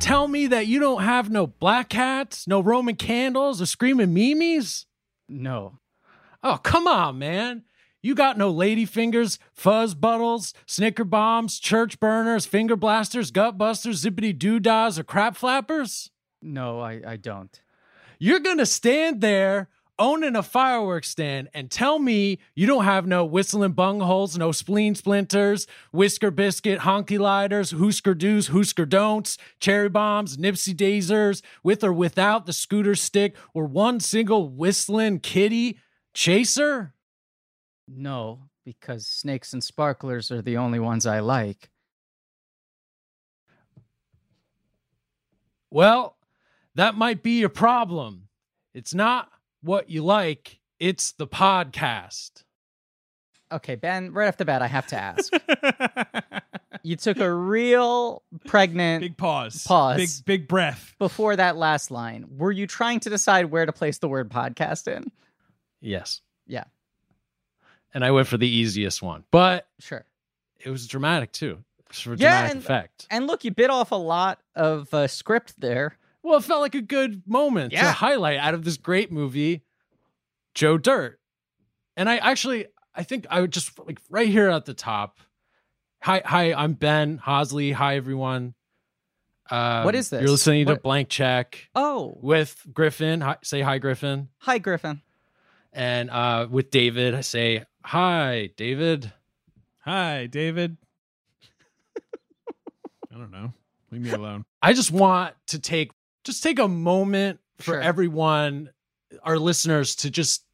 [0.00, 4.86] tell me that you don't have no black hats, no Roman candles, or screaming memes?
[5.28, 5.78] No.
[6.42, 7.64] Oh, come on, man.
[8.00, 14.04] You got no lady fingers, fuzz buttles, snicker bombs, church burners, finger blasters, gut busters,
[14.04, 16.10] zippity doodads, or crap flappers?
[16.40, 17.60] No, I, I don't.
[18.20, 23.24] You're gonna stand there owning a fireworks stand and tell me you don't have no
[23.24, 30.36] whistling bungholes, no spleen splinters, whisker biscuit, honky lighters, hoosker do's, hoosker don'ts, cherry bombs,
[30.36, 35.78] nipsey daisers, with or without the scooter stick, or one single whistling kitty
[36.14, 36.94] chaser?
[37.86, 41.70] No, because snakes and sparklers are the only ones I like.
[45.70, 46.16] Well,
[46.74, 48.28] that might be your problem.
[48.74, 49.30] It's not
[49.62, 52.44] what you like, it's the podcast.
[53.50, 55.32] Okay, Ben, right off the bat, I have to ask.
[56.82, 59.64] you took a real pregnant Big pause.
[59.66, 59.96] Pause.
[59.96, 60.94] Big big breath.
[60.98, 62.26] before that last line.
[62.36, 65.10] Were you trying to decide where to place the word podcast in?
[65.80, 66.20] Yes.
[66.46, 66.64] Yeah,
[67.94, 70.04] And I went for the easiest one, but sure.
[70.58, 71.58] it was dramatic too.
[71.90, 73.06] For Yeah, dramatic and- effect.
[73.10, 75.96] And look, you bit off a lot of uh, script there.
[76.28, 79.62] Well, it felt like a good moment to highlight out of this great movie,
[80.52, 81.18] Joe Dirt.
[81.96, 85.20] And I actually, I think I would just like right here at the top.
[86.02, 87.72] Hi, hi, I'm Ben Hosley.
[87.72, 88.52] Hi, everyone.
[89.50, 90.20] Um, What is this?
[90.20, 93.22] You're listening to What- Blank Check Oh, with Griffin.
[93.22, 94.28] Hi, say hi, Griffin.
[94.36, 95.00] hi, Griffin.
[95.72, 99.10] And uh, with David, I say hi, David.
[99.84, 100.76] Hi, David.
[103.10, 103.54] I don't know.
[103.90, 104.44] Leave me alone.
[104.60, 105.92] I just want to take
[106.28, 107.80] just take a moment for Sure.
[107.80, 108.70] everyone,
[109.22, 110.44] our listeners, to just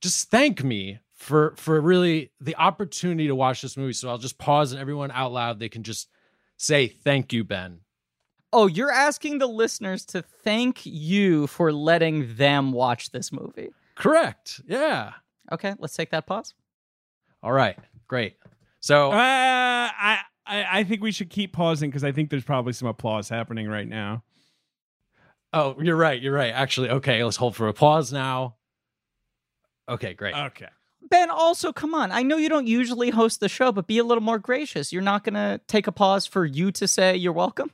[0.00, 3.92] just thank me for for really the opportunity to watch this movie.
[3.92, 6.08] So I'll just pause and everyone out loud they can just
[6.56, 7.80] say thank you, Ben.
[8.52, 13.70] Oh, you're asking the listeners to thank you for letting them watch this movie.
[13.94, 14.60] Correct.
[14.66, 15.12] Yeah.
[15.50, 16.54] Okay, let's take that pause.
[17.42, 17.76] All right.
[18.08, 18.36] Great.
[18.80, 22.72] So Uh, I, I I think we should keep pausing because I think there's probably
[22.72, 24.22] some applause happening right now.
[25.52, 26.20] Oh, you're right.
[26.20, 26.52] You're right.
[26.52, 27.22] Actually, okay.
[27.24, 28.56] Let's hold for applause now.
[29.88, 30.14] Okay.
[30.14, 30.34] Great.
[30.34, 30.68] Okay.
[31.10, 32.10] Ben, also, come on.
[32.10, 34.92] I know you don't usually host the show, but be a little more gracious.
[34.92, 37.70] You're not going to take a pause for you to say you're welcome?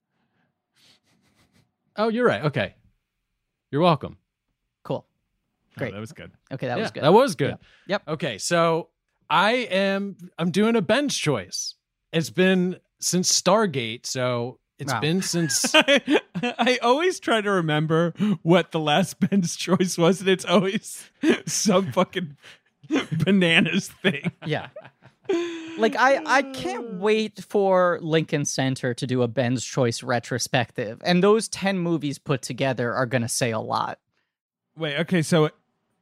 [1.96, 2.44] oh, you're right.
[2.44, 2.74] Okay.
[3.70, 4.16] You're welcome.
[4.84, 5.04] Cool.
[5.06, 5.92] Oh, Great.
[5.92, 6.30] that was good.
[6.52, 7.02] Okay, that Yeah, was good.
[7.02, 7.58] That was good.
[7.88, 8.02] Yep.
[8.08, 8.88] Okay, so
[9.28, 11.74] I am I'm doing a Ben's choice.
[12.12, 15.00] It's been since Stargate, so it's Wow.
[15.00, 18.12] been since I, I always try to remember
[18.42, 21.08] what the last Ben's choice was, and it's always
[21.46, 22.36] some fucking
[23.24, 24.32] bananas thing.
[24.46, 24.68] yeah.
[25.76, 31.22] Like I, I can't wait for Lincoln Center to do a Ben's Choice retrospective, and
[31.22, 33.98] those ten movies put together are going to say a lot.
[34.76, 35.50] Wait, okay, so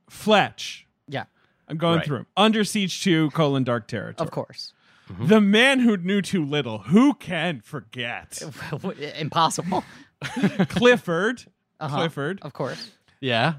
[0.09, 0.87] Fletch.
[1.09, 1.25] Yeah,
[1.69, 2.07] I'm going Right.
[2.07, 2.27] through 'em.
[2.37, 4.25] Under Siege 2, colon dark territory.
[4.27, 4.73] of course.
[5.21, 6.79] The man who knew too little.
[6.79, 8.43] Who can forget?
[9.19, 9.85] Impossible.
[10.69, 11.45] Clifford.
[11.79, 11.97] Uh-huh.
[11.97, 12.41] Clifford.
[12.43, 12.91] Of course.
[13.21, 13.55] yeah.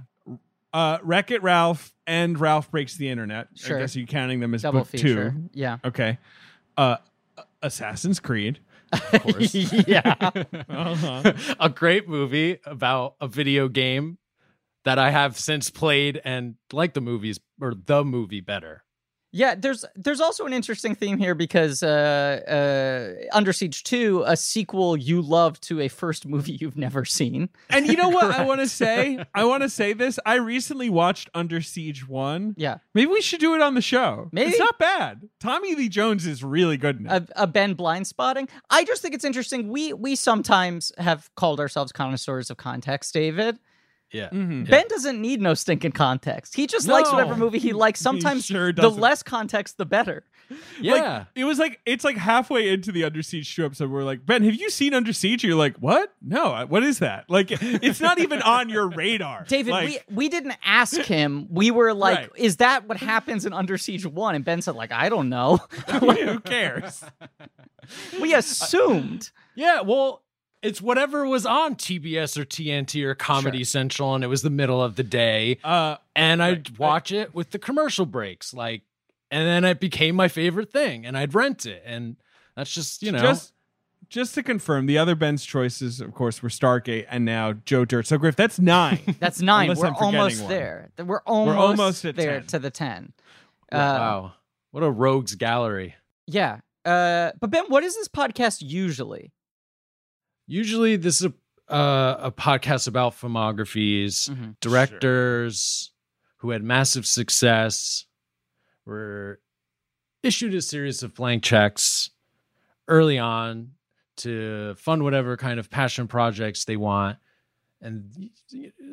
[0.73, 3.47] Uh, Wreck It Ralph and Ralph Breaks the Internet.
[3.55, 3.77] Sure.
[3.77, 5.31] I guess you're counting them as Double book feature.
[5.31, 5.49] two.
[5.53, 5.77] Yeah.
[5.85, 6.17] Okay.
[6.75, 6.97] Uh,
[7.61, 8.59] Assassin's Creed.
[8.91, 9.53] Of course.
[9.55, 10.15] yeah.
[10.69, 11.33] uh-huh.
[11.59, 14.17] a great movie about a video game
[14.83, 18.83] that I have since played and like the movies or the movie better.
[19.37, 22.41] Yeah, there's there's also an interesting theme here because uh,
[23.29, 27.49] uh, Under Siege 2, a sequel you love to a first movie you've never seen.
[27.69, 29.23] And you know what I want to say?
[29.35, 30.17] I want to say this.
[30.25, 32.55] I recently watched Under Siege 1.
[32.57, 32.79] Yeah.
[32.95, 34.27] Maybe we should do it on the show.
[34.31, 34.49] Maybe.
[34.49, 35.29] It's not bad.
[35.39, 37.11] Tommy Lee Jones is really good in it.
[37.11, 38.49] A, a Ben blind spotting.
[38.71, 39.69] I just think it's interesting.
[39.69, 43.59] We we sometimes have called ourselves connoisseurs of context, David.
[44.11, 44.29] Yeah.
[44.29, 44.69] Mhm.
[44.69, 46.55] Ben doesn't need no stinking context.
[46.55, 47.99] He just likes whatever movie he likes.
[47.99, 50.23] Sometimes sure the less context, the better.
[50.79, 50.93] Yeah.
[50.93, 53.89] Like, it was like it's like halfway into the Under Siege 2 episode.
[53.91, 55.43] We're like, Ben, have you seen Under Siege?
[55.43, 56.13] You're like, what?
[56.21, 57.29] No, what is that?
[57.29, 61.47] Like, it's not even on your radar, David, Like, we, we didn't ask him.
[61.49, 62.29] We were like, Right.
[62.37, 64.35] is that what happens in Under Siege 1?
[64.35, 65.57] And Ben said, like, I don't know.
[65.89, 67.03] who cares?
[68.21, 69.31] we assumed.
[69.55, 70.21] Yeah, well,
[70.67, 73.65] it's whatever was on TBS or TNT or Comedy Sure.
[73.65, 76.79] Central, and it was the middle of the day, Uh, and I'd right.
[76.79, 78.81] watch it with the commercial breaks, like,
[79.31, 82.15] and then it became my favorite thing, and I'd rent it, and
[82.55, 83.53] that's just you know, just
[84.09, 88.07] just to confirm, the other Ben's choices, of course, were Stargate and now Joe Dirt.
[88.07, 88.99] So Griff, that's nine.
[89.19, 89.63] That's nine.
[89.69, 90.49] Unless We're I'm forgetting almost one.
[90.49, 90.89] there.
[91.03, 92.47] We're almost, almost at there 10.
[92.47, 93.13] to the 10.
[93.69, 94.33] Uh, wow,
[94.71, 95.95] what a rogues gallery.
[96.25, 96.59] Yeah.
[96.85, 99.33] Uh, but Ben, what is this podcast usually?
[100.47, 101.27] Usually, this is
[101.69, 104.55] a, uh, a podcast about filmographies, Mhm.
[104.61, 105.91] directors
[106.37, 108.05] who had massive success
[108.85, 109.41] were
[110.23, 112.09] issued a series of blank checks
[112.87, 113.71] early on
[114.17, 117.17] to fund whatever kind of passion projects they want
[117.81, 118.31] and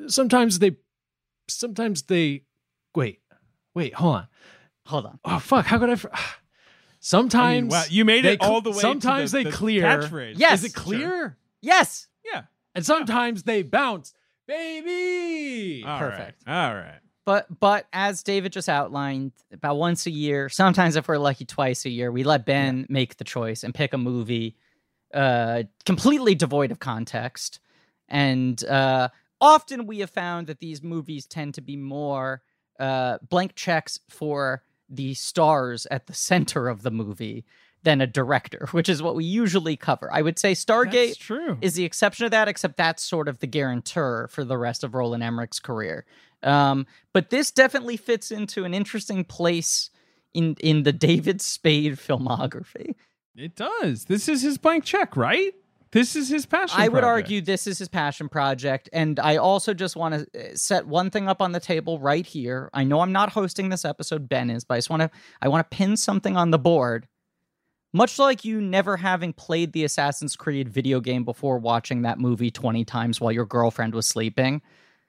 [0.09, 0.77] sometimes they
[1.49, 2.45] sometimes they
[2.95, 3.21] wait
[3.75, 4.27] wait hold on
[4.87, 5.19] Hold on.
[5.25, 6.19] oh fuck how could i fr- I
[7.01, 8.79] sometimes mean, wow, you made it all the way.
[8.79, 9.83] sometimes the, they the clear.
[9.85, 10.35] Catchphrase.
[10.37, 10.59] Yes.
[10.61, 12.09] is it clear Yes.
[12.25, 12.43] Yeah.
[12.75, 14.15] and sometimes they bounce
[14.47, 16.43] baby All Perfect.
[16.47, 16.67] right.
[16.69, 17.01] All right.
[17.27, 21.87] But but as David just outlined, about once a year, sometimes if we're lucky, twice
[21.87, 24.57] a year, we let Ben make the choice and pick a movie
[25.15, 27.61] uh, completely devoid of context.
[28.09, 29.09] And uh,
[29.41, 32.43] often we have found that these movies tend to be more
[32.79, 37.47] uh, blank checks for the stars at the center of the movie
[37.85, 40.09] than a director, which is what we usually cover.
[40.13, 44.29] I would say Stargate is the exception to that, except that's sort of the guarantor
[44.31, 46.05] for the rest of Roland Emmerich's career.
[46.43, 49.91] Um, but this definitely fits into an interesting place
[50.35, 52.95] in in the David Spade filmography.
[53.37, 54.05] It does.
[54.05, 55.53] This is his blank check, right?
[55.95, 56.81] This is his passion.
[56.81, 57.27] I would project.
[57.27, 61.29] argue this is his passion project, and I also just want to set one thing
[61.29, 62.69] up on the table right here.
[62.75, 65.11] I know I'm not hosting this episode, Ben is, but I just want to
[65.41, 67.07] I want to pin something on the board.
[67.95, 72.51] Much like you never having played the Assassin's Creed video game before watching that movie
[72.51, 74.61] 20 times while your girlfriend was sleeping,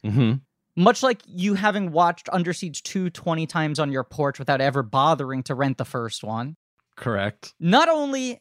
[0.05, 0.33] mm-hmm.
[0.75, 4.83] much like you having watched Under Siege 2 20 times on your porch without ever
[4.83, 6.57] bothering to rent the first one,
[6.95, 8.39] correct not only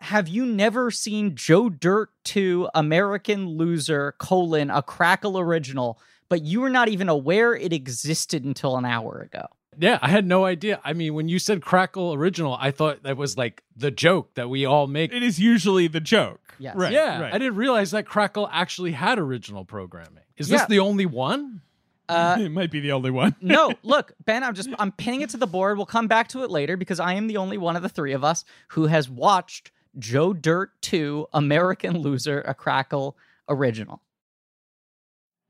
[0.00, 6.60] have you never seen Joe Dirt 2 American Loser colon a Crackle original, but you
[6.60, 9.46] were not even aware it existed until an hour ago.
[9.78, 10.80] Yeah, I had no idea.
[10.84, 14.48] I mean, when you said Crackle original, I thought that was like the joke that
[14.50, 15.12] we all make.
[15.12, 16.40] It is usually the joke.
[16.58, 16.76] Yes.
[16.76, 16.92] Right.
[16.92, 17.34] yeah, Right.
[17.34, 20.22] I didn't realize that Crackle actually had original programming.
[20.36, 20.58] Is Yeah.
[20.58, 21.62] this the only one?
[22.08, 23.34] Uh, it might be the only one.
[23.40, 25.76] no, look, Ben, I'm just I'm pinning it to the board.
[25.76, 28.12] We'll come back to it later because I am the only one of the three
[28.12, 33.16] of us who has watched Joe Dirt 2 American Loser a Crackle
[33.48, 34.00] original.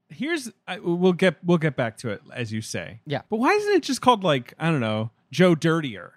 [0.09, 3.01] Here's I, we'll get we'll get back to it as you say.
[3.07, 3.23] Yeah.
[3.31, 6.15] But why isn't it just called like I don't know Joe Dirtier,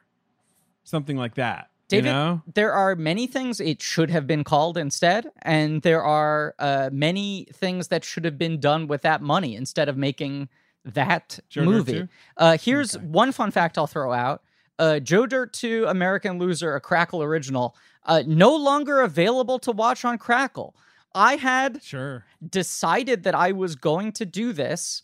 [0.84, 1.70] something like that?
[1.90, 2.42] David, you know?
[2.54, 7.48] there are many things it should have been called instead, and there are uh, many
[7.54, 10.50] things that should have been done with that money instead of making
[10.84, 12.10] that Joe movie.
[12.36, 13.06] Uh, here's Okay.
[13.06, 14.44] one fun fact I'll throw out:
[14.80, 17.74] uh, Joe Dirt 2 American Loser, a Crackle original,
[18.04, 20.76] uh, no longer available to watch on Crackle.
[21.16, 22.26] I had Sure.
[22.48, 25.04] decided that I was going to do this.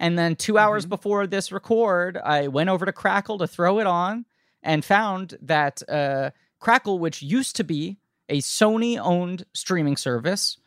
[0.00, 3.86] And then 2 hours before this record, I went over to Crackle to throw it
[3.86, 4.26] on
[4.62, 7.98] and found that uh, Crackle, which used to be
[8.28, 10.58] a Sony owned streaming service,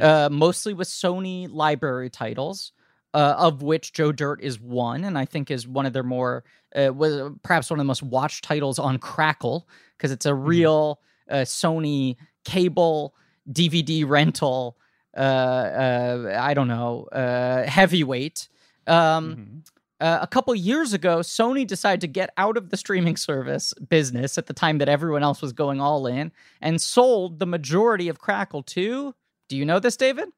[0.00, 2.72] uh, mostly with Sony library titles,
[3.14, 6.44] uh, of which Joe Dirt is one, and I think is one of their more,
[6.74, 9.66] uh, was perhaps one of the most watched titles on Crackle
[9.96, 11.00] because it's a real
[11.30, 13.14] uh, Sony cable
[13.50, 14.76] DVD rental.
[15.16, 18.48] Uh, uh, I don't know, uh, heavyweight.
[18.86, 19.66] Um, Mhm.
[20.00, 24.36] uh, a couple years ago, Sony decided to get out of the streaming service business
[24.36, 28.18] at the time that everyone else was going all in and sold the majority of
[28.18, 29.14] Crackle to.
[29.48, 30.28] Do you know this, David?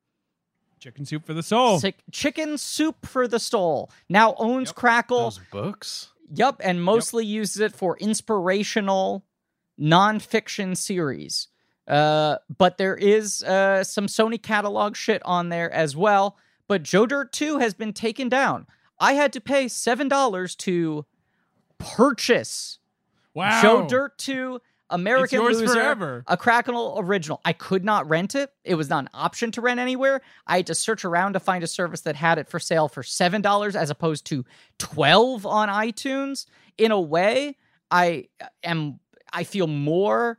[0.79, 1.81] Chicken soup for the soul.
[1.81, 5.19] Chick- Chicken Soup for the Soul now owns Crackle.
[5.25, 6.13] Those books?
[6.33, 9.25] Yep, and mostly uses it for inspirational
[9.81, 11.49] nonfiction series.
[11.89, 16.37] Uh, but there is uh, some Sony catalog shit on there as well.
[16.69, 18.67] But Joe Dirt 2 has been taken down.
[19.01, 21.07] I had to pay $7 to
[21.79, 22.79] purchase
[23.35, 23.63] Wow.
[23.63, 26.25] Joe Dirt 2 American Loser, forever.
[26.27, 27.41] a Crackle original.
[27.45, 28.51] I could not rent it.
[28.65, 30.23] It was not an option to rent anywhere.
[30.47, 33.03] I had to search around to find a service that had it for sale for
[33.03, 34.45] $7 as opposed to
[34.79, 36.47] 12 on iTunes.
[36.79, 37.57] In a way,
[37.91, 38.29] I
[38.65, 38.99] am
[39.33, 40.39] I feel more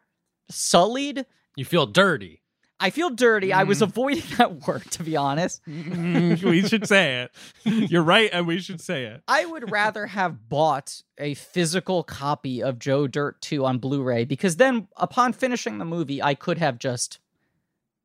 [0.50, 1.26] sullied.
[1.60, 2.42] You feel dirty.
[2.80, 3.52] I feel dirty.
[3.52, 3.68] I Mm.
[3.68, 5.62] was avoiding that word to be honest.
[5.68, 7.32] Mm, we should say it.
[7.92, 9.22] You're right, and we should say it.
[9.28, 14.56] I would rather have bought a physical copy of Joe Dirt 2 on Blu-ray because
[14.56, 17.20] then upon finishing the movie I could have just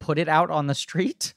[0.01, 1.35] put it out on the street,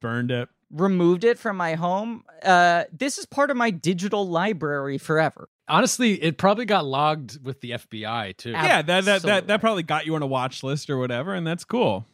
[0.00, 0.48] Burned it.
[0.70, 2.24] Removed it from my home.
[2.42, 5.48] Uh this is part of my digital library forever.
[5.68, 8.54] Honestly, it probably got logged with the FBI too.
[8.54, 11.34] Ab- Yeah, that that, that that probably got you on a watch list or whatever,
[11.34, 12.06] and that's cool.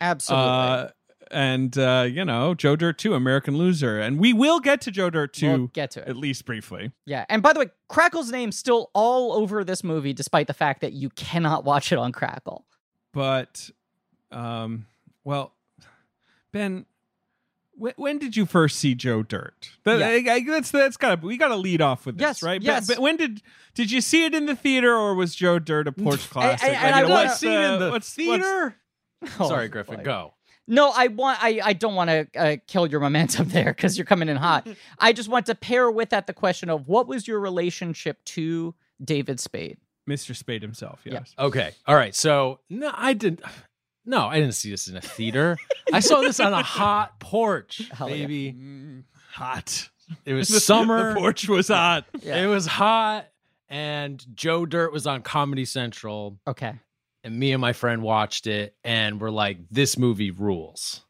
[0.00, 0.48] Absolutely.
[0.48, 0.88] Uh,
[1.30, 3.98] and uh, you know, Joe Dirt 2, American Loser.
[3.98, 6.08] And we will get to Joe Dirt 2 we'll get to it.
[6.08, 6.92] at least briefly.
[7.06, 7.24] Yeah.
[7.28, 10.92] And by the way, Crackle's name still all over this movie despite the fact that
[10.92, 12.64] you cannot watch it on Crackle.
[13.12, 13.70] But
[14.30, 14.86] um
[15.24, 15.54] Well,
[16.52, 16.86] Ben,
[17.76, 19.70] when, when did you first see Joe Dirt?
[19.84, 20.32] That, Yeah.
[20.32, 22.60] I, I, that's that's got to we got to lead off with this, Yes, right?
[22.60, 22.86] But- yes.
[22.86, 23.42] But, when did
[23.74, 26.68] did you see it in the theater or was Joe Dirt a porch classic?
[26.68, 28.76] and I you know, wanna- what's, See it uh, in the what's- what's- theater.
[29.40, 29.96] Oh, Sorry, Griffin.
[29.96, 30.02] boy.
[30.02, 30.34] Go.
[30.66, 31.42] No, I want.
[31.42, 34.66] I, I don't want to uh, kill your momentum there because you're coming in hot.
[34.98, 38.74] I just want to pair with that the question of what was your relationship to
[39.02, 39.78] David Spade?
[40.08, 40.36] Mr.
[40.36, 41.14] Spade himself, Yeah.
[41.14, 41.34] yes.
[41.38, 41.72] Okay.
[41.86, 42.14] All right.
[42.14, 43.40] So no, I didn't.
[44.06, 45.56] No, I didn't see this in a theater.
[45.92, 48.16] I saw this on a hot porch, Hell yeah.
[48.16, 48.52] baby.
[48.52, 49.88] Mm, hot.
[50.24, 51.14] It was The- summer.
[51.14, 52.04] The porch was hot.
[52.22, 52.42] Yeah.
[52.42, 53.26] It was hot,
[53.68, 56.74] and Joe Dirt was on Comedy Central, Okay.
[57.22, 61.00] and me and my friend watched it, and we're like, "This movie rules."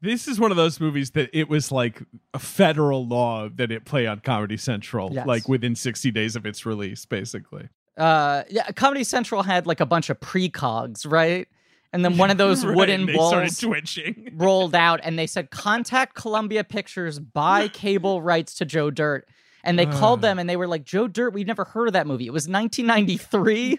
[0.00, 2.00] This is one of those movies that it was like
[2.32, 5.26] a federal law that it play on Comedy Central, Yes.
[5.26, 7.68] like within 60 days of its release, basically.
[7.96, 8.70] Uh, yeah.
[8.72, 11.48] Comedy Central had like a bunch of precogs, right?
[11.92, 14.32] And then one of those Right, wooden and they started balls twitching.
[14.36, 19.26] rolled out, and they said, "Contact Columbia Pictures, buy cable rights to Joe Dirt."
[19.64, 20.28] And they called Ah.
[20.28, 22.26] them, and they were like, "Joe Dirt, we've never heard of that movie.
[22.26, 23.78] It was 1993."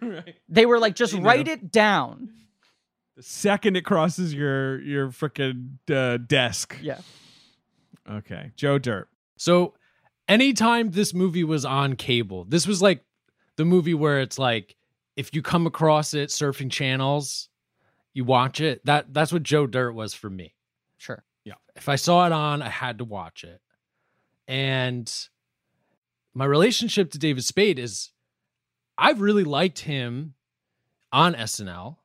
[0.00, 0.34] right.
[0.48, 1.52] They were like, "Just They write know.
[1.52, 2.30] it down."
[3.16, 6.76] The second it crosses your your freaking uh, desk.
[6.82, 7.00] Yeah.
[8.08, 9.08] Okay, Joe Dirt.
[9.36, 9.74] So,
[10.28, 13.04] anytime this movie was on cable, this was like
[13.56, 14.76] the movie where it's like
[15.18, 17.48] if you come across it surfing channels,
[18.14, 18.84] you watch it.
[18.86, 20.54] That that's what Joe Dirt was for me.
[20.96, 21.24] Sure.
[21.44, 21.54] Yeah.
[21.74, 23.60] If I saw it on, I had to watch it.
[24.46, 25.12] And
[26.34, 28.12] my relationship to David Spade is
[28.96, 30.34] I've really liked him
[31.12, 31.96] on SNL.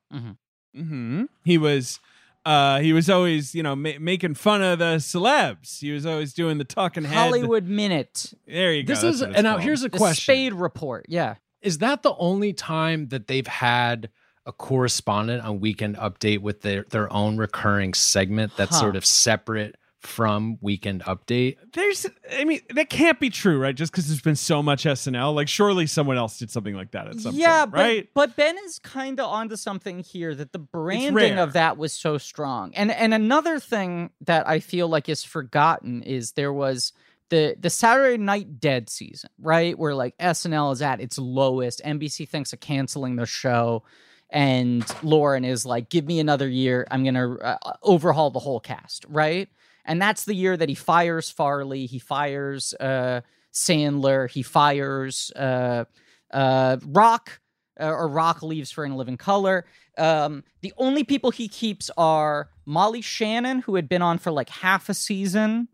[0.74, 2.00] hmm He was.
[2.46, 5.78] Uh, he was always, you know, ma- making fun of the celebs.
[5.80, 7.14] He was always doing the talking head.
[7.16, 8.92] Hollywood Minute, There you go.
[8.92, 10.22] This that's is what it's and now here's a the question.
[10.34, 11.06] Spade Report.
[11.08, 11.36] Yeah.
[11.64, 14.10] Is that the only time that they've had
[14.46, 18.80] a correspondent on Weekend Update with their their own recurring segment that's Huh.
[18.80, 21.56] sort of separate from Weekend Update?
[21.72, 23.74] There's, I mean, that can't be true, right?
[23.74, 27.08] Just because there's been so much SNL, like surely someone else did something like that
[27.08, 28.08] at some yeah, point, but, right?
[28.12, 32.18] but Ben is kind of onto something here that the branding of that was so
[32.18, 32.74] strong.
[32.74, 36.92] And and another thing that I feel like is forgotten is there was
[37.34, 39.76] the the Saturday Night Dead season, right?
[39.76, 41.82] Where like SNL is at its lowest.
[41.84, 43.82] NBC thinks of canceling the show.
[44.30, 46.86] And Lorne is like, give me another year.
[46.90, 49.48] I'm going to uh, overhaul the whole cast, right?
[49.84, 51.86] And that's the year that he fires Farley.
[51.86, 53.20] He fires uh,
[53.52, 54.28] Sandler.
[54.30, 55.84] He fires uh,
[56.32, 57.40] uh, Rock,
[57.78, 59.66] uh, or Rock leaves for In Living Color.
[59.98, 64.48] Um, the only people he keeps are Molly Shannon, who had been on for like
[64.48, 65.68] half a season,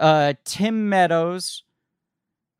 [0.00, 1.62] uh, Tim Meadows,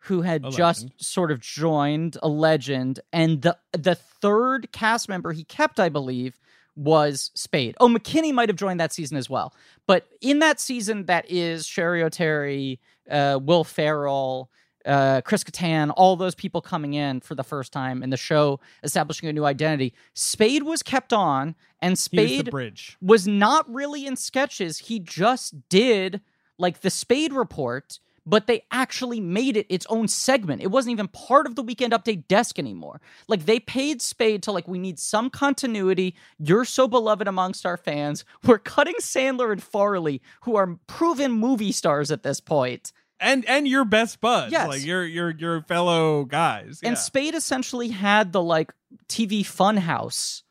[0.04, 0.92] who had A just legend.
[0.98, 6.38] sort of joined, a legend, and the the third cast member he kept, I believe,
[6.76, 7.74] was Spade.
[7.80, 9.54] Oh, McKinney might have joined that season as well.
[9.86, 12.78] But in that season, that is Cheri Oteri,
[13.10, 14.50] uh, Will Ferrell,
[14.86, 18.60] uh, Chris Kattan, all those people coming in for the first time in the show,
[18.82, 19.92] establishing a new identity.
[20.14, 22.96] Spade was kept on, and was Spade the bridge.
[23.02, 24.78] was not really in sketches.
[24.78, 26.22] He just did
[26.60, 30.62] like the Spade report, but they actually made it its own segment.
[30.62, 33.00] It wasn't even part of the weekend update desk anymore.
[33.28, 36.14] Like they paid Spade to like we need some continuity.
[36.38, 38.24] You're so beloved amongst our fans.
[38.44, 42.92] We're cutting Sandler and Farley, who are proven movie stars at this point.
[43.18, 44.68] And and your best buds, Yes.
[44.68, 46.80] like your your your fellow guys.
[46.82, 47.00] And yeah.
[47.00, 48.72] Spade essentially had the like
[49.08, 50.42] TV funhouse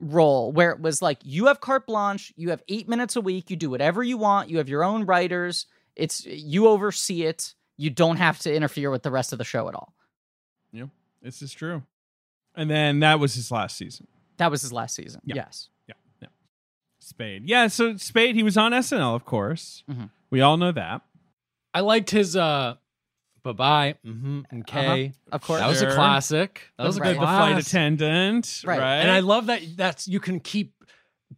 [0.00, 3.50] role where it was like you have carte blanche, you have eight minutes a week,
[3.50, 5.66] you do whatever you want, you have your own writers,
[5.96, 9.68] it's you oversee it, you don't have to interfere with the rest of the show
[9.68, 9.94] at all.
[10.72, 10.88] Yep.
[11.22, 11.82] This is true.
[12.54, 14.06] And then that was his last season.
[14.36, 15.20] That was his last season.
[15.24, 15.36] Yeah.
[15.36, 15.68] Yes.
[15.86, 15.94] Yeah.
[16.22, 16.28] Yeah.
[16.98, 17.44] Spade.
[17.48, 19.82] Yeah, so Spade, he was on SNL, of course.
[19.90, 20.10] Mhm.
[20.30, 21.02] We all know that.
[21.74, 22.76] I liked his uh
[23.42, 25.06] bye bye mm-hmm, and K.
[25.06, 25.12] Uh-huh.
[25.36, 25.60] Of course.
[25.60, 26.62] That was a classic.
[26.78, 27.14] That was a Right.
[27.14, 28.78] The flight attendant, Right.
[28.78, 28.96] right?
[28.96, 30.72] And I love that that's you can keep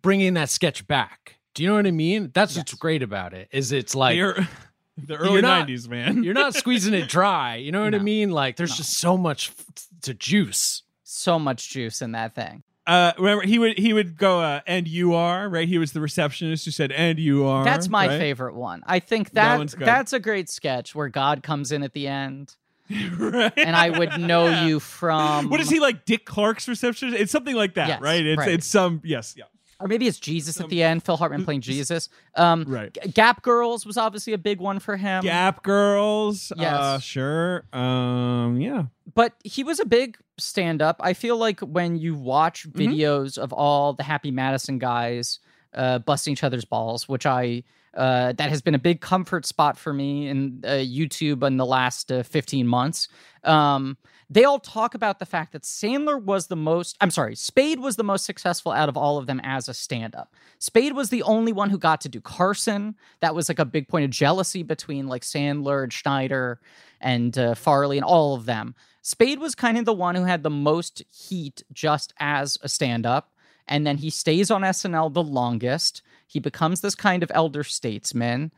[0.02, 1.36] bringing that sketch back.
[1.54, 2.30] Do you know what I mean?
[2.34, 3.48] That's what's great about it.
[3.52, 4.48] Is it's like the, ear-
[5.06, 6.22] the early not- '90s, man.
[6.24, 7.56] you're not squeezing it dry.
[7.56, 8.30] You know what I mean?
[8.30, 8.76] Like there's No.
[8.76, 10.82] just so much f- to juice.
[11.04, 12.62] So much juice in that thing.
[12.86, 16.00] Uh, remember, he would he would go, uh, "And you are right." He was the
[16.00, 18.18] receptionist who said, "And you are." That's my right?
[18.18, 18.82] favorite one.
[18.86, 22.56] I think That that, that's a great sketch where God comes in at the end
[23.18, 23.52] right?
[23.56, 27.16] and I would know you from What is he like, Dick Clark's receptionist?
[27.20, 28.26] It's something like that, Yes, right?
[28.26, 28.48] It's right.
[28.50, 29.44] it's some yes, yeah,
[29.82, 31.02] or maybe it's Jesus at the end.
[31.04, 32.08] Phil Hartman playing Jesus.
[32.36, 32.96] Um, right.
[33.12, 35.24] Gap Girls was obviously a big one for him.
[35.24, 37.02] Gap Girls, uh, Yes.
[37.02, 38.84] sure, um, yeah.
[39.14, 40.96] but he was a big stand up.
[41.00, 42.80] I feel like when you watch Mm-hmm.
[42.80, 45.38] videos of all the Happy Madison guys
[45.74, 49.76] uh, busting each other's balls, which I uh, that has been a big comfort spot
[49.76, 53.08] for me in uh, YouTube in the last uh, 15 months.
[53.44, 53.98] Um,
[54.32, 57.96] they all talk about the fact that Sandler was the most, I'm sorry, Spade was
[57.96, 60.34] the most successful out of all of them as a stand up.
[60.58, 62.94] Spade was the only one who got to do Carson.
[63.20, 66.60] That was like a big point of jealousy between like Sandler and Schneider
[66.98, 68.74] and uh, Farley and all of them.
[69.02, 73.04] Spade was kind of the one who had the most heat just as a stand
[73.04, 73.32] up.
[73.68, 76.02] And then he stays on SNL the longest.
[76.26, 78.50] He becomes this kind of elder statesman.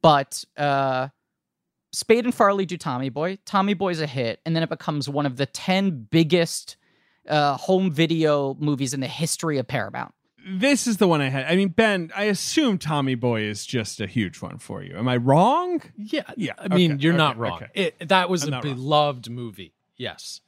[0.00, 1.08] But uh,
[1.98, 3.38] Spade and Farley do Tommy Boy.
[3.44, 4.40] Tommy Boy's a hit.
[4.46, 6.76] And then it becomes one of the 10 biggest
[7.28, 10.14] uh, home video movies in the history of Paramount.
[10.48, 11.46] This is the one I had.
[11.46, 14.96] I mean, Ben, I assume Tommy Boy is just a huge one for you.
[14.96, 15.82] Am I wrong?
[15.96, 17.56] Yeah, Yeah, I mean, okay, you're okay, not wrong.
[17.64, 17.66] okay.
[17.74, 18.74] It, that was I'm a not wrong.
[18.74, 19.74] beloved movie.
[19.96, 20.40] Yes.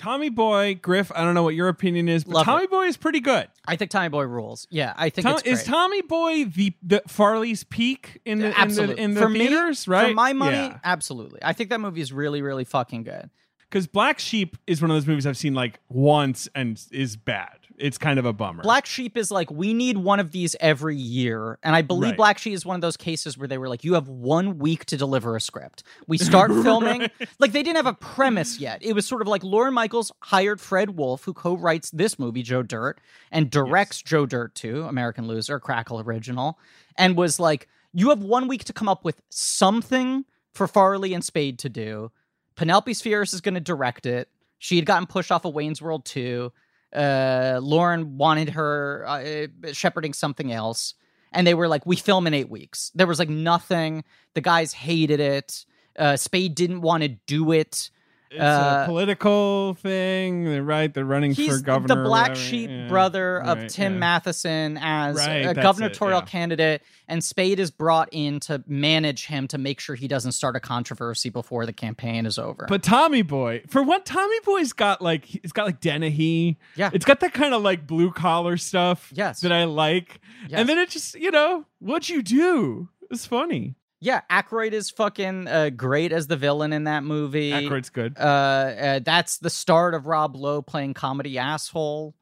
[0.00, 2.70] Tommy Boy, Griff, I don't know what your opinion is, but Love Tommy it.
[2.70, 3.48] Boy is pretty good.
[3.66, 4.66] I think Tommy Boy rules.
[4.70, 5.52] Yeah, I think Tom- it's great.
[5.52, 9.30] is Tommy Boy the, the Farley's peak in the, in the, absolutely in the for
[9.32, 10.08] theaters, me, right?
[10.08, 10.78] For my money, Yeah.
[10.84, 11.40] absolutely.
[11.42, 13.28] I think that movie is really, really fucking good.
[13.68, 17.59] Because Black Sheep is one of those movies I've seen like once and is bad.
[17.80, 18.62] It's kind of a bummer.
[18.62, 22.16] Black Sheep is like we need one of these every year, and I believe Right.
[22.16, 24.84] Black Sheep is one of those cases where they were like, "You have one week
[24.86, 27.08] to deliver a script." We start filming
[27.38, 28.82] like they didn't have a premise yet.
[28.82, 32.62] It was sort of like Lorne Michaels hired Fred Wolf, who co-writes this movie, Joe
[32.62, 33.00] Dirt,
[33.32, 36.58] and directs Joe Dirt too, American Loser, Crackle original,
[36.96, 41.24] and was like, "You have one week to come up with something for Farley and
[41.24, 42.10] Spade to do."
[42.56, 44.28] Penelope Spheeris is going to direct it.
[44.58, 46.52] She had gotten pushed off of Wayne's World 2.
[46.92, 50.94] Uh, Lorne wanted her uh, shepherding something else.
[51.32, 52.90] And they were like, we film in eight weeks.
[52.94, 54.04] There was like nothing.
[54.34, 55.64] The guys hated it.
[55.96, 57.90] Uh, Spade didn't want to do it.
[58.32, 60.92] It's uh, a political thing, they're right?
[60.94, 61.96] They're running for governor.
[61.96, 62.86] the black sheep Yeah.
[62.86, 63.98] brother of Right, Tim yeah.
[63.98, 66.24] Matheson as Right, a that's it, gubernatorial yeah.
[66.26, 70.54] candidate, and Spade is brought in to manage him to make sure he doesn't start
[70.54, 72.66] a controversy before the campaign is over.
[72.68, 76.56] But Tommy Boy, for what Tommy Boy's got like it's got like Dennehy.
[76.76, 76.90] Yeah.
[76.92, 79.40] It's got that kind of like blue collar stuff Yes.
[79.40, 80.20] that I like.
[80.48, 80.60] Yes.
[80.60, 82.88] And then it just, you know, what'd you do?
[83.10, 83.74] It's funny.
[84.00, 87.50] Yeah, Aykroyd is fucking uh, great as the villain in that movie.
[87.52, 88.16] Aykroyd's good.
[88.18, 92.14] Uh, uh, that's the start of Rob Lowe playing comedy asshole.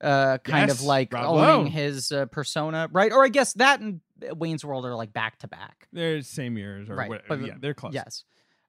[0.00, 1.70] Uh, kind Yes, of like Rob owning Lowe.
[1.70, 3.12] his uh, persona, right?
[3.12, 4.00] Or I guess that and
[4.34, 7.08] Wayne's World are like back to back, They're same years or right?
[7.10, 7.46] whatever.
[7.46, 7.92] yeah, they're close.
[7.92, 8.24] Yes.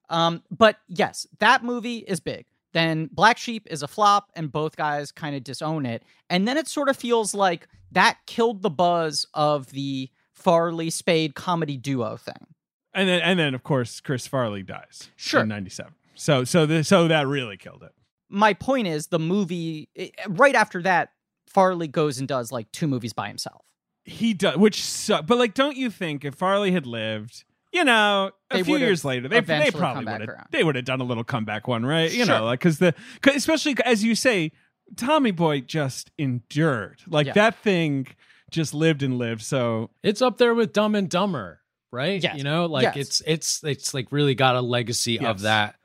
[0.09, 2.47] Um, but yes, that movie is big.
[2.73, 6.03] Then Black Sheep is a flop, and both guys kind of disown it.
[6.29, 10.09] And then it sort of feels like that killed the buzz of the
[10.41, 12.47] Farley Spade comedy duo thing.
[12.93, 15.09] And then and then of course Chris Farley dies.
[15.15, 15.41] Sure.
[15.41, 15.93] In ninety seven.
[16.15, 17.91] So so the, so that really killed it.
[18.29, 21.09] my point is the movie eh, right after that
[21.47, 23.61] farley goes and does like two movies by himself
[24.05, 28.31] He does which su- but like don't you think if Farley had lived you know,
[28.49, 31.05] a They few years later, they, they probably would have they would have done a
[31.05, 32.11] little comeback one, right?
[32.11, 32.39] You Sure.
[32.39, 34.51] know, like because the cause especially as you say,
[34.97, 37.33] Tommy Boy just endured like Yeah.
[37.33, 38.07] that thing
[38.51, 39.41] just lived and lived.
[39.41, 41.61] So It's up there with Dumb and Dumber,
[41.91, 42.21] right?
[42.21, 42.95] Yeah, You know, like Yes.
[42.97, 45.75] it's it's it's like really got a legacy of that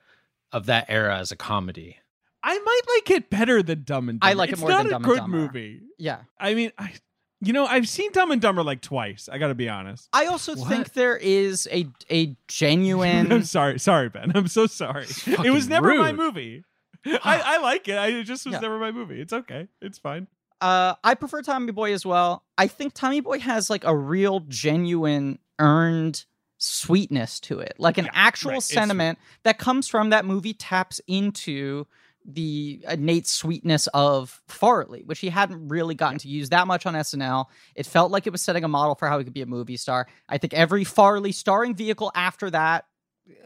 [0.52, 1.96] of that era as a comedy.
[2.42, 4.28] I might like it better than Dumb and Dumber.
[4.28, 4.38] I Dumber.
[4.38, 5.12] like it it's more not than a Dumb and Dumber.
[5.12, 5.52] It's not a good Dumber.
[5.52, 5.80] movie.
[5.98, 6.92] yeah I mean, I
[7.40, 9.28] you know I've seen Dumb and Dumber like twice.
[9.30, 10.08] I got to be honest.
[10.12, 10.68] i also What?
[10.68, 14.32] think there is a a I'm genuine sorry, sorry, Ben.
[14.34, 15.06] I'm so sorry.
[15.26, 16.64] It was never my movie.
[17.06, 17.96] I, I like it.
[17.96, 18.60] I it just was Yeah.
[18.60, 19.20] never my movie.
[19.20, 19.68] It's okay.
[19.80, 20.26] It's fine.
[20.60, 24.40] Uh i prefer tommy boy as well i think tommy boy has like a real
[24.48, 26.24] genuine earned
[26.58, 30.54] sweetness to it like an Yeah, actual right, it's sentiment that comes from that movie
[30.54, 31.86] taps into
[32.28, 36.94] the innate sweetness of Farley, which he hadn't really gotten to use that much on
[36.94, 37.44] SNL.
[37.76, 39.76] It felt like it was setting a model for how he could be a movie
[39.76, 40.08] star.
[40.28, 42.86] I think every Farley starring vehicle after that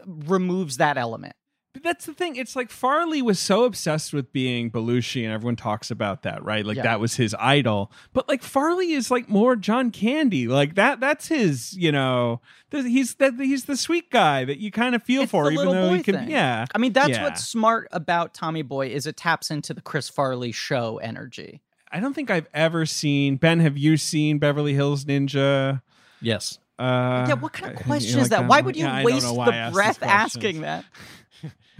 [0.07, 1.35] removes that element.
[1.73, 2.35] But that's the thing.
[2.35, 6.65] It's like Farley was so obsessed with being Belushi, and everyone talks about that, right?
[6.65, 6.83] Like Yeah.
[6.83, 7.91] that was his idol.
[8.11, 10.99] But like Farley is like more John Candy, like that.
[10.99, 11.73] That's his.
[11.77, 15.49] You know, he's that he's the sweet guy that you kind of feel It's for,
[15.49, 16.15] even though he can.
[16.15, 16.29] thing.
[16.31, 17.23] Yeah, I mean, that's Yeah.
[17.23, 21.61] what's smart about Tommy Boy is it taps into the Chris Farley show energy.
[21.89, 23.59] I don't think I've ever seen Ben.
[23.61, 25.81] Have you seen Beverly Hills Ninja?
[26.21, 26.59] Yes.
[26.81, 28.41] Uh, yeah, what kind of question like is that?
[28.41, 30.85] that Why would you Yeah, waste know why I the breath asking that?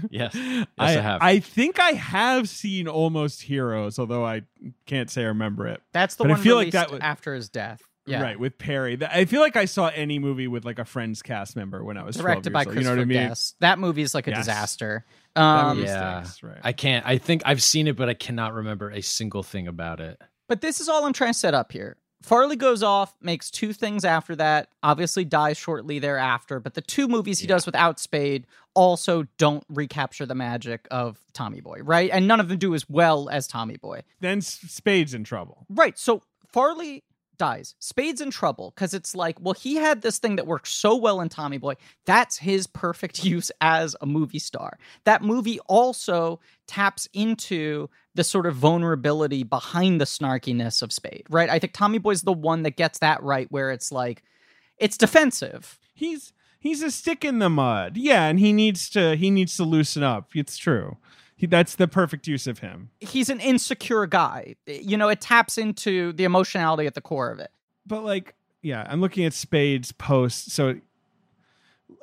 [0.09, 0.35] Yes.
[0.35, 1.21] I, I have.
[1.21, 4.41] I think I have seen Almost Heroes, although I
[4.87, 5.79] can't say I remember it.
[5.93, 7.83] That's the But I feel like that was, after his death.
[8.07, 8.23] Yeah.
[8.23, 8.97] Right, with Perry.
[9.05, 12.03] I feel like I saw any movie with like a Friends cast member when I
[12.03, 12.77] was 12 Directed by years old.
[12.77, 13.27] You know what I mean?
[13.29, 13.55] Guest.
[13.59, 14.39] That movie is like a Yes.
[14.39, 15.05] disaster.
[15.35, 16.23] Um, Yeah.
[16.23, 16.57] stinks, right.
[16.63, 17.05] I can't.
[17.05, 20.19] I think I've seen it, but I cannot remember a single thing about it.
[20.47, 21.95] But this is all I'm trying to set up here.
[22.21, 27.07] Farley goes off, makes two things after that, obviously dies shortly thereafter, but the two
[27.07, 32.09] movies he does without Spade also don't recapture the magic of Tommy Boy, right?
[32.13, 34.03] And none of them do as well as Tommy Boy.
[34.19, 35.65] then Spade's in trouble.
[35.69, 35.97] Right.
[35.97, 37.03] So Farley
[37.41, 37.73] dies.
[37.79, 41.21] Spade's in trouble because it's like, well, he had this thing that worked so well
[41.21, 41.73] in Tommy Boy.
[42.05, 44.77] That's his perfect use as a movie star.
[45.05, 51.49] That movie also taps into the sort of vulnerability behind the snarkiness of Spade, right?
[51.49, 54.21] I think Tommy Boy's the one that gets that right, where it's like,
[54.77, 55.79] it's defensive.
[55.95, 57.97] He's he's a stick in the mud.
[57.97, 60.29] Yeah, and he needs to he needs to loosen up.
[60.35, 60.97] It's true.
[61.41, 62.91] He, that's the perfect use of him.
[62.99, 64.55] He's an insecure guy.
[64.67, 67.49] You know, it taps into the emotionality at the core of it.
[67.87, 70.51] But like, yeah, I'm looking at Spade's post.
[70.51, 70.75] So,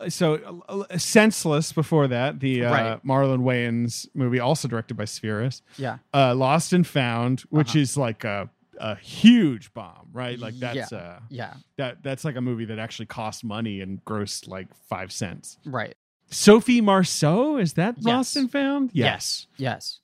[0.08, 3.06] so uh, senseless before that, the uh, Right.
[3.06, 5.62] Marlon Wayans movie, also directed by Spheeris.
[5.76, 5.98] Yeah.
[6.12, 7.78] Uh, Lost and Found, which Uh-huh.
[7.78, 10.38] is like a a huge bomb, right?
[10.38, 10.98] Like that's Yeah.
[10.98, 11.54] uh Yeah.
[11.78, 15.58] that that's like a movie that actually cost money and grossed like five cents.
[15.64, 15.96] Right.
[16.30, 18.04] Sophie Marceau, is that Yes.
[18.04, 18.90] Lost and Found?
[18.92, 19.46] Yes.
[19.56, 20.00] Yes.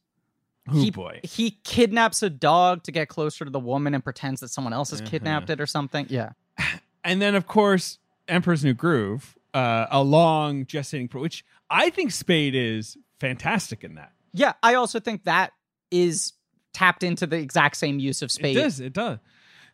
[0.69, 1.21] Oh he, boy.
[1.23, 4.91] He kidnaps a dog to get closer to the woman and pretends that someone else
[4.91, 5.11] has Uh-huh.
[5.11, 6.07] kidnapped it or something.
[6.09, 6.31] Yeah.
[7.07, 12.13] And then of course Emperor's New Groove, uh, a long gestating pro, which I think
[12.13, 14.13] Spade is fantastic in that.
[14.33, 14.55] Yeah.
[14.63, 15.53] I also think that
[15.91, 16.33] is
[16.73, 18.57] tapped into the exact same use of spade.
[18.57, 18.81] It does.
[18.81, 19.19] It does.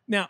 [0.09, 0.29] Now,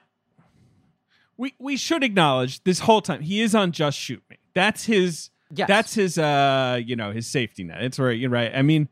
[1.39, 4.37] we we should acknowledge this whole time he is on Just Shoot Me.
[4.55, 5.31] That's his.
[5.55, 5.69] Yes.
[5.69, 6.19] That's his.
[6.19, 7.83] Uh, you know, his safety net.
[7.83, 8.19] It's right.
[8.19, 8.53] You're right.
[8.55, 8.89] I mean,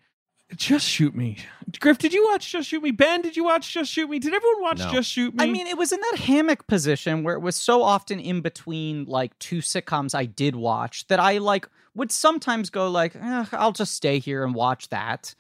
[0.56, 1.36] Just Shoot Me.
[1.80, 2.90] Griff, did you watch Just Shoot Me?
[2.90, 4.18] Ben, did you watch Just Shoot Me?
[4.18, 4.90] Did everyone watch No.
[4.90, 5.44] Just Shoot Me?
[5.44, 9.04] I mean, it was in that hammock position where it was so often in between
[9.04, 13.72] like two sitcoms I did watch that I like would sometimes go like, eh, I'll
[13.72, 15.34] just stay here and watch that.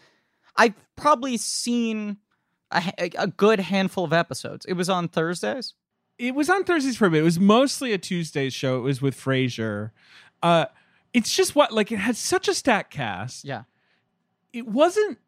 [0.56, 2.18] I've probably seen
[2.70, 2.82] a,
[3.16, 4.66] a good handful of episodes.
[4.66, 5.74] It was on Thursdays.
[6.18, 7.20] it was on Thursdays for a bit.
[7.20, 8.76] It was mostly a Tuesday show.
[8.78, 9.90] It was with Frasier.
[10.42, 10.66] Uh,
[11.14, 13.44] it's just what like it had such a stacked cast.
[13.44, 13.62] Yeah.
[14.52, 15.18] It wasn't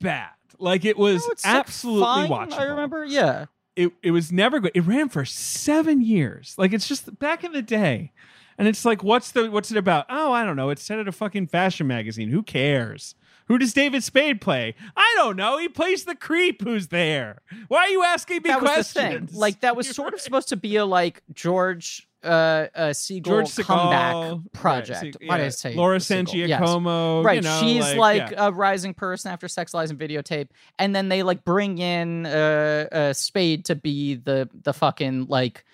[0.00, 0.30] bad.
[0.58, 2.58] Like it was No, like, absolutely fine, watchable.
[2.58, 3.04] I remember.
[3.04, 3.46] Yeah.
[3.76, 4.72] it it was never good.
[4.74, 6.54] It ran for seven years.
[6.58, 8.12] Like it's just back in the day.
[8.56, 10.06] And it's like, what's the what's it about?
[10.08, 10.70] Oh, I don't know.
[10.70, 12.28] It's set at a fucking fashion magazine.
[12.28, 13.16] Who cares?
[13.46, 14.74] Who does David Spade play?
[14.96, 15.58] I don't know.
[15.58, 17.42] He plays the creep who's there.
[17.68, 19.34] Why are you asking me that questions?
[19.34, 23.22] Like that was You're sort of supposed to be a like George uh, uh Segal
[23.24, 25.16] George Segal, comeback right, project.
[25.20, 25.46] Se- Why did.
[25.46, 26.26] I say Laura Siegel?
[26.32, 26.60] San Yes.
[26.60, 28.46] Right, you know, she's like, yeah.
[28.46, 32.86] a rising person after Sex Lies and Videotape, and then they like bring in uh,
[32.90, 35.64] uh Spade to be the the fucking like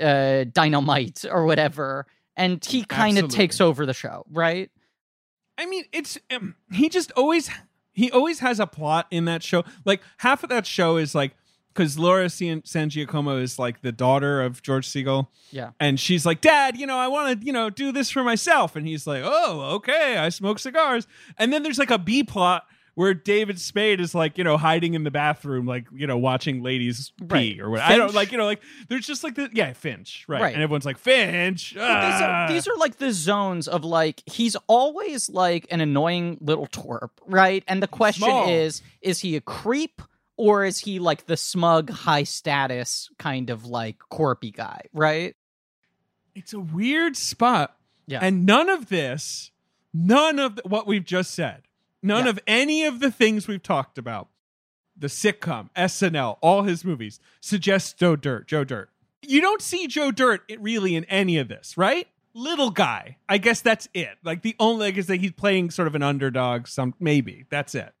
[0.00, 4.70] uh dynamite or whatever, and he kind of takes over the show, right?
[5.58, 7.50] I mean, it's um, he just always
[7.92, 9.64] he always has a plot in that show.
[9.84, 11.34] Like half of that show is like
[11.76, 15.70] because Laura San, San Giacomo is like the daughter of George Segal, Yeah.
[15.78, 18.74] and she's like, "Dad, you know, I want to, you know, do this for myself,"
[18.76, 21.06] and he's like, "Oh, okay, I smoke cigars."
[21.38, 24.94] And then there's like a B plot where David Spade is like, you know, hiding
[24.94, 27.60] in the bathroom, like, you know, watching ladies pee Right.
[27.60, 27.80] or what.
[27.82, 30.40] I don't like, you know, like there's just like the yeah, Finch, right?
[30.40, 30.54] Right.
[30.54, 31.74] And everyone's like, Finch.
[31.74, 35.82] But these ah." are these are like the zones of like he's always like an
[35.82, 37.62] annoying little twerp, right?
[37.68, 38.48] And the question Small.
[38.48, 40.00] is, is he a creep
[40.36, 45.34] or is he like the smug, high status kind of like corpy guy, right?
[46.34, 47.76] it's a weird spot.
[48.06, 48.18] Yeah.
[48.20, 49.50] And none of this,
[49.94, 51.62] none of the, what we've just said,
[52.02, 52.30] none Yeah.
[52.30, 54.28] of any of the things we've talked about,
[54.94, 58.46] the sitcom, SNL, all his movies, suggests Joe Dirt.
[58.48, 58.90] Joe Dirt.
[59.22, 62.06] You don't see Joe Dirt really in any of this, right?
[62.34, 63.16] Little guy.
[63.30, 64.18] I guess that's it.
[64.22, 66.66] Like the only, I guess that he's playing sort of an underdog.
[66.66, 67.94] Some maybe that's it.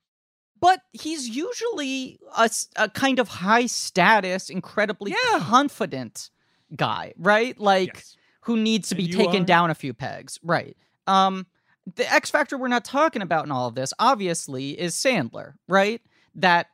[0.60, 5.38] But he's usually a, a kind of high status, incredibly Yeah.
[5.40, 6.30] confident
[6.74, 7.58] guy, right?
[7.60, 8.16] Like Yes.
[8.42, 9.46] who needs to be taken are?
[9.46, 10.76] down a few pegs, right?
[11.06, 11.46] Um,
[11.94, 16.00] the X factor we're not talking about in all of this, obviously, is Sandler, right?
[16.34, 16.66] That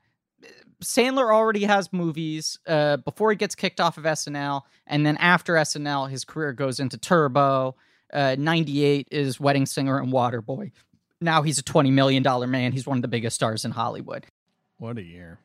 [0.42, 0.46] uh,
[0.82, 5.54] Sandler already has movies uh, before he gets kicked off of SNL, and then after
[5.54, 7.76] SNL, his career goes into Turbo.
[8.12, 10.70] Uh, 98 is Wedding Singer and Waterboy.
[11.22, 12.72] Now he's a $20 million man.
[12.72, 14.26] He's one of the biggest stars in Hollywood
[14.78, 15.38] What a year.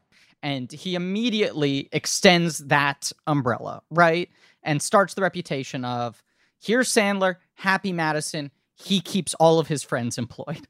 [0.43, 4.29] and he immediately extends that umbrella, right?
[4.63, 6.21] And starts the reputation of
[6.59, 8.51] here's Sandler, Happy Madison.
[8.75, 10.67] He keeps all of his friends employed.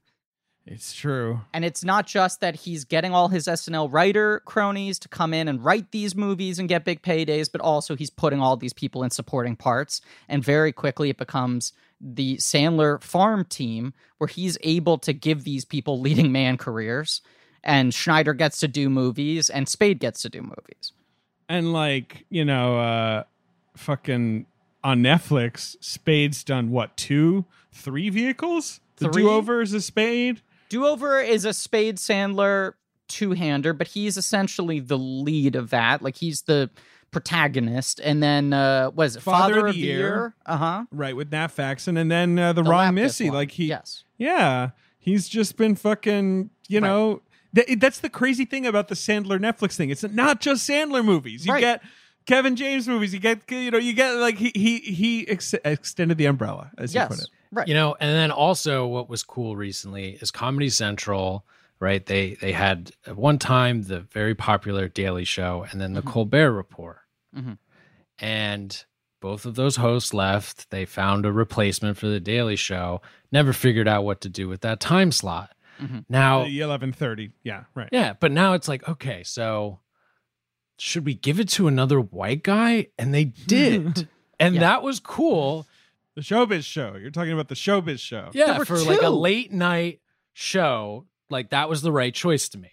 [0.68, 1.42] It's true.
[1.54, 5.48] And it's not just that he's getting all his SNL writer cronies to come in
[5.48, 9.04] and write these movies and get big paydays, but also he's putting all these people
[9.04, 10.02] in supporting parts.
[10.28, 15.64] And very quickly it becomes the Sandler farm team where he's able to give these
[15.64, 17.22] people leading man careers.
[17.64, 20.92] And Schneider gets to do movies and Spade gets to do movies.
[21.50, 23.24] And like, you know, uh
[23.78, 24.46] fucking
[24.84, 28.80] on Netflix, Spade's done what, two, three vehicles?
[28.98, 29.24] The Three?
[29.24, 30.42] do over is a spade.
[30.70, 32.74] Do Over is a Spade Sandler
[33.08, 36.02] two hander, but he's essentially the lead of that.
[36.02, 36.70] Like he's the
[37.12, 38.00] protagonist.
[38.04, 39.22] And then, uh, what is it?
[39.22, 40.36] Father of the Year.
[40.46, 40.86] Uh huh.
[40.92, 43.30] Right, with Nat Faxon and then uh, the, wrong Missy.
[43.30, 44.04] Like he Yes.
[44.18, 46.50] Yeah, he's just been fucking.
[46.68, 46.88] You Right.
[46.88, 47.22] know,
[47.56, 49.90] th- that's the crazy thing about the Sandler Netflix thing.
[49.90, 51.46] It's not just Sandler movies.
[51.46, 51.62] You Right.
[51.62, 51.82] get
[52.26, 53.14] Kevin James movies.
[53.14, 56.94] You get you know you get like he he he ex- extended the umbrella as
[56.94, 57.30] you put it.
[57.52, 57.68] Right.
[57.68, 61.46] You know, and then also what was cool recently is Comedy Central,
[61.80, 62.06] right?
[62.06, 66.12] They they had at one time the very popular Daily Show and then the Mhm.
[66.12, 67.00] Colbert Report.
[67.36, 67.58] Mhm.
[68.20, 68.86] And
[69.20, 70.70] both of those hosts left.
[70.70, 73.02] They found a replacement for the Daily Show.
[73.32, 75.56] Never figured out what to do with that time slot.
[75.80, 76.06] Mhm.
[76.10, 77.32] Now, The eleven thirty.
[77.44, 77.90] Yeah, right.
[77.92, 79.80] yeah, but now it's like, okay, so
[80.80, 82.88] should we give it to another white guy?
[82.98, 84.08] And they did.
[84.40, 84.62] and Yeah.
[84.62, 85.68] that was cool.
[86.18, 86.96] The Showbiz Show.
[87.00, 88.32] You're talking about the Showbiz Show.
[88.34, 90.02] Yeah, were for like a late night
[90.34, 92.72] show, like that was the right choice to make.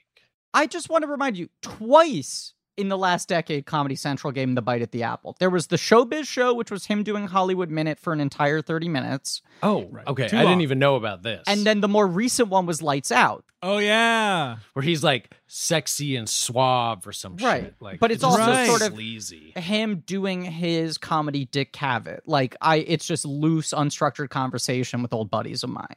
[0.54, 4.55] I just want to remind you twice in the last decade, Comedy Central gave him
[4.55, 5.37] the bite at the apple.
[5.39, 8.89] There was the Showbiz Show, which was him doing Hollywood Minute for an entire 30
[8.89, 9.43] minutes.
[9.63, 10.07] Oh, Right.
[10.07, 10.29] okay.
[10.29, 10.53] Too I long.
[10.53, 11.43] didn't even know about this.
[11.47, 13.45] And then the more recent one was Lights Out.
[13.63, 14.57] Oh yeah.
[14.75, 17.63] where he's like sexy and suave or some Right.
[17.63, 17.75] shit.
[17.81, 19.53] Like, But it's just also so sort of- sleazy.
[19.57, 22.21] him doing his comedy Dick Cavett.
[22.27, 25.97] Like I it's just loose, unstructured conversation with old buddies of mine.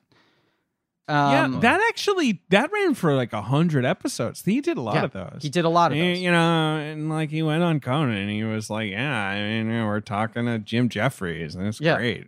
[1.09, 4.43] Um, yeah, that actually that ran for like a hundred episodes.
[4.43, 5.39] He did a lot Yeah, of those.
[5.41, 6.19] he did a lot of those.
[6.19, 9.85] you know, and like he went on Conan and he was like, "Yeah, I mean,
[9.85, 11.95] we're talking to Jim Jeffries, and it's Yeah.
[11.97, 12.27] great."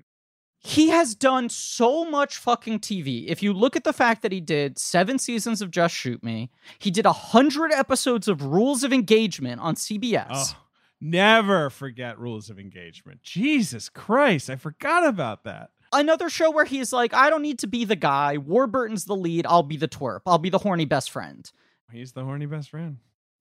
[0.61, 3.27] He has done so much fucking TV.
[3.27, 6.49] If you look at the fact that he did seven seasons of Just Shoot Me,
[6.79, 10.27] he did a hundred episodes of Rules of Engagement on CBS.
[10.31, 10.57] Oh,
[10.99, 13.23] never forget rules of engagement.
[13.23, 15.69] Jesus Christ, I forgot about that.
[15.91, 18.37] Another show where he's like, I don't need to be the guy.
[18.37, 19.45] Warburton's the lead.
[19.47, 20.19] I'll be the twerp.
[20.25, 21.49] I'll be the horny best friend.
[21.91, 22.97] He's the horny best friend.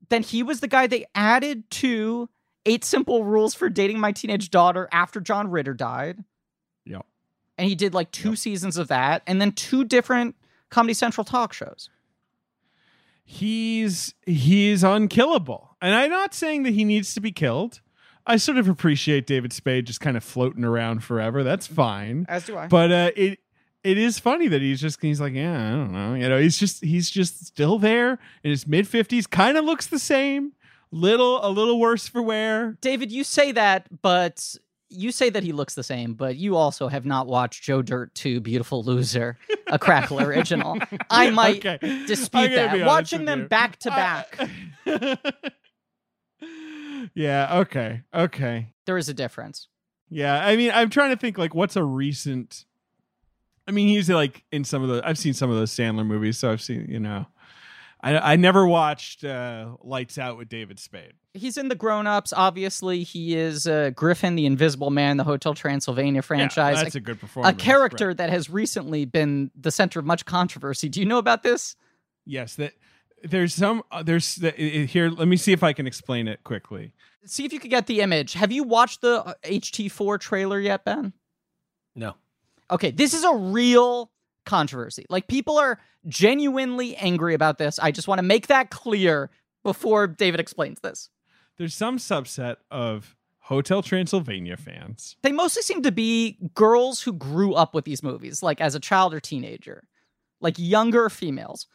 [0.08, 2.28] then he was the guy they added to
[2.64, 6.24] Eight Simple Rules for Dating My Teenage Daughter after John Ritter died.
[6.87, 7.04] Yep.
[7.58, 8.38] And he did like two Yep.
[8.38, 10.34] seasons of that and then two different
[10.70, 11.90] Comedy Central talk shows.
[13.24, 17.80] He's he's unkillable, and I'm not saying that he needs to be killed.
[18.28, 21.42] I sort of appreciate David Spade just kind of floating around forever.
[21.42, 22.26] That's fine.
[22.28, 22.66] As do I.
[22.68, 23.40] but uh, it
[23.84, 26.58] it is funny that he's just he's like yeah I don't know you know he's
[26.58, 30.52] just he's just still there in his mid fifties kind of looks the same
[30.90, 34.54] little a little worse for wear David, you say that, but
[34.90, 38.14] you say that he looks the same, but you also have not watched Joe Dirt
[38.14, 39.36] 2 Beautiful Loser,
[39.66, 40.78] a Crackle original.
[41.10, 41.78] I might Okay.
[42.06, 42.86] dispute that.
[42.86, 43.48] Watching them you.
[43.48, 44.38] back to back,
[44.86, 45.18] I-
[47.14, 49.68] yeah okay okay there is a difference.
[50.11, 52.64] yeah I mean I'm trying to think like what's a recent
[53.66, 56.38] I mean he's like in some of the I've seen some of those Sandler movies
[56.38, 57.26] so I've seen you know
[58.00, 62.32] I I never watched uh, Lights Out with David Spade He's in the grown ups.
[62.37, 66.78] Obviously, he is uh, Griffin, the Invisible Man, the Hotel Transylvania franchise.
[66.78, 68.16] yeah, that's a, a good a character Right.
[68.16, 70.88] that has recently been the center of much controversy.
[70.88, 71.76] Do you know about this?
[72.26, 72.72] Yes, that
[73.24, 75.09] there's some uh, there's the, i- i- here.
[75.11, 76.92] Let me see if I can explain it quickly.
[77.24, 78.33] See if you could get the image.
[78.35, 81.12] Have you watched the uh, HT4 trailer yet, Ben?
[81.94, 82.14] No.
[82.70, 84.11] Okay, this is a real
[84.46, 85.04] controversy.
[85.11, 87.78] Like, people are genuinely angry about this.
[87.78, 89.31] I just want to make that clear
[89.62, 91.11] before David explains this.
[91.59, 97.54] There's some subset of Hotel Transylvania fans They mostly seem to be girls who grew
[97.54, 99.85] up with these movies, like as a child or teenager,
[100.40, 101.66] like younger females.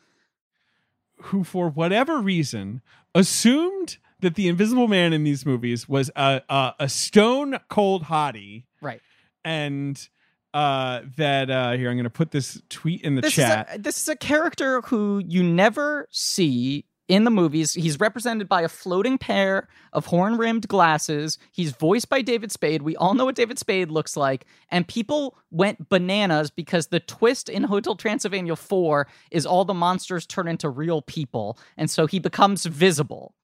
[1.25, 2.81] Who, for whatever reason,
[3.15, 8.63] assumed that the Invisible Man in these movies was a a, a stone cold hottie,
[8.81, 9.01] Right.
[9.43, 10.07] and
[10.53, 13.69] uh, that uh, here I'm going to put this tweet in the this chat.
[13.69, 17.73] Is a, this is a character who you never see in the movies.
[17.73, 21.37] He's represented by a floating pair of horn rimmed glasses.
[21.51, 22.81] He's voiced by David Spade.
[22.81, 24.45] We all know what David Spade looks like.
[24.69, 30.25] And people went bananas because the twist in Hotel Transylvania 4 is all the monsters
[30.25, 31.57] turn into real people.
[31.77, 33.35] And so he becomes visible.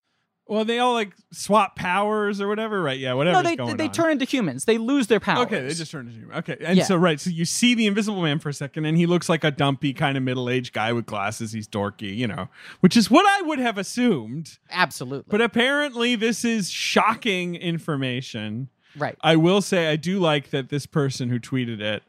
[0.50, 2.98] Well, they all like swap powers or whatever, right?
[3.00, 3.44] Yeah, whatever.
[3.44, 3.92] no, they they on.
[3.92, 4.66] turn into humans.
[4.66, 5.46] They lose their powers.
[5.46, 6.40] Okay, they just turn into humans.
[6.40, 6.86] Okay, and Yeah.
[6.86, 9.44] so right, so you see the Invisible Man for a second, and he looks like
[9.44, 11.52] a dumpy kind of middle aged guy with glasses.
[11.52, 12.48] He's dorky, you know,
[12.80, 14.58] which is what I would have assumed.
[14.72, 15.30] absolutely.
[15.30, 18.70] But apparently, this is shocking information.
[18.98, 19.16] right.
[19.22, 22.02] I will say, I do like that this person who tweeted it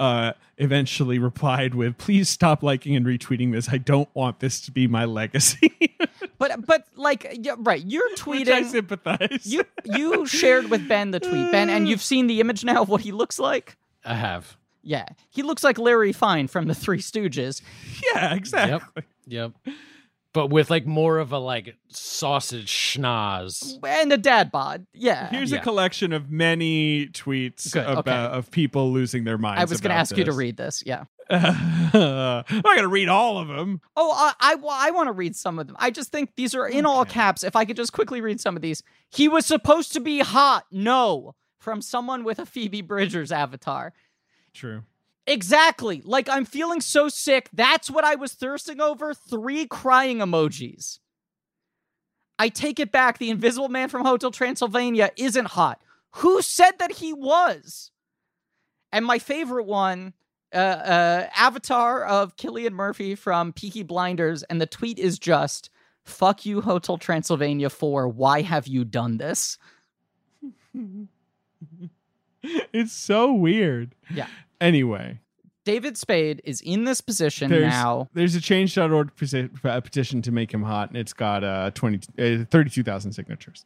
[0.00, 3.68] uh, eventually replied with, "Please stop liking and retweeting this.
[3.68, 5.96] I don't want this to be my legacy."
[6.38, 9.44] But but like yeah, right, you're Which I sympathize.
[9.44, 12.88] You you shared with Ben the tweet, Ben, and you've seen the image now of
[12.88, 13.76] what he looks like.
[14.06, 14.56] I have.
[14.82, 17.60] Yeah, he looks like Larry Fine from the Three Stooges.
[18.14, 19.02] yeah, exactly.
[19.26, 19.52] Yep.
[20.32, 23.78] But with like more of a like sausage schnoz.
[23.84, 24.86] and a dad bod.
[24.94, 25.28] Yeah.
[25.28, 25.58] Here's Yeah.
[25.58, 28.38] a collection of many tweets Good, about okay.
[28.38, 29.60] of people losing their minds.
[29.60, 30.84] I was going to about ask you to read this.
[30.86, 31.04] Yeah.
[31.30, 33.80] I'm not going to read all of them.
[33.96, 34.56] Oh, I I,
[34.88, 35.76] I want to read some of them.
[35.78, 37.42] I just think these are in all caps.
[37.44, 38.82] If I could just quickly read some of these.
[39.10, 40.64] He was supposed to be hot.
[40.70, 43.92] No, from someone with a Phoebe Bridgers avatar.
[44.54, 44.82] True.
[45.26, 46.02] Exactly.
[46.04, 47.48] Like I'm feeling so sick.
[47.52, 49.14] That's what I was thirsting over.
[49.14, 50.98] Three crying emojis.
[52.38, 53.18] I take it back.
[53.18, 55.80] The Invisible Man from Hotel Transylvania isn't hot.
[56.16, 57.90] Who said that he was?
[58.92, 60.14] And my favorite one,
[60.52, 65.70] uh, uh, avatar of Cillian Murphy from Peaky Blinders, and the tweet is just
[66.02, 68.08] "Fuck you, Hotel Transylvania 4.
[68.08, 69.58] Why have you done this?"
[72.72, 73.94] It's so weird.
[74.14, 74.26] Yeah.
[74.60, 75.18] Anyway,
[75.64, 78.08] David Spade is in this position there's now.
[78.14, 79.10] there's a change.org
[79.64, 81.98] uh, petition to make him hot, and it's got uh, 20,
[82.42, 83.64] uh, 32,000 signatures.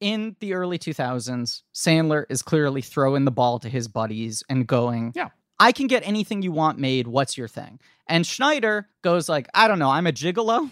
[0.00, 5.12] in the early 2000s, Sandler is clearly throwing the ball to his buddies and going,
[5.16, 5.28] Yeah.
[5.58, 7.08] I can get anything you want made.
[7.08, 7.80] What's your thing?
[8.06, 9.90] And Schneider goes like, I don't know.
[9.90, 10.70] I'm a gigolo.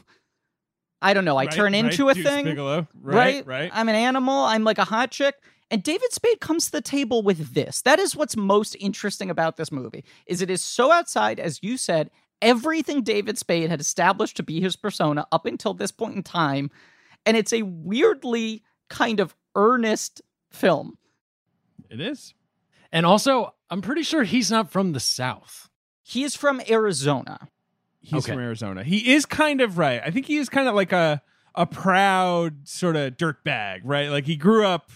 [1.02, 1.36] I don't know.
[1.36, 2.44] I Right, turn right, into a thing.
[2.46, 2.86] Bigalow.
[3.02, 3.16] right?
[3.16, 3.70] Right, right.
[3.74, 4.44] I'm an animal.
[4.44, 5.34] I'm like a hot chick.
[5.70, 7.82] And David Spade comes to the table with this.
[7.82, 10.04] That is what's most interesting about this movie.
[10.26, 14.60] Is it is so outside, as you said, everything David Spade had established to be
[14.60, 16.70] his persona up until this point in time,
[17.24, 20.98] and it's a weirdly kind of earnest film.
[21.90, 22.34] It is.
[22.92, 25.68] And also, I'm pretty sure he's not from the South.
[26.02, 27.48] He is from Arizona.
[28.00, 28.32] He's Okay.
[28.34, 28.84] from Arizona.
[28.84, 30.00] He is kind of right.
[30.04, 31.22] I think he is kind of like a
[31.56, 34.10] a proud sort of dirtbag, right?
[34.10, 34.90] Like he grew up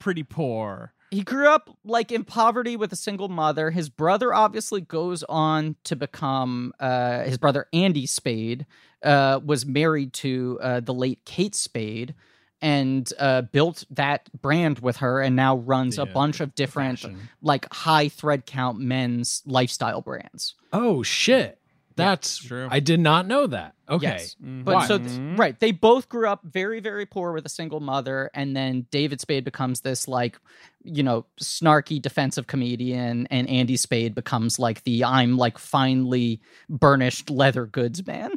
[0.00, 0.92] pretty poor.
[1.12, 3.70] He grew up like in poverty with a single mother.
[3.70, 8.66] His brother obviously goes on to become uh, his brother Andy Spade
[9.04, 12.14] uh, was married to uh, the late Kate Spade
[12.62, 17.28] and uh, built that brand with her and now runs a bunch of different fashion.
[17.42, 20.54] like high thread count men's lifestyle brands.
[20.72, 21.58] Oh shit.
[22.00, 22.68] That's true.
[22.70, 23.74] I did not know that.
[23.88, 24.06] Okay.
[24.06, 24.34] Yes.
[24.42, 24.62] Mm-hmm.
[24.64, 25.38] But so th- Mhm.
[25.38, 29.20] right, they both grew up very very poor with a single mother and then David
[29.20, 30.38] Spade becomes this like
[30.82, 37.30] you know snarky defensive comedian and Andy Spade becomes like the I'm like finely burnished
[37.30, 38.32] leather goods man.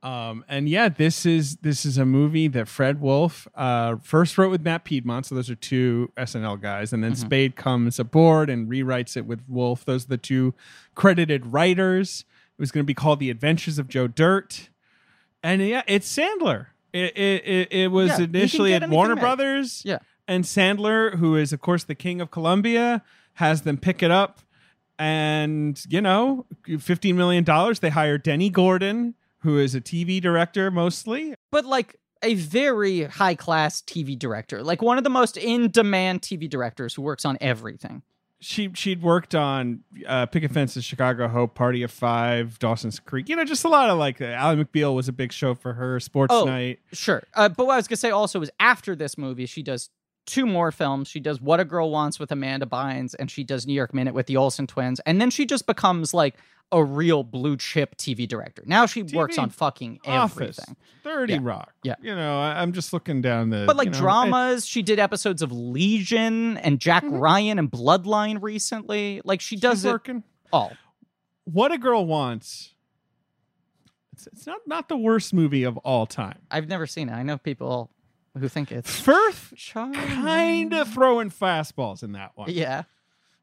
[0.00, 4.50] Um, and yeah, this is this is a movie that Fred Wolf uh, first wrote
[4.50, 5.26] with Matt Piedmont.
[5.26, 7.16] So those are two SNL guys, and then Mhm.
[7.16, 9.84] Spade comes aboard and rewrites it with Wolf.
[9.84, 10.54] Those are the two
[10.94, 12.24] credited writers.
[12.56, 14.68] It was going to be called The Adventures of Joe Dirt,
[15.42, 16.66] and yeah, it's Sandler.
[16.92, 19.20] It it it, it was Yeah, initially at Warner made.
[19.20, 19.82] Brothers.
[19.84, 19.98] Yeah.
[20.28, 23.02] and Sandler, who is of course the king of Columbia,
[23.34, 24.40] has them pick it up.
[24.98, 26.46] And you know,
[26.78, 27.80] fifteen million dollars.
[27.80, 31.34] They hire Dennie Gordon, who is a TV director mostly.
[31.50, 36.22] But like a very high class TV director, like one of the most in demand
[36.22, 38.02] TV directors who works on everything.
[38.40, 43.28] She she'd worked on uh, Picket Fences, Chicago Hope, Party of Five, Dawson's Creek.
[43.28, 44.20] You know, just a lot of like.
[44.20, 45.98] Uh, Ally McBeal was a big show for her.
[45.98, 46.44] Sports Oh.
[46.44, 46.78] Night.
[46.92, 47.20] Sure.
[47.34, 49.90] Uh, but what I was going to say also is after this movie, she does
[50.24, 51.08] two more films.
[51.08, 54.14] She does What a Girl Wants with Amanda Bynes, and she does New York Minute
[54.14, 55.00] with the Olsen twins.
[55.00, 56.36] And then she just becomes like
[56.70, 58.62] a real blue chip TV director.
[58.66, 60.76] Now she works on fucking Office, everything.
[61.02, 61.38] Thirty Yeah.
[61.42, 61.72] Rock.
[61.82, 61.94] Yeah.
[62.02, 63.64] you know, I, I'm just looking down the.
[63.66, 67.18] But like you know, dramas, she did episodes of Legion and Jack Mhm.
[67.20, 69.22] Ryan and Bloodline recently.
[69.24, 70.24] Like she she's does it working.
[70.52, 70.72] all.
[71.44, 72.74] What a girl wants.
[74.12, 76.38] It's, it's not not the worst movie of all time.
[76.50, 77.12] I've never seen it.
[77.12, 77.90] I know people
[78.38, 82.50] who think it's Firth kind of throwing fastballs in that one.
[82.50, 82.82] Yeah.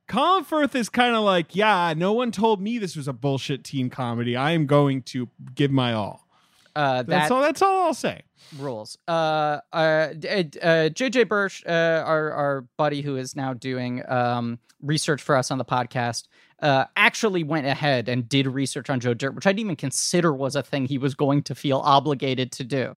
[0.07, 3.63] Colin Firth is kind of like, yeah, no one told me this was a bullshit
[3.63, 4.35] teen comedy.
[4.35, 6.27] I am going to give my all.
[6.75, 7.41] Uh, that That's all.
[7.41, 8.21] That's all I'll say.
[8.57, 8.97] rules.
[9.07, 14.59] Uh, uh, uh, uh, JJ Birch, uh, our our buddy who is now doing um
[14.81, 16.27] research for us on the podcast,
[16.61, 20.33] uh, actually went ahead and did research on Joe Dirt, which I didn't even consider
[20.33, 22.93] was a thing he was going to feel obligated to do.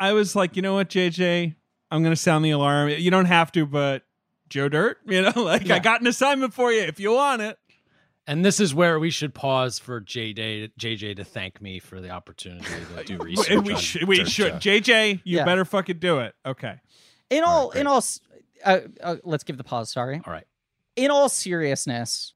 [0.00, 1.54] I was like, you know what, JJ,
[1.92, 2.88] I'm gonna sound the alarm.
[2.88, 4.02] You don't have to, but
[4.52, 5.76] Joe Dirt, you know, like Yeah.
[5.76, 7.58] I got an assignment for you if you want it.
[8.26, 12.10] And this is where we should pause for JJ, JJ to thank me for the
[12.10, 12.64] opportunity
[12.96, 13.50] to do research.
[13.50, 14.54] And we should, we should.
[14.54, 15.44] JJ, you Yeah.
[15.44, 16.34] better fucking do it.
[16.46, 16.74] Okay.
[17.30, 18.04] In All all, right, in all,
[18.64, 19.90] uh, uh, let's give the pause.
[19.90, 20.20] Sorry.
[20.24, 20.46] All right.
[20.94, 22.34] in all seriousness,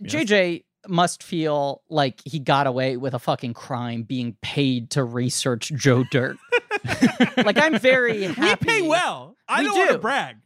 [0.00, 0.12] Yes.
[0.14, 5.72] JJ must feel like he got away with a fucking crime being paid to research
[5.74, 6.36] Joe Dirt.
[7.44, 8.40] like I'm very happy.
[8.66, 9.36] We pay well.
[9.48, 10.36] I We don't want to brag.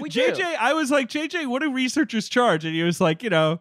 [0.00, 0.44] We JJ, do.
[0.58, 2.64] I was like, JJ, what do researchers charge?
[2.64, 3.60] And he was like, you know,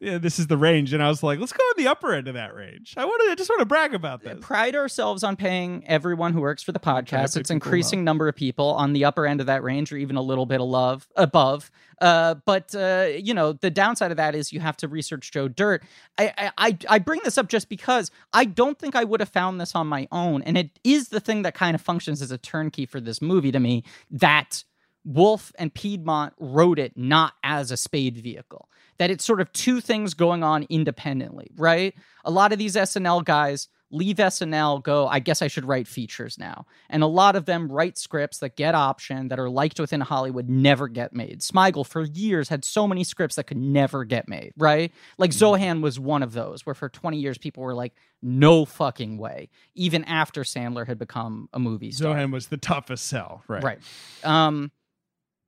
[0.00, 0.92] yeah, this is the range.
[0.92, 2.94] And I was like, let's go on the upper end of that range.
[2.96, 4.38] I want to, I just want to brag about this.
[4.40, 7.36] Pride ourselves on paying everyone who works for the podcast.
[7.36, 10.22] It's increasing number of people on the upper end of that range, or even a
[10.22, 11.70] little bit of love above.
[12.00, 15.48] Uh, but uh, you know, the downside of that is you have to research Joe
[15.48, 15.82] Dirt.
[16.16, 19.30] I, I I I bring this up just because I don't think I would have
[19.30, 22.30] found this on my own, and it is the thing that kind of functions as
[22.30, 23.82] a turnkey for this movie to me.
[24.12, 24.62] That
[25.08, 28.68] Wolf and Piedmont wrote it not as a Spade vehicle.
[28.98, 31.94] That it's sort of two things going on independently, right?
[32.24, 36.36] A lot of these SNL guys leave SNL, go, I guess I should write features
[36.38, 36.66] now.
[36.90, 40.48] And a lot of them write scripts that get optioned, that are liked within Hollywood,
[40.48, 41.40] never get made.
[41.40, 44.92] Smigel, for years, had so many scripts that could never get made, right?
[45.16, 49.16] Like Zohan was one of those, where for 20 years people were like, no fucking
[49.16, 52.14] way, even after Sandler had become a movie star.
[52.14, 53.42] Zohan was the toughest sell.
[53.48, 53.62] Right.
[53.62, 53.78] Right.
[54.22, 54.70] Um,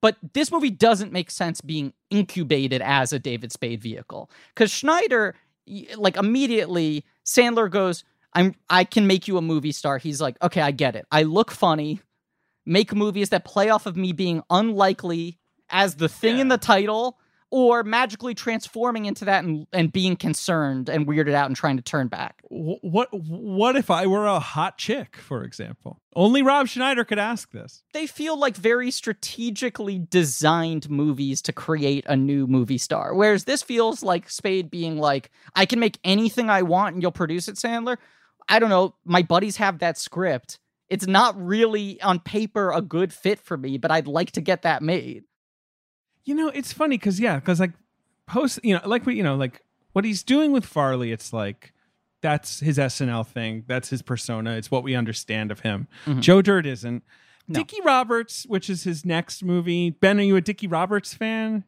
[0.00, 5.34] but this movie doesn't make sense being incubated as a David Spade vehicle because Schneider,
[5.96, 10.60] like immediately, Sandler goes, "I'm I can make you a movie star." He's like, "Okay,
[10.60, 11.06] I get it.
[11.10, 12.00] I look funny.
[12.66, 15.38] Make movies that play off of me being unlikely
[15.68, 17.18] as the thing in the title."
[17.52, 21.82] Or magically transforming into that and, and being concerned and weirded out and trying to
[21.82, 22.42] turn back.
[22.48, 26.00] What what if I were a hot chick, for example?
[26.14, 27.82] Only Rob Schneider could ask this.
[27.92, 33.14] they feel like very strategically designed movies to create a new movie star.
[33.14, 37.12] Whereas this feels like Spade being like, I can make anything I want and you'll
[37.12, 37.96] produce it, Sandler.
[38.48, 38.94] I don't know.
[39.04, 40.58] My buddies have that script.
[40.88, 44.62] It's not really on paper a good fit for me, but I'd like to get
[44.62, 45.22] that made.
[46.30, 47.72] You know, it's funny because yeah, because like
[48.28, 49.64] post, you know, like what you know, like
[49.94, 51.72] what he's doing with Farley, it's like
[52.20, 55.88] that's his SNL thing, that's his persona, it's what we understand of him.
[56.06, 56.20] Mhm.
[56.20, 57.02] Joe Dirt isn't.
[57.48, 57.58] No.
[57.58, 59.90] Dickie Roberts, which is his next movie.
[59.90, 61.64] Ben, are you a Dickie Roberts fan?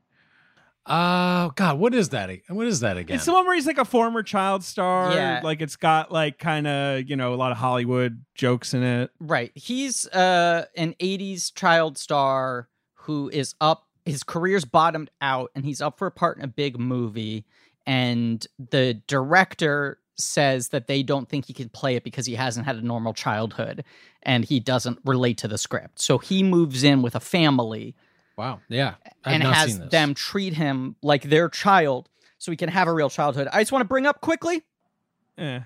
[0.87, 2.31] Oh God, what is that?
[2.49, 3.17] What is that again?
[3.17, 5.13] It's the one where he's like a former child star.
[5.13, 5.41] Yeah.
[5.43, 9.11] Like it's got like kind of you know a lot of Hollywood jokes in it.
[9.19, 9.51] Right.
[9.57, 15.81] He's uh, an 80s child star who is up, his career's bottomed out, and he's
[15.81, 17.45] up for a part in a big movie.
[17.87, 22.67] And the director says that they don't think he can play it because he hasn't
[22.67, 23.83] had a normal childhood
[24.23, 26.01] and he doesn't relate to the script.
[26.01, 27.97] So he moves in with a family
[28.37, 28.61] wow.
[28.69, 28.95] Yeah,
[29.25, 29.91] I've and not has seen this.
[29.91, 33.49] them treat him like their child so he can have a real childhood.
[33.53, 34.63] I just want to bring up quickly
[35.39, 35.61] Eh.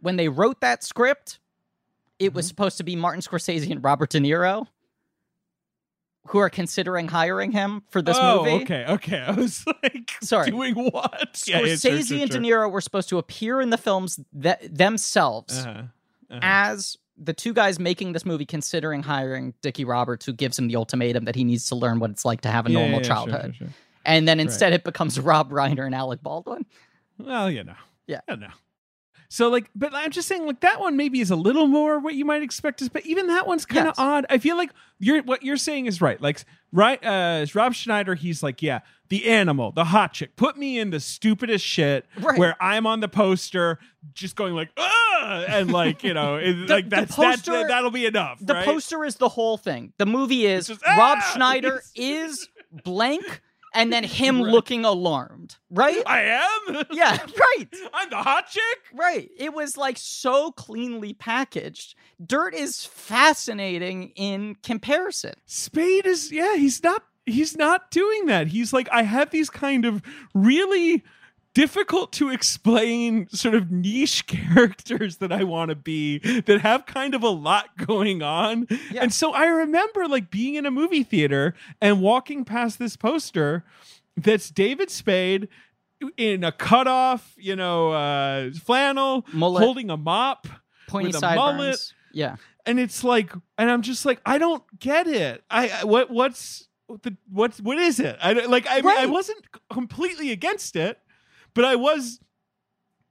[0.00, 1.38] when they wrote that script,
[2.18, 4.66] it was supposed to be Martin Scorsese and Robert De Niro
[6.28, 8.62] who are considering hiring him for this oh, movie.
[8.64, 9.18] okay, okay.
[9.26, 10.50] I was like, Sorry.
[10.50, 11.42] doing what?
[11.46, 12.38] Yeah, yeah, Scorsese sure, sure, and De.
[12.38, 15.70] Niro were supposed to appear in the films themselves Uh-huh.
[16.30, 16.38] Uh-huh.
[16.42, 20.76] as the two guys making this movie considering hiring Dickie Roberts, who gives him the
[20.76, 23.06] ultimatum that he needs to learn what it's like to have a Yeah, normal yeah,
[23.08, 23.54] childhood.
[23.56, 23.74] sure, sure.
[24.06, 26.64] And then instead it becomes Rob Reiner and Alec Baldwin.
[27.18, 27.74] Well, you know.
[28.06, 28.20] Yeah.
[28.28, 28.48] I know.
[29.32, 32.14] So like, but I'm just saying, like that one maybe is a little more what
[32.14, 32.82] you might expect.
[32.82, 33.98] Is, but even that one's kind of Yes.
[33.98, 34.26] odd.
[34.28, 36.20] I feel like you're what you're saying is right.
[36.20, 40.80] Like, right, uh, Rob Schneider, he's like, yeah, the animal, the hot chick, put me
[40.80, 42.36] in the stupidest shit Right.
[42.40, 43.78] where I'm on the poster,
[44.14, 48.06] just going like, ah, and like you know, it, The- like that's poster- that'll be
[48.06, 48.38] enough.
[48.40, 48.64] The right?
[48.64, 49.92] poster is the whole thing.
[49.98, 52.48] The movie is just, Rob "Ah!" Schneider is
[52.84, 53.42] blank
[53.74, 54.52] and then him Right.
[54.52, 56.02] looking alarmed, right?
[56.06, 56.22] I
[56.68, 56.84] am.
[56.90, 57.68] yeah, right.
[57.92, 58.62] I'm the hot chick.
[58.94, 59.30] Right.
[59.38, 61.94] It was like so cleanly packaged.
[62.24, 65.34] Dirt is fascinating in comparison.
[65.46, 68.48] Spade is yeah, he's not he's not doing that.
[68.48, 70.02] He's like I have these kind of
[70.34, 71.02] really
[71.54, 77.14] difficult to explain sort of niche characters that I want to be that have kind
[77.14, 78.66] of a lot going on.
[78.90, 79.02] Yeah.
[79.02, 83.64] And so I remember like being in a movie theater and walking past this poster
[84.16, 85.48] that's David Spade
[86.16, 89.62] in a cutoff, you know, uh flannel, Mullet.
[89.62, 90.46] holding a mop.
[90.88, 91.56] Pointy with a sideburns.
[91.56, 92.36] mullet, Yeah.
[92.66, 95.44] and it's like, and I'm just like, I don't get it.
[95.50, 96.66] I what what's
[97.02, 98.16] the what's what is it?
[98.20, 100.98] I like I mean, I wasn't completely against it,
[101.54, 102.20] but I was.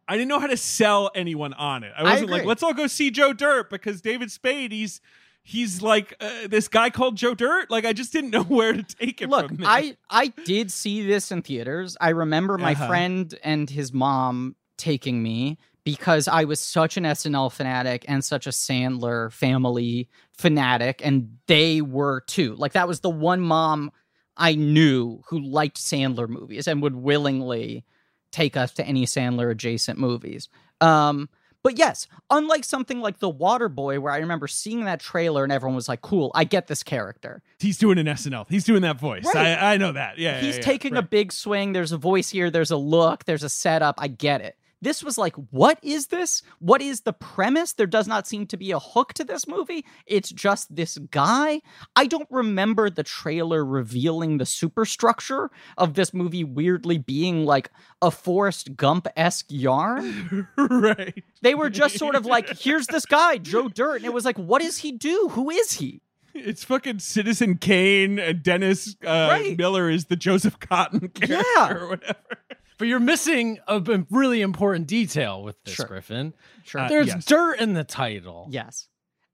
[0.08, 1.94] I didn't know how to sell anyone on it.
[1.96, 5.02] I I wasn't like, let's all go see Joe Dirt because David Spade, he's
[5.44, 7.70] he's like uh, this guy called Joe Dirt.
[7.70, 9.60] Like I just didn't know where to take it Look, from.
[9.64, 11.96] I I did see this in theaters.
[12.02, 12.88] I remember my Uh-huh.
[12.88, 18.48] friend and his mom taking me because I was such an SNL fanatic and such
[18.48, 22.56] a Sandler family fanatic, and they were too.
[22.56, 23.92] Like that was the one mom
[24.36, 27.86] I knew who liked Sandler movies and would willingly
[28.32, 30.50] take us to any Sandler adjacent movies.
[30.82, 31.30] Um,
[31.62, 35.52] but yes, unlike something like The Water Boy, where I remember seeing that trailer and
[35.52, 38.46] everyone was like, "Cool, I get this character." he's doing an SNL.
[38.50, 39.26] He's doing that voice.
[39.26, 39.58] Right.
[39.58, 40.18] I, I know that.
[40.18, 40.66] Yeah, he's yeah, yeah.
[40.66, 41.74] taking a big swing.
[41.74, 42.50] There's a voice here.
[42.50, 43.26] There's a look.
[43.26, 43.96] There's a setup.
[43.98, 44.56] I get it.
[44.82, 46.42] This was like, what is this?
[46.60, 47.74] What is the premise?
[47.74, 49.86] There does not seem to be a hook to this movie.
[50.06, 51.62] It's just this guy.
[51.96, 57.72] I don't remember the trailer revealing the superstructure of this movie weirdly being like
[58.02, 60.48] a Forrest Gump esque yarn.
[60.58, 61.24] right.
[61.42, 63.98] They were just sort of like, here's this guy, Joe Dirt.
[63.98, 65.30] And it was like, what does he do?
[65.32, 66.02] Who is he?
[66.34, 69.58] It's fucking Citizen Kane and Dennis uh, Right.
[69.58, 71.74] Miller is the Joseph Cotten character Yeah.
[71.74, 72.16] or whatever.
[72.80, 75.86] But you're missing a b- really important detail with this, Sure.
[75.86, 76.34] Griffin.
[76.64, 76.82] Sure.
[76.82, 77.26] Uh, There's yes.
[77.26, 78.48] dirt in the title.
[78.50, 78.88] Yes.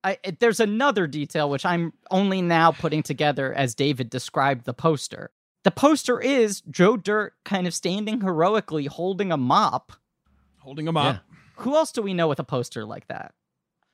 [0.03, 4.73] I, it, there's another detail which I'm only now putting together as David described the
[4.73, 5.31] poster.
[5.63, 9.93] The poster is Joe Dirt kind of standing heroically holding a mop.
[10.59, 11.23] Holding him up.
[11.57, 13.33] Who else do we know with a poster like that?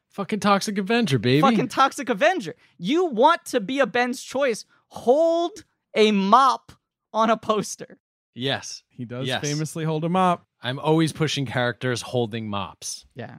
[0.10, 1.40] Fucking Toxic Avenger, baby.
[1.42, 2.56] Fucking Toxic Avenger.
[2.78, 4.66] You want to be a Ben's choice.
[4.90, 5.64] Hold
[5.96, 6.74] a mop
[7.14, 8.00] on a poster.
[8.34, 8.84] Yes.
[8.90, 9.42] He does Yes.
[9.42, 10.46] famously hold him up.
[10.62, 13.06] I'm always pushing characters holding mops.
[13.16, 13.38] Yeah.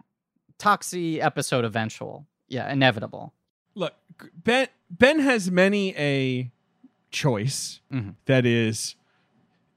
[0.58, 2.26] Toxie episode eventual.
[2.48, 3.32] Yeah, inevitable.
[3.74, 3.94] Look,
[4.34, 6.50] Ben Ben has many a
[7.10, 8.14] choice Mhm.
[8.26, 8.94] that is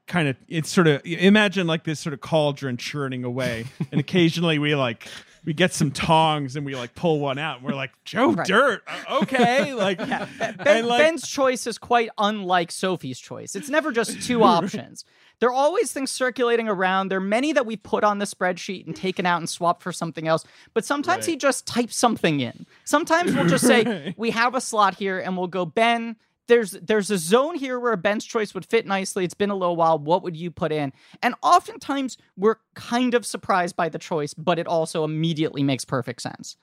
[0.06, 4.58] kind of it's sort of imagine like this sort of cauldron churning away and occasionally
[4.58, 5.08] we like
[5.46, 8.46] we get some tongs and we like pull one out and we're like Joe Right.
[8.46, 13.56] Dirt uh, okay like Ben, like Ben's choice is quite unlike Sophie's choice.
[13.56, 15.04] It's never just two options.
[15.38, 17.08] There are always things circulating around.
[17.10, 19.92] There are many that we put on the spreadsheet and taken out and swapped for
[19.92, 20.44] something else.
[20.74, 21.32] But sometimes Right.
[21.32, 22.64] he just types something in.
[22.84, 24.14] Sometimes we'll just say, Right.
[24.18, 26.16] we have a slot here and we'll go, Ben,
[26.48, 29.24] there's there's a zone here where Ben's choice would fit nicely.
[29.24, 29.98] It's been a little while.
[29.98, 30.92] What would you put in?
[31.22, 36.22] And oftentimes we're kind of surprised by the choice, but it also immediately makes perfect
[36.22, 36.56] sense.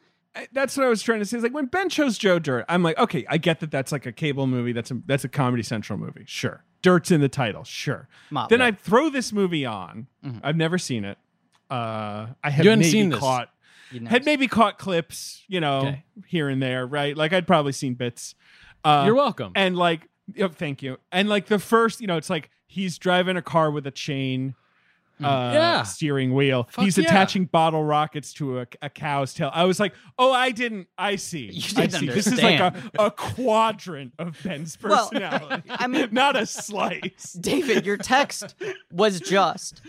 [0.51, 1.37] That's what I was trying to say.
[1.37, 4.05] Is like when Ben chose Joe Dirt, I'm like, okay, I get that that's like
[4.07, 4.71] a cable movie.
[4.73, 6.23] That's a that's a Comedy Central movie.
[6.25, 7.63] Sure, Dirt's in the title.
[7.63, 8.07] Sure.
[8.31, 8.49] Mop.
[8.49, 10.07] then I throw this movie on.
[10.25, 10.39] Mhm.
[10.43, 11.17] I've never seen it.
[11.69, 13.19] Uh, I have You hadn't maybe seen this.
[13.19, 13.49] caught
[14.07, 16.03] had maybe caught clips, you know, Okay.
[16.25, 17.15] here and there, right?
[17.15, 18.33] Like I'd probably seen bits.
[18.83, 19.51] Uh, You're welcome.
[19.55, 20.97] and like, yep, thank you.
[21.11, 24.55] And like the first, you know, it's like he's driving a car with a chain.
[25.23, 25.83] Uh, Yeah.
[25.83, 26.67] steering wheel.
[26.71, 27.05] Fuck he's yeah.
[27.05, 29.51] attaching bottle rockets to a, a cow's tail.
[29.53, 30.87] I was like, oh, I didn't.
[30.97, 31.51] I see.
[31.51, 32.07] You I didn't see.
[32.07, 35.69] This is like a, a quadrant of Ben's Well, personality.
[35.69, 37.33] I mean- not a slice.
[37.39, 38.55] David, your text
[38.91, 39.81] was just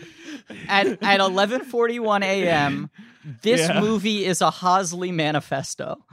[0.69, 2.89] at at 11:41 a.m.
[3.41, 3.81] This Yeah.
[3.81, 6.05] movie is a Hosley manifesto.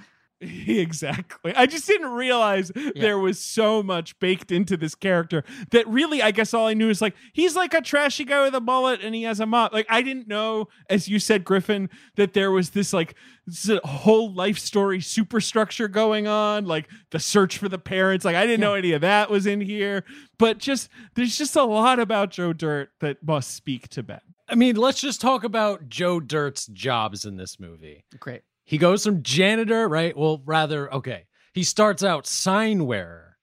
[0.67, 1.55] exactly.
[1.55, 6.33] I just didn't realize there was so much baked into this character that really, I
[6.33, 9.15] guess all I knew is like he's like a trashy guy with a mullet and
[9.15, 9.73] he has a mop.
[9.73, 13.15] Like I didn't know, as you said, Griffin, that there was this like
[13.47, 18.25] this whole life story superstructure going on, like the search for the parents.
[18.25, 20.05] Like I didn't know any of that was in here,
[20.39, 24.21] but just there's just a lot about Joe Dirt that must speak to Ben.
[24.49, 28.05] I mean, let's just talk about Joe Dirt's jobs in this movie.
[28.19, 28.43] Great.
[28.73, 30.17] He goes from janitor, right?
[30.17, 31.27] Well, rather, okay.
[31.53, 33.37] He starts out sign wearer,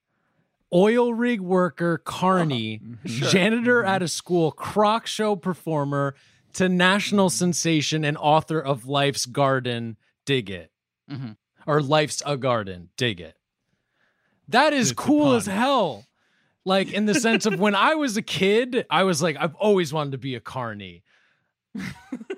[0.74, 6.16] oil rig worker, carney, janitor at a school, croc show performer,
[6.54, 10.72] to national sensation and author of Life's Garden, Dig It.
[11.08, 11.38] Mhm.
[11.68, 13.38] Or Life's a Garden, Dig It.
[14.48, 16.08] That is It's cool as hell.
[16.66, 19.94] Like in the sense of when I was a kid, I was like, I've always
[19.94, 21.04] wanted to be a carny.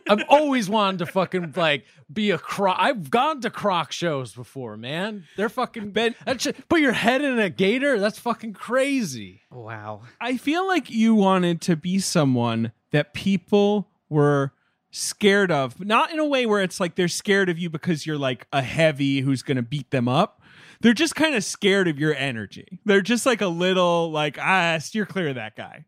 [0.10, 2.78] I've always wanted to fucking like be a croc.
[2.80, 5.26] I've gone to croc shows before, man.
[5.38, 6.16] They're fucking ben.
[6.26, 8.00] That shit, put your head in a gator.
[8.00, 9.42] That's fucking crazy.
[9.52, 10.02] Wow.
[10.20, 14.52] I feel like you wanted to be someone that people were
[14.92, 18.06] scared of, but not in a way where it's like they're scared of you because
[18.06, 20.42] you're like a heavy who's going to beat them up.
[20.82, 22.80] They're just kind of scared of your energy.
[22.86, 25.86] They're just like a little like ah, steer clear of that guy.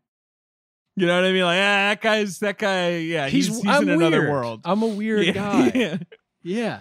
[0.96, 1.42] You know what I mean?
[1.42, 2.96] Like ah, that guy's that guy.
[2.98, 4.60] Yeah, he's, he's, I'm in another world.
[4.64, 5.32] I'm a weird Yeah.
[5.32, 5.72] guy.
[5.74, 5.96] Yeah.
[6.42, 6.80] Yeah.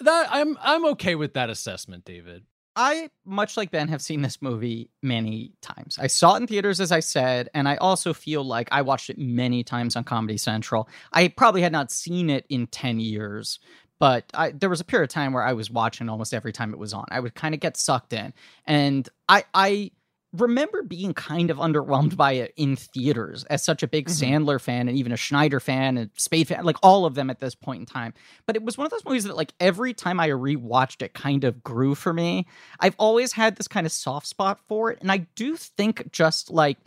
[0.00, 2.44] That I'm I'm okay with that assessment, David.
[2.76, 5.96] I, much like Ben, have seen this movie many times.
[6.00, 9.10] I saw it in theaters, as I said, and I also feel like I watched
[9.10, 10.88] it many times on Comedy Central.
[11.12, 13.60] I probably had not seen it in 10 years,
[14.00, 16.72] but I, there was a period of time where I was watching almost every time
[16.72, 17.04] it was on.
[17.12, 18.34] I would kind of get sucked in.
[18.66, 19.92] And I, I
[20.36, 24.34] remember being kind of underwhelmed by it in theaters as such a big Mm-hmm.
[24.34, 27.40] Sandler fan and even a Schneider fan and Spade fan, like all of them at
[27.40, 28.12] this point in time.
[28.46, 31.44] But it was one of those movies that, like, every time I rewatched it, kind
[31.44, 32.46] of grew for me.
[32.80, 34.98] I've always had this kind of soft spot for it.
[35.00, 36.78] And I do think just like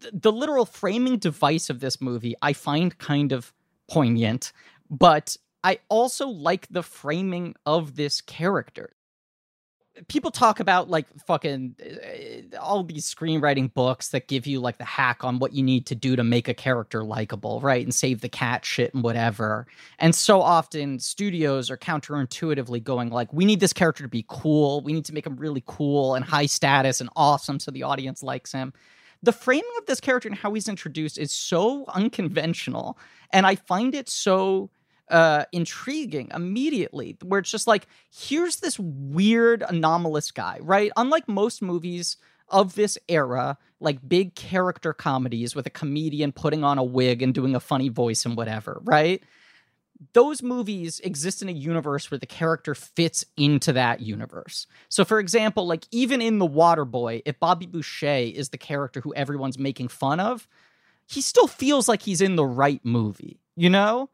[0.00, 3.52] th- the literal framing device of this movie, I find kind of
[3.88, 4.52] poignant.
[4.90, 8.95] But I also like the framing of this character
[10.08, 14.84] people talk about like fucking uh, all these screenwriting books that give you like the
[14.84, 17.84] hack on what you need to do to make a character likable, right?
[17.84, 19.66] And save the cat shit and whatever.
[19.98, 24.82] And so often studios are counterintuitively going like, we need this character to be cool.
[24.82, 28.22] We need to make him really cool and high status and awesome so the audience
[28.22, 28.72] likes him.
[29.22, 32.98] The framing of this character and how he's introduced is so unconventional,
[33.32, 34.70] and I find it so
[35.10, 41.62] uh intriguing immediately where it's just like here's this weird anomalous guy right unlike most
[41.62, 42.16] movies
[42.48, 47.34] of this era like big character comedies with a comedian putting on a wig and
[47.34, 49.22] doing a funny voice and whatever right
[50.12, 54.66] those movies exist in a universe where the character fits into that universe.
[54.88, 59.14] So, for example, like even in The Waterboy, if Bobby Boucher is the character who
[59.14, 60.46] everyone's making fun of,
[61.06, 64.10] he still feels like he's in the right movie, you know?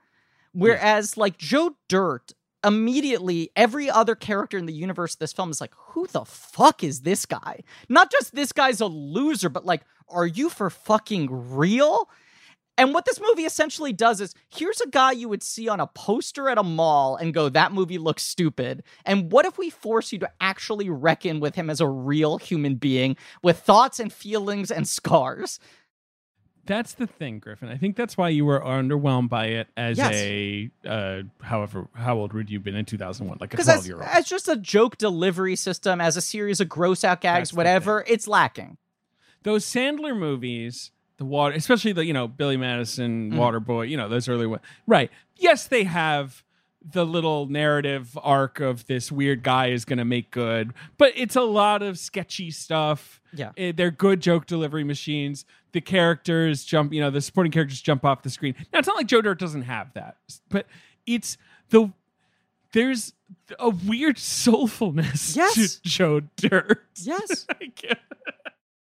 [0.53, 2.33] Whereas, like Joe Dirt,
[2.65, 6.85] immediately every other character in the universe of this film is like, who the fuck
[6.85, 7.61] is this guy?
[7.89, 12.09] Not just this guy's a loser, but like, are you for fucking real?
[12.79, 15.87] And what this movie essentially does is here's a guy you would see on a
[15.87, 18.83] poster at a mall and go, that movie looks stupid.
[19.05, 22.77] And what if we force you to actually reckon with him as a real human
[22.77, 25.61] being with thoughts and feelings and scars?
[26.65, 27.69] That's the thing, Griffin.
[27.69, 30.13] I think that's why you were underwhelmed by it as Yes.
[30.15, 33.39] a uh however how old would you have been in 2001?
[33.41, 34.05] Like a 12 year old.
[34.05, 38.05] as just a joke delivery system, as a series of gross out gags, That's whatever,
[38.07, 38.77] it's lacking.
[39.43, 43.37] Those Sandler movies, the water, especially the you know Billy Madison, Mhm.
[43.37, 44.63] Waterboy, you know those early ones.
[44.87, 45.11] Right?
[45.37, 46.45] Yes, they have
[46.85, 51.37] the little narrative arc of this weird guy is going to make good, but it's
[51.37, 53.21] a lot of sketchy stuff.
[53.33, 53.53] Yeah.
[53.57, 55.45] Eh, they're good joke delivery machines.
[55.73, 58.55] The characters jump, you know, the supporting characters jump off the screen.
[58.73, 60.17] Now it's not like Joe Dirt doesn't have that,
[60.49, 60.67] but
[61.07, 61.37] it's
[61.71, 61.93] the
[62.73, 63.13] there's
[63.59, 65.55] a weird soulfulness Yes.
[65.55, 66.85] to Joe Dirt.
[66.97, 67.47] Yes.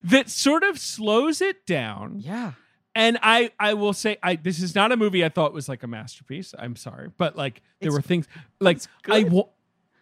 [0.04, 2.18] That sort of slows it down.
[2.24, 2.52] yeah.
[2.94, 5.82] And I I will say I this is not a movie I thought was like
[5.82, 6.54] a masterpiece.
[6.58, 8.26] I'm sorry, but like there It's- were things
[8.60, 9.24] like it's I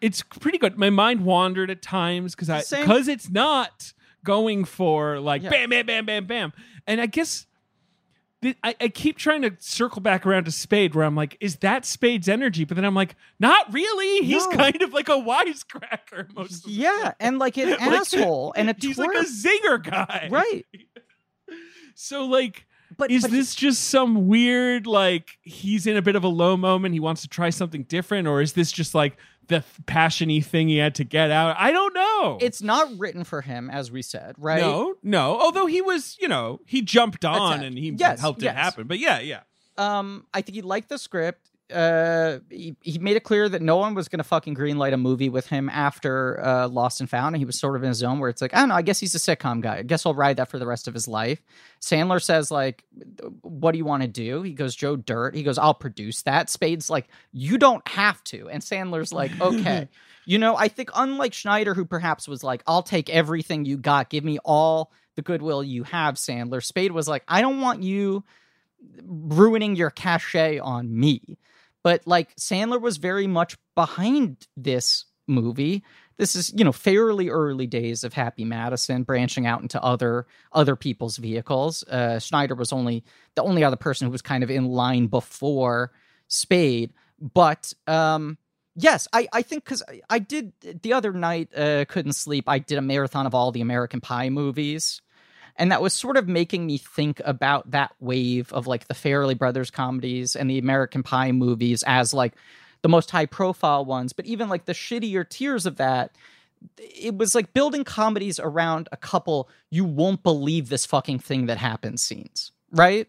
[0.01, 0.77] it's pretty good.
[0.77, 5.49] My mind wandered at times because I because it's not going for like Yeah.
[5.51, 6.53] bam bam bam bam bam.
[6.87, 7.45] And I guess
[8.41, 11.57] th- I, I keep trying to circle back around to Spade, where I'm like, is
[11.57, 12.65] that Spade's energy?
[12.65, 14.25] But then I'm like, not really.
[14.25, 14.57] He's No.
[14.57, 16.89] kind of like a wisecracker most Yeah.
[17.03, 17.13] time.
[17.19, 19.07] And like an Like, asshole and a He's twerp.
[19.07, 20.65] like a zinger guy, right.
[21.95, 22.65] So like,
[23.01, 26.55] But is but this just some weird like he's in a bit of a low
[26.55, 26.93] moment?
[26.93, 30.77] He wants to try something different, or is this just like the passiony thing he
[30.77, 31.55] had to get out?
[31.57, 32.37] I don't know.
[32.39, 34.61] it's not written for him, as we said, right?
[34.61, 35.39] no, no.
[35.39, 38.53] Although he was, you know, he jumped on and he Yes, helped yes.
[38.53, 38.87] it happen.
[38.87, 39.41] But yeah, yeah.
[39.77, 41.49] Um, I think he liked the script.
[41.71, 44.97] Uh, he, he made it clear that no one was going to fucking greenlight a
[44.97, 47.97] movie with him after uh, Lost and Found, and he was sort of in his
[47.97, 49.77] zone where it's like, I don't know, I guess he's a sitcom guy.
[49.77, 51.41] I guess I'll ride that for the rest of his life.
[51.81, 52.83] Sandler says like,
[53.41, 56.49] "What do you want to do?" He goes, "Joe Dirt." He goes, "I'll produce that."
[56.49, 59.87] Spade's like, "You don't have to," and Sandler's like, "Okay."
[60.25, 64.09] You know, I think unlike Schneider, who perhaps was like, I'll take everything you got,
[64.09, 68.23] give me all the goodwill you have, Sandler, Spade was like, I don't want you
[69.03, 71.37] ruining your cachet on me.
[71.83, 75.83] But like Sandler was very much behind this movie.
[76.17, 80.75] This is, you know, fairly early days of Happy Madison branching out into other other
[80.75, 81.83] people's vehicles.
[81.83, 83.03] Uh, Schneider was only
[83.35, 85.91] the only other person who was kind of in line before
[86.27, 86.93] Spade.
[87.19, 88.37] But um,
[88.75, 92.45] yes, I, I think because I, did the other night, uh, couldn't sleep.
[92.47, 95.01] I did a marathon of all the American Pie movies.
[95.57, 99.37] And that was sort of making me think about that wave of like the Farrelly
[99.37, 102.33] Brothers comedies and the American Pie movies as like
[102.81, 104.13] the most high profile ones.
[104.13, 106.15] But even like the shittier tiers of that,
[106.77, 111.57] it was like building comedies around a couple you won't believe this fucking thing that
[111.57, 113.07] happens scenes, right?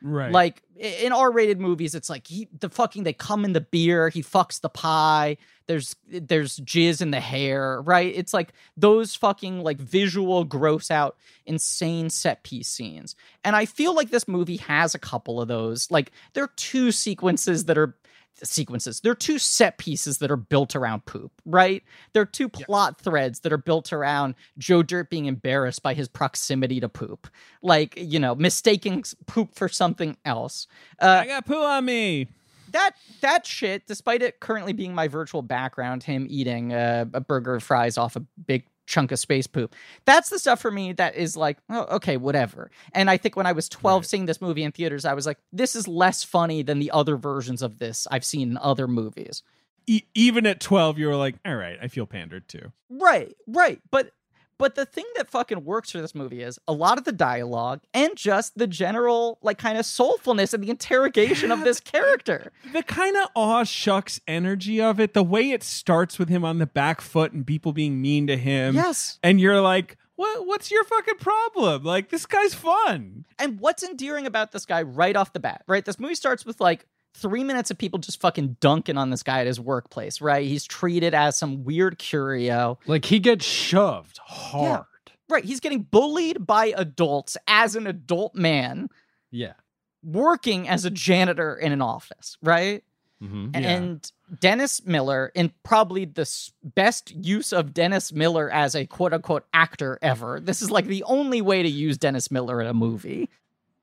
[0.00, 0.32] Right.
[0.32, 4.22] Like in R-rated movies, it's like he the fucking they come in the beer, he
[4.22, 5.36] fucks the pie.
[5.66, 8.12] There's there's jizz in the hair, right?
[8.14, 13.16] It's like those fucking like visual gross out insane set piece scenes.
[13.44, 15.90] And I feel like this movie has a couple of those.
[15.90, 17.96] Like there are two sequences that are
[18.42, 19.00] sequences.
[19.00, 21.82] There are two set pieces that are built around poop, right?
[22.12, 26.08] There are two plot threads that are built around Joe Dirt being embarrassed by his
[26.08, 27.28] proximity to poop.
[27.62, 30.66] Like, you know, mistaking poop for something else.
[31.00, 32.28] Uh, I got poo on me.
[32.72, 37.54] That that shit, despite it currently being my virtual background, him eating uh, a burger
[37.54, 39.74] of fries off a big chunk of space poop.
[40.04, 42.70] That's the stuff for me that is like, oh, okay, whatever.
[42.92, 44.06] And I think when I was 12 Right.
[44.06, 47.16] seeing this movie in theaters, I was like, this is less funny than the other
[47.16, 49.42] versions of this I've seen in other movies.
[49.86, 52.72] E- even at 12, you were like, all right, I feel pandered to.
[52.90, 53.80] Right, right.
[53.90, 54.10] But
[54.58, 57.80] but the thing that fucking works for this movie is a lot of the dialogue
[57.92, 62.52] and just the general like kind of soulfulness and the interrogation of this character.
[62.72, 66.58] The kind of aw shucks energy of it, the way it starts with him on
[66.58, 68.74] the back foot and people being mean to him.
[68.74, 69.18] Yes.
[69.22, 71.82] And you're like, what, what's your fucking problem?
[71.82, 73.24] Like, this guy's fun.
[73.38, 75.84] And what's endearing about this guy right off the bat, right?
[75.84, 79.40] This movie starts with like three minutes of people just fucking dunking on this guy
[79.40, 80.46] at his workplace, right?
[80.46, 82.78] He's treated as some weird curio.
[82.86, 84.84] Like he gets shoved hard.
[85.28, 85.44] Right.
[85.44, 88.88] He's getting bullied by adults as an adult man
[89.30, 89.54] Yeah.
[90.02, 92.82] working as a janitor in an office, right?
[93.20, 93.60] hmm Yeah.
[93.60, 96.28] And Dennis Miller, in probably the
[96.64, 100.40] best use of Dennis Miller as a quote unquote actor ever.
[100.40, 103.28] This is like the only way to use Dennis Miller in a movie.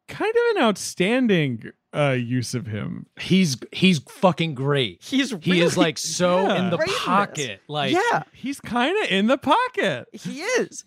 [0.10, 3.06] Kind of an outstanding uh, use of him.
[3.20, 5.02] He's he's fucking great.
[5.02, 6.56] He's He is like so yeah.
[6.64, 7.04] in the Great in this.
[7.04, 7.62] pocket.
[7.68, 10.08] Like yeah, He's kind of in the pocket.
[10.12, 10.84] he is.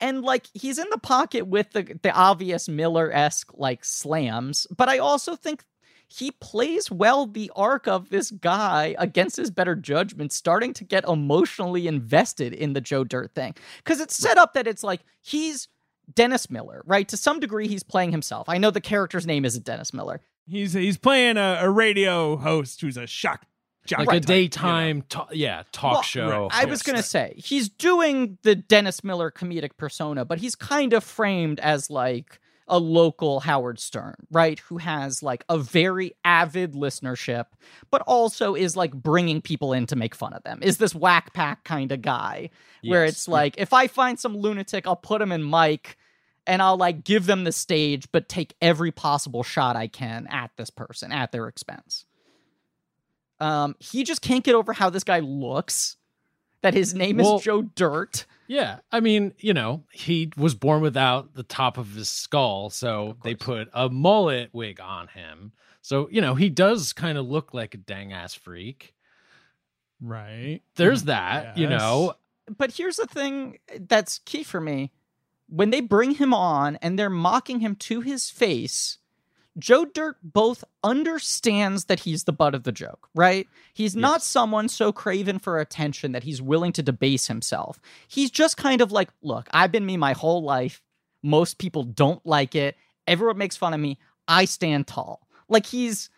[0.00, 4.88] And like he's in the pocket with the the obvious Miller esque like slams, but
[4.88, 5.64] I also think
[6.08, 11.04] he plays well the arc of this guy against his better judgment, starting to get
[11.08, 13.54] emotionally invested in the Joe Dirt thing.
[13.78, 15.68] Because it's set up that it's like he's
[16.12, 17.08] Dennis Miller, right?
[17.08, 18.48] To some degree, he's playing himself.
[18.48, 20.20] I know the character's name isn't Dennis Miller.
[20.48, 23.46] He's he's playing a, a radio host who's a shock
[23.86, 24.26] jock like type, a you know?
[24.26, 26.48] daytime ta- yeah, talk Well, show.
[26.50, 30.92] I was going to say he's doing the Dennis Miller comedic persona, but he's kind
[30.92, 32.40] of framed as like
[32.72, 34.58] a local Howard Stern, right?
[34.60, 37.44] Who has like a very avid listenership,
[37.90, 40.58] but also is like bringing people in to make fun of them.
[40.62, 42.50] Is this whack pack kind of guy
[42.82, 43.12] where Yes.
[43.12, 45.96] it's like if I find some lunatic, I'll put him in mic
[46.46, 50.50] and I'll like give them the stage, but take every possible shot I can at
[50.56, 52.06] this person at their expense.
[53.38, 55.96] Um, he just can't get over how this guy looks.
[56.62, 58.24] That his name Well- is Joe Dirt.
[58.46, 63.16] Yeah, I mean, you know, he was born without the top of his skull, so
[63.22, 65.52] they put a mullet wig on him.
[65.80, 68.94] So, you know, he does kind of look like a dang ass freak.
[70.00, 70.60] right.
[70.76, 72.14] There's mm, that, you know.
[72.56, 74.92] But here's the thing eh, that's key for me.
[75.48, 78.98] When they bring him on and they're mocking him to his face,
[79.58, 83.46] Joe Dirt both understands that he's the butt of the joke, right?
[83.74, 87.78] He's not someone so craven for attention that he's willing to debase himself.
[88.08, 90.82] He's just kind of like, look, I've been me my whole life.
[91.22, 92.76] Most people don't like it.
[93.06, 93.98] Everyone makes fun of me.
[94.26, 95.26] I stand tall.
[95.48, 96.08] Like he's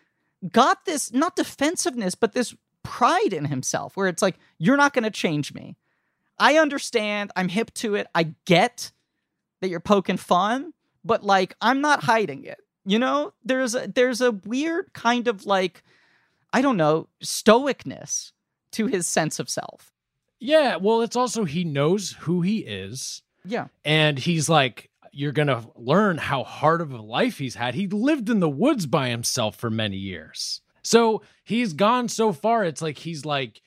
[0.51, 5.03] got this not defensiveness, but this pride in himself where it's like, you're not going
[5.03, 5.75] to change me.
[6.39, 7.31] I understand.
[7.35, 8.07] I'm hip to it.
[8.15, 8.91] I get
[9.61, 10.73] that you're poking fun,
[11.03, 12.59] but like I'm not hiding it.
[12.85, 15.83] You know, there's a there's a weird kind of like
[16.53, 18.31] I don't know, stoicness
[18.71, 19.91] to his sense of self.
[20.39, 23.67] Yeah, well, it's also he knows who he is, Yeah.
[23.83, 27.73] and he's like, you're going to learn how hard of a life he's had.
[27.73, 30.61] He lived in the woods by himself for many years.
[30.81, 32.63] So he's gone so far.
[32.65, 33.61] It's like he's like,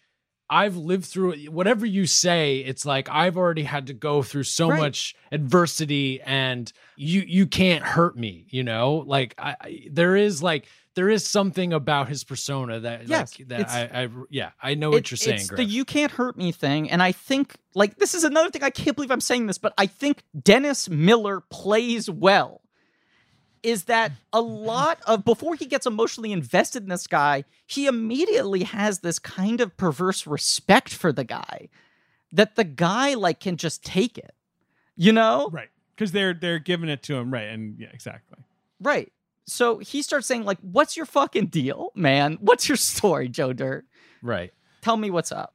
[0.51, 1.53] I've lived through it.
[1.53, 4.79] Whatever you say, it's like I've already had to go through so Right.
[4.81, 8.47] much adversity, and you you can't hurt me.
[8.51, 13.07] You know, like I, I there is like there is something about his persona that
[13.09, 15.41] Yes, like, that I, I yeah I know what It- you're saying.
[15.41, 16.91] It's the you can't hurt me thing.
[16.91, 18.63] And I think, like, this is another thing.
[18.65, 22.63] I can't believe I'm saying this, but I think Dennis Miller plays well.
[23.69, 28.63] Is that a lot of, before he gets emotionally invested in this guy, he immediately
[28.63, 31.69] has this kind of perverse respect for the guy
[32.33, 34.35] that the guy, like, can just take it.
[34.97, 35.51] You know?
[35.53, 35.69] Right.
[35.95, 37.49] Because they're they're giving it to him, right?
[37.49, 38.39] And yeah, exactly.
[38.81, 39.13] Right.
[39.45, 42.39] So he starts saying, like, what's your fucking deal, man?
[42.41, 43.85] What's your story, Joe Dirt?
[44.23, 44.53] right.
[44.81, 45.55] Tell me what's up.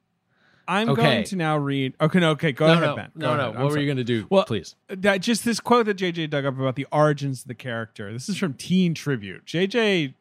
[0.68, 1.02] I'm Okay.
[1.02, 1.94] going to now read.
[2.00, 3.10] Okay, no, okay, go no, ahead, no, Ben.
[3.18, 3.32] Go no, no.
[3.42, 3.48] ahead.
[3.48, 3.80] What I'm were sorry.
[3.82, 4.26] you going to do?
[4.30, 4.76] Well, please.
[4.88, 8.12] that just this quote that JJ dug up about the origins of the character.
[8.12, 9.44] This is from Teen Tribute.
[9.46, 10.14] JJ,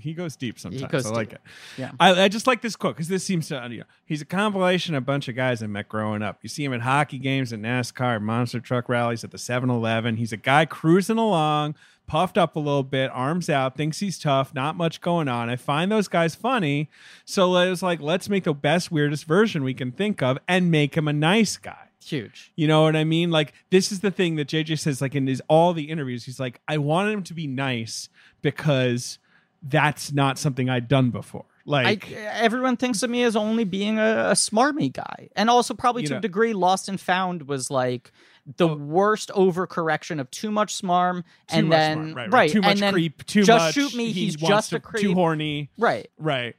[0.00, 0.90] he goes deep sometimes.
[0.92, 1.40] goes I like it.
[1.76, 1.92] Yeah.
[1.98, 4.94] I, I just like this quote because this seems to you know, he's a compilation
[4.94, 6.38] of a bunch of guys I met growing up.
[6.42, 10.16] You see him at hockey games, at NASCAR, monster truck rallies, at the 7-Eleven.
[10.16, 11.74] He's a guy cruising along,
[12.08, 15.48] puffed up a little bit, arms out, thinks he's tough, not much going on.
[15.48, 16.90] I find those guys funny,
[17.24, 20.70] so I was like, let's make the best, weirdest version we can think of and
[20.70, 21.88] make him a nice guy.
[22.04, 22.52] Huge.
[22.56, 23.30] You know what I mean?
[23.30, 26.40] Like this is the thing that JJ says like in his all the interviews he's
[26.40, 28.08] like I wanted him to be nice
[28.40, 29.18] because
[29.62, 31.44] that's not something I'd done before.
[31.68, 35.74] Like I, everyone thinks of me as only being a, a smarmy guy, and also
[35.74, 38.10] probably to know- a degree, Lost and Found was like
[38.56, 38.74] the oh.
[38.76, 42.50] worst overcorrection of too much smarm, too and much then smart, right, right, right.
[42.50, 44.06] too much creep, too just much shoot me.
[44.12, 45.02] he He's just to- a creep.
[45.02, 45.70] too horny.
[45.76, 46.10] Right.
[46.18, 46.56] Right.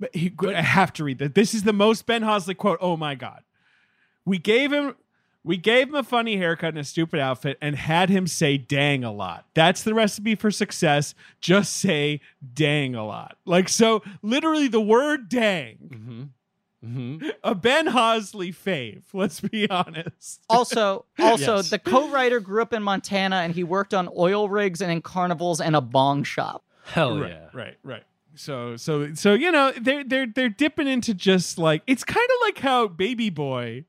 [0.00, 1.34] But he, I have to read that.
[1.34, 2.78] This is the most Ben Hosley quote.
[2.80, 3.42] Oh my god.
[4.24, 4.94] We gave him
[5.48, 9.02] we gave him a funny haircut and a stupid outfit and had him say dang
[9.02, 9.46] a lot.
[9.54, 11.14] That's the recipe for success.
[11.40, 12.20] Just say
[12.54, 13.38] dang a lot.
[13.46, 15.78] Like so literally the word dang.
[15.90, 16.22] Mm-hmm.
[16.84, 17.28] Mm-hmm.
[17.42, 20.42] A Ben Hosley fave, let's be honest.
[20.48, 21.70] Also, also, Yes.
[21.70, 25.60] the co-writer grew up in Montana, and he worked on oil rigs and in carnivals
[25.60, 26.62] and a bong shop.
[26.84, 27.48] Hell right, yeah.
[27.52, 28.04] right, right.
[28.36, 32.36] So, so, so you know, they're they're they're dipping into just like it's kind of
[32.42, 33.84] like how Baby Boy,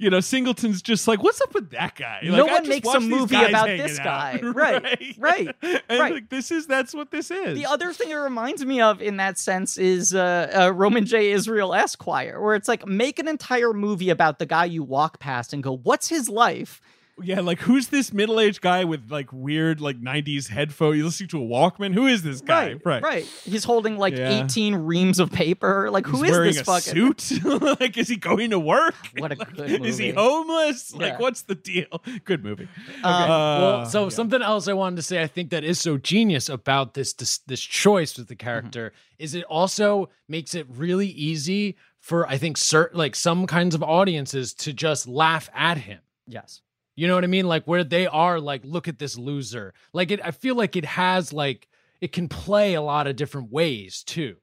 [0.00, 2.20] you know, Singleton's just like, what's up with that guy?
[2.24, 4.04] No Like, I one makes a movie about this out.
[4.04, 4.40] guy.
[4.60, 6.14] Right, right, and right.
[6.14, 7.54] Like, this is that's what this is.
[7.54, 11.30] The other thing it reminds me of in that sense is uh, uh, Roman J.
[11.32, 15.52] Israel Esquire, where it's like make an entire movie about the guy you walk past
[15.52, 16.80] and go, "What's his life?"
[17.22, 20.96] Yeah, like who's this middle aged guy with like weird like '90s headphone?
[20.96, 21.94] You listening to a Walkman?
[21.94, 22.74] Who is this guy?
[22.84, 23.24] right, right.
[23.44, 24.44] He's holding like Yeah.
[24.44, 25.90] eighteen reams of paper.
[25.90, 27.18] Like, who He's is wearing this a fucking?
[27.18, 27.44] suit?
[27.80, 28.94] like, is he going to work?
[29.18, 30.92] What a Like, good Is he homeless?
[30.94, 30.98] Yeah.
[31.10, 32.02] Like, what's the deal?
[32.24, 32.68] Good movie.
[33.02, 33.28] Um, Uh,
[33.60, 34.08] well, so yeah.
[34.10, 37.38] something else I wanted to say, I think that is so genius about this this,
[37.46, 38.46] this choice with the Mm-hmm.
[38.46, 43.74] character is it also makes it really easy for I think certain like some kinds
[43.74, 46.00] of audiences to just laugh at him.
[46.26, 46.62] yes.
[47.00, 47.48] You know what I mean?
[47.48, 49.72] Like where they are like, look at this loser.
[49.94, 51.66] Like it, I feel like it has like
[52.02, 54.36] it can play a lot of different ways too.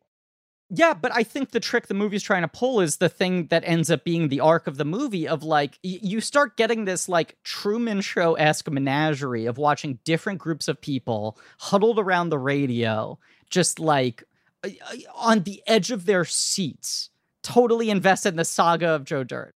[0.71, 3.61] Yeah, but I think the trick the movie's trying to pull is the thing that
[3.63, 7.07] ends up being the arc of the movie of like y- you start getting this
[7.07, 13.19] like Truman Show esque menagerie of watching different groups of people huddled around the radio,
[13.51, 14.23] just like
[15.13, 17.11] on the edge of their seats,
[17.43, 19.53] totally invested in the saga of Joe Dirt.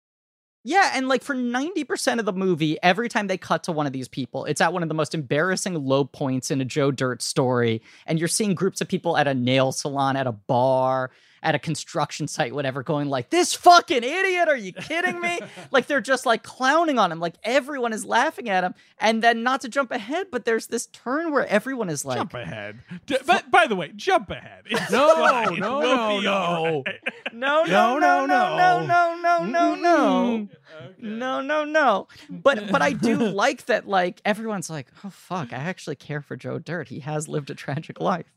[0.64, 3.94] Yeah, and like for 90% of the movie, every time they cut to one of
[3.94, 7.24] these people, it's at one of the most embarrassing low points in a Joe Dirt
[7.24, 7.82] story.
[8.06, 11.10] And you're seeing groups of people at a nail salon, at a bar,
[11.44, 15.40] at a construction site, whatever, going like, this fucking idiot, are you kidding me?
[15.72, 17.20] like they're just like clowning on him.
[17.20, 18.74] Like everyone is laughing at him.
[19.00, 22.34] And then not to jump ahead, but there's this turn where everyone is like, jump
[22.36, 22.80] ahead.
[23.08, 24.64] D- but by the way, jump ahead.
[24.66, 25.60] It's No, fine.
[25.60, 26.32] no, no, no.
[26.34, 27.00] all right.
[27.34, 30.34] no, no, no, no, no, no, no, no, no.
[30.36, 30.58] Okay.
[31.00, 32.08] No, no, no.
[32.30, 36.36] But but I do like that like everyone's like, "Oh fuck, I actually care for
[36.36, 36.88] Joe Dirt.
[36.88, 38.32] He has lived a tragic life."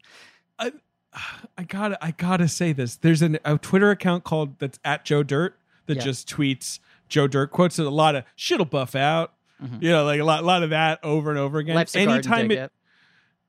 [1.58, 2.96] I gotta, I gotta say this.
[2.96, 5.56] There's an, a Twitter account called that's at Joe Dirt
[5.86, 6.02] that Yeah.
[6.02, 7.78] just tweets Joe Dirt quotes.
[7.78, 9.34] A lot of shit'll buff out.
[9.62, 9.82] Mhm.
[9.82, 11.76] You know, like a lot, lot of that over and over again.
[11.76, 12.72] Life's anytime it, it.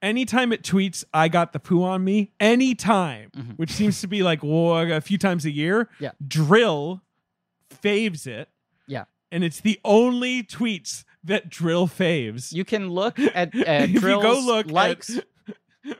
[0.02, 2.32] anytime it tweets, I got the poo on me.
[2.40, 3.58] Anytime, Mhm.
[3.58, 5.90] which seems to be like well, a few times a year.
[6.00, 6.12] Yeah.
[6.26, 7.02] dril
[7.82, 8.50] faves it.
[8.88, 9.06] Yeah.
[9.32, 12.54] and it's the only tweets that dril faves.
[12.54, 15.18] You can look at, at if you go look likes.
[15.18, 15.26] at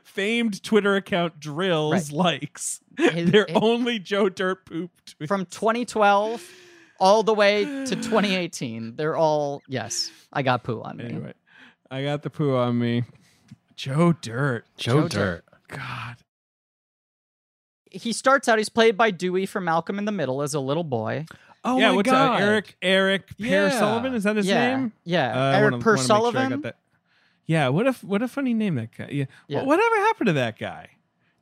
[0.04, 5.28] famed Twitter account dril's likes, His- they're his- only Joe Dirt poop tweets.
[5.28, 6.42] from 2012
[6.98, 8.96] all the way to 2018.
[8.96, 10.10] They're all yes.
[10.32, 11.04] I got poo on me.
[11.04, 11.32] Anyway,
[11.90, 13.04] I got the poo on me.
[13.76, 14.64] Joe Dirt.
[14.76, 15.44] Joe, Joe Dirt.
[15.68, 16.16] God.
[17.90, 18.58] He starts out.
[18.58, 21.26] He's played by Dewey from Malcolm in the Middle as a little boy.
[21.64, 23.70] Oh yeah, my what's god, Uh, Erik Erik Per Yeah.
[23.70, 24.14] Sullivan?
[24.14, 24.92] Is that his yeah, name?
[25.04, 25.32] yeah.
[25.32, 26.50] Uh, Erik wanna- Per wanna make sure I Sullivan.
[26.50, 26.76] got that.
[27.46, 29.08] Yeah, what if what a funny name that guy.
[29.10, 29.24] Yeah.
[29.48, 29.60] Yeah.
[29.62, 30.90] Wh- Whatever happened to that guy?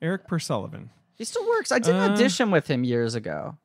[0.02, 0.90] Erik Per Sullivan.
[1.16, 1.72] He still works.
[1.72, 3.56] I did an Uh, audition with him years ago.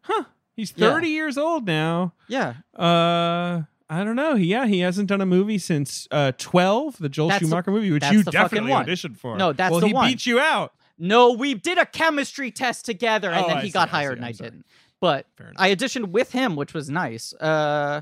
[0.00, 0.24] Huh.
[0.56, 0.88] He's Yeah.
[0.90, 2.12] 30 years old now.
[2.28, 4.34] Yeah, Uh I don't know.
[4.34, 7.92] Yeah, he hasn't done a movie since uh 12, the Joel That's the- Schumacher movie,
[7.92, 9.36] which you definitely auditioned for.
[9.36, 10.08] No, that's well, the he one.
[10.10, 10.72] beat you out.
[10.98, 14.14] No, we did a chemistry test together, and Oh, then he see, got I hired,
[14.14, 14.50] see, and I'm I sorry.
[14.50, 14.66] didn't.
[14.98, 15.26] But
[15.58, 17.34] I auditioned with him, which was nice.
[17.34, 18.00] Uh,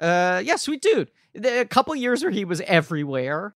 [0.00, 1.10] uh, yeah, sweet dude.
[1.38, 3.54] The- A couple years where he was everywhere.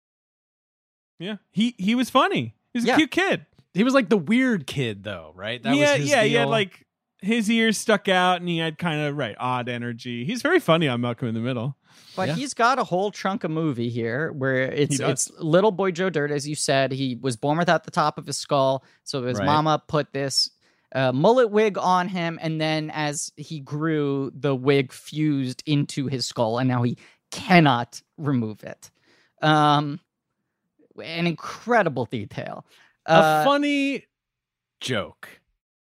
[1.19, 1.37] Yeah.
[1.51, 2.55] He he was funny.
[2.73, 2.93] He was Yeah.
[2.93, 3.45] a cute kid.
[3.73, 5.61] He was like the weird kid though, right?
[5.61, 6.29] That yeah, was his yeah, deal.
[6.29, 6.85] he had like
[7.21, 10.23] his ears stuck out and he had kind of right odd energy.
[10.23, 11.75] He's very funny on Malcolm in the Middle.
[12.15, 12.35] But Yeah.
[12.35, 15.27] he's got a whole chunk of movie here where it's does.
[15.27, 16.91] it's little boy Joe Dirt, as you said.
[16.93, 19.45] He was born without the top of his skull, so his Right.
[19.45, 20.49] mama put this
[20.95, 26.25] uh, mullet wig on him, and then as he grew, the wig fused into his
[26.25, 26.97] skull, and now he
[27.31, 28.89] cannot remove it.
[29.41, 29.99] Um,
[31.01, 32.65] an incredible detail.
[33.05, 34.05] a Uh, funny
[34.81, 35.39] joke.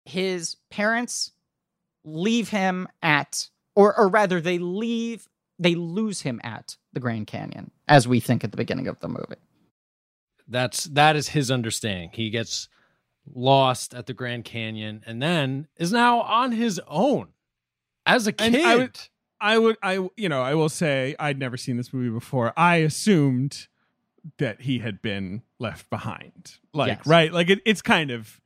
[0.05, 1.33] his parents
[2.05, 5.27] leave him at or or rather they leave
[5.59, 9.09] they lose him at the Grand Canyon as we think at the beginning of the
[9.09, 9.41] movie.
[10.49, 12.11] That's that is his understanding.
[12.13, 12.69] He gets
[13.35, 17.29] lost at the Grand Canyon and then is now on his own
[18.05, 18.99] as a kid.
[19.45, 22.53] I would- I you know, I will say I'd never seen this movie before.
[22.57, 23.69] I assumed
[24.39, 27.07] that he had been left behind, like Yes.
[27.07, 28.41] right, like it, it's kind of,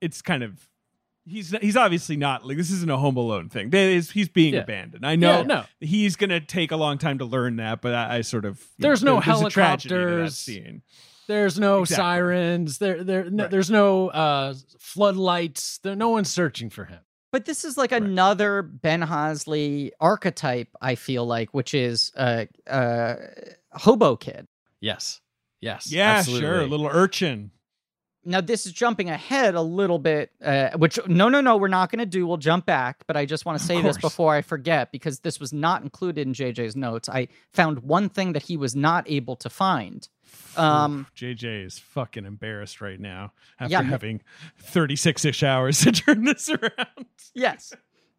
[0.00, 0.68] it's kind of,
[1.24, 3.70] he's he's obviously not like this isn't a Home Alone thing.
[3.70, 4.60] There is he's being Yeah.
[4.60, 5.04] abandoned.
[5.04, 5.64] I know Yeah, no.
[5.80, 9.02] he's gonna take a long time to learn that, but I, I sort of There's
[9.02, 10.36] know, no there's a tragedy to that helicopters.
[10.38, 10.82] scene.
[11.26, 11.96] There's no Exactly.
[12.04, 12.78] sirens.
[12.78, 13.50] There, there, no, Right.
[13.50, 15.78] there's no uh, floodlights.
[15.78, 17.00] There, no one's searching for him.
[17.32, 22.70] But this is like another Ben Hosley archetype, I feel like, which is a uh,
[22.70, 23.16] uh,
[23.72, 24.46] hobo kid.
[24.80, 25.20] Yes,
[25.60, 26.46] yes, Yeah, absolutely.
[26.46, 27.50] sure, a little urchin.
[28.24, 31.92] Now this is jumping ahead a little bit, uh, which no, no, no, we're not
[31.92, 32.26] going to do.
[32.26, 35.38] We'll jump back, but I just want to say this before I forget because this
[35.38, 37.08] was not included in JJ's notes.
[37.08, 40.08] I found one thing that he was not able to find.
[40.56, 44.22] Um, JJ is fucking embarrassed right now after Yeah, having
[44.58, 47.06] 36 ish hours to turn this around.
[47.34, 47.72] Yes.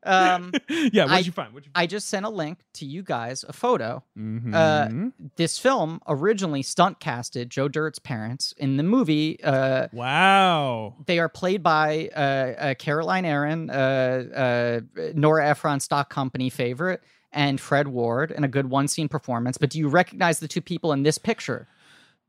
[0.04, 1.54] Um, yeah, what'd I- you find?
[1.54, 4.04] What'd you I just sent a link to you guys, a photo.
[4.16, 4.54] find?
[4.54, 4.90] uh.
[5.36, 8.54] This film originally stunt casted Joe Dirt's parents.
[8.58, 10.96] In the movie, uh, wow.
[11.08, 17.02] they are played by uh, uh, Caroline Aaron, uh, uh, Nora Ephron stock company favorite,
[17.34, 19.58] and Fred Ward in a good one scene performance.
[19.58, 21.68] But do you recognize the two people in this picture?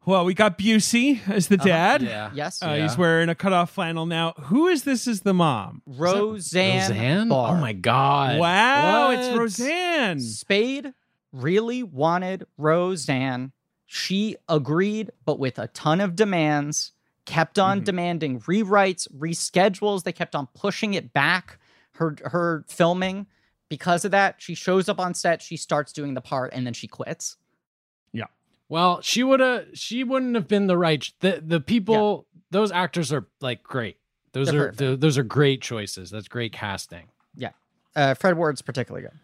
[0.09, 2.01] Well, we got Busey as the dad.
[2.01, 2.31] Yeah.
[2.33, 2.63] Yes.
[2.63, 2.83] Uh, Yeah.
[2.85, 4.33] He's wearing a cutoff flannel now.
[4.45, 5.83] Who is this as the mom?
[5.85, 6.79] Roseanne.
[6.91, 7.29] Roseanne.
[7.29, 7.55] Barr.
[7.55, 8.39] Oh my god!
[8.39, 9.19] wow, What?
[9.19, 10.19] it's Roseanne.
[10.21, 10.95] Spade
[11.31, 13.53] really wanted Roseanne.
[13.85, 16.93] She agreed, but with a ton of demands,
[17.27, 17.85] kept on Mhm.
[17.85, 20.05] demanding rewrites, reschedules.
[20.05, 21.59] They kept on pushing it back,
[21.97, 23.27] her her filming.
[23.69, 26.73] Because of that, she shows up on set, she starts doing the part, and then
[26.73, 27.37] she quits.
[28.69, 29.67] Well, she would have.
[29.75, 31.09] She wouldn't have been the right.
[31.21, 32.27] The the people.
[32.51, 33.97] Those actors are like great.
[34.33, 34.79] Those They're are perfect.
[34.79, 36.11] th- those are great choices.
[36.11, 37.07] That's great casting.
[37.35, 37.51] Yeah,
[37.97, 39.19] uh, Fred Ward's particularly good.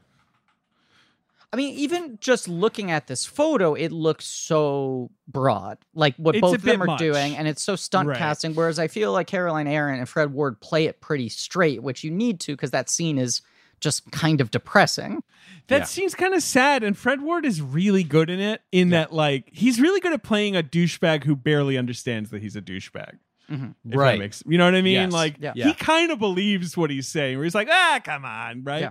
[1.53, 6.40] I mean, even just looking at this photo, it looks so broad, like what It's
[6.40, 6.99] both of them are much.
[6.99, 8.18] doing, and it's so stunt Right.
[8.18, 8.55] casting.
[8.57, 12.11] Whereas I feel like Caroline Aaron and Fred Ward play it pretty straight, which you
[12.11, 13.40] need to because that scene is
[13.85, 15.22] just kind of depressing.
[15.68, 15.85] That Yeah.
[15.85, 18.62] seems kind of sad, and Fred Ward is really good in it.
[18.72, 22.57] In that, like, he's really good at playing a douchebag who barely understands that he's
[22.57, 23.18] a douchebag.
[23.51, 23.74] Mhm.
[23.85, 24.18] Right.
[24.18, 24.95] makes you know what I mean?
[24.95, 25.12] Yes.
[25.12, 25.53] Like, Yeah.
[25.55, 25.66] Yeah.
[25.66, 27.37] he kind of believes what he's saying.
[27.37, 28.80] Where he's like, ah, come on, right?
[28.80, 28.91] Yeah.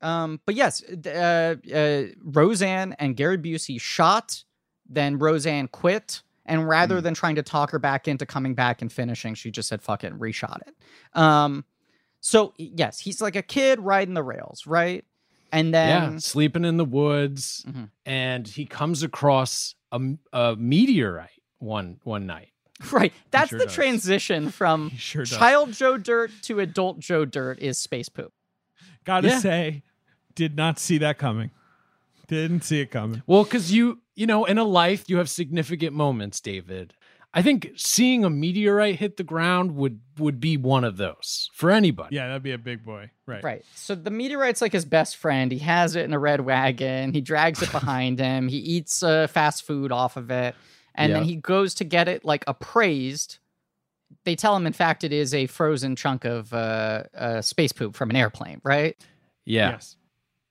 [0.00, 4.44] Um, but yes, uh, uh, Roseanne and Gary Busey shot,
[4.88, 7.04] then Roseanne quit, and rather Hmm.
[7.04, 10.02] than trying to talk her back into coming back and finishing, she just said "fuck
[10.04, 10.74] it" and reshot it.
[11.12, 11.64] Um,
[12.22, 15.04] so yes, he's like a kid riding the rails, right?
[15.52, 17.90] And then yeah, sleeping in the woods, Mhm.
[18.06, 20.00] and he comes across a,
[20.32, 22.48] a meteorite one one night.
[22.90, 23.74] right, that's sure the does.
[23.74, 28.32] transition from sure child Joe Dirt to adult Joe Dirt is space poop.
[29.04, 29.38] Gotta Yeah.
[29.40, 29.82] say,
[30.34, 31.50] did not see that coming.
[32.28, 33.22] Didn't see it coming.
[33.26, 36.94] Well, because you you know in a life you have significant moments, David.
[37.34, 41.70] I think seeing a meteorite hit the ground would would be one of those for
[41.70, 42.16] anybody.
[42.16, 43.10] Yeah, that'd be a big boy.
[43.26, 43.42] Right.
[43.42, 43.64] Right.
[43.74, 45.50] So the meteorite's like his best friend.
[45.50, 47.12] He has it in a red wagon.
[47.14, 48.48] He drags it behind him.
[48.48, 50.54] He eats uh, fast food off of it.
[50.94, 53.38] And then he goes to get it like appraised.
[54.24, 57.96] They tell him, in fact, it is a frozen chunk of uh, uh, space poop
[57.96, 58.94] from an airplane, right?
[59.46, 59.96] yeah, Yes.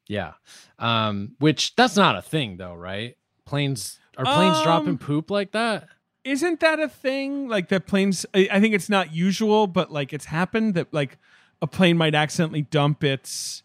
[0.08, 0.34] yeah.
[0.80, 3.18] Um, which that's not a thing though, right?
[3.46, 5.88] Planes are planes Um, dropping poop like that?
[6.24, 7.48] Isn't that a thing?
[7.48, 11.18] Like that planes I, I think it's not usual, but like it's happened that like
[11.62, 13.64] a plane might accidentally dump its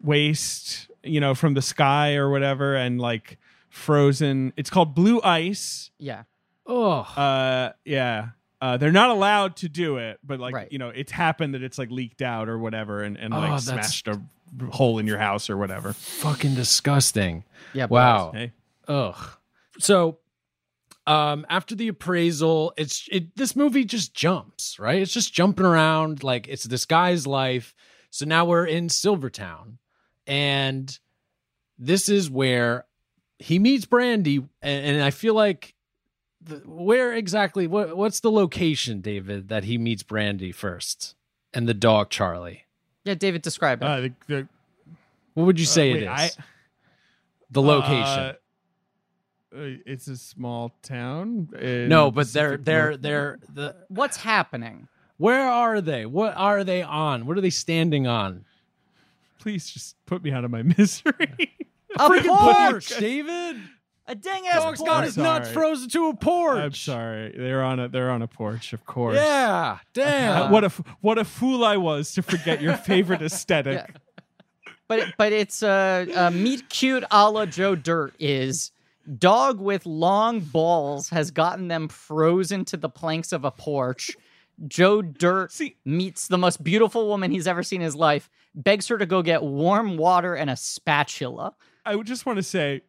[0.00, 3.38] waste, you know, from the sky or whatever and like
[3.70, 5.90] frozen it's called blue ice.
[5.98, 6.22] Yeah.
[6.66, 8.28] Oh, Uh yeah.
[8.60, 10.72] Uh, they're not allowed to do it, but like Right.
[10.72, 13.62] you know, it's happened that it's like leaked out or whatever, and, and Oh, like
[13.62, 14.20] that's- smashed a
[14.70, 15.92] hole in your house or whatever.
[15.92, 17.44] fucking disgusting.
[17.74, 17.86] Yeah.
[17.86, 18.32] Wow.
[18.32, 18.52] Hey,
[18.88, 19.14] Ugh.
[19.78, 20.18] So,
[21.06, 23.36] um, after the appraisal, it's it.
[23.36, 25.00] This movie just jumps, right?
[25.00, 27.74] It's just jumping around like it's this guy's life.
[28.10, 29.78] So now we're in Silvertown,
[30.26, 30.98] and
[31.78, 32.86] this is where
[33.38, 34.48] he meets Brandy, and,
[34.86, 35.74] and I feel like
[36.42, 41.14] the, where exactly what what's the location, David, that he meets Brandy first,
[41.52, 42.64] and the dog Charlie.
[43.04, 43.86] Yeah, David, describe it.
[43.86, 44.48] Uh, the, the,
[45.34, 46.08] What would you say wait, it is?
[46.08, 46.30] I-
[47.50, 48.02] the location.
[48.02, 48.32] uh, uh,
[49.56, 51.48] it's a small town.
[51.88, 54.88] no, but they're they're they're the What's happening?
[55.18, 56.04] where are they?
[56.06, 57.26] What are they on?
[57.26, 58.44] What are they standing on?
[59.38, 61.56] Please just put me out of my misery.
[61.98, 62.26] A porch!
[62.26, 63.56] porch, David.
[64.08, 64.88] A dang ass Dog's porch.
[64.88, 65.54] got I'm his nuts sorry.
[65.54, 66.58] frozen to a porch.
[66.58, 67.34] I'm sorry.
[67.36, 69.16] They're on a they're on a porch, of course.
[69.16, 70.42] Yeah, damn.
[70.42, 73.78] Uh, what a f- what a fool I was to forget your favorite aesthetic.
[73.88, 74.72] Yeah.
[74.86, 78.70] but but it's uh, uh meet cute a la Joe Dirt is
[79.18, 84.16] dog with long balls has gotten them frozen to the planks of a porch.
[84.66, 88.88] Joe Dirt See- meets the most beautiful woman he's ever seen in his life, begs
[88.88, 91.54] her to go get warm water and a spatula.
[91.84, 92.82] I would just want to say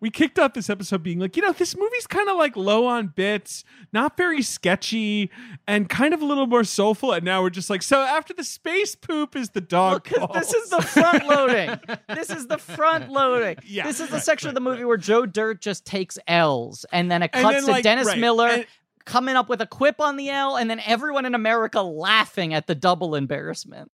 [0.00, 2.86] we kicked off this episode being like, you know, this movie's kind of like low
[2.86, 5.30] on bits, not very sketchy,
[5.66, 7.12] and kind of a little more soulful.
[7.12, 10.04] And now we're just like, so after the space poop is the dog.
[10.04, 11.80] Because this is the front loading.
[12.08, 13.56] this is the front loading.
[13.66, 16.86] Yeah, this is the right, section of the movie where Joe Dirt just takes L's,
[16.92, 18.66] and then it cuts then, to like, Dennis right, Miller and-
[19.04, 22.68] coming up with a quip on the L, and then everyone in America laughing at
[22.68, 23.90] the double embarrassment.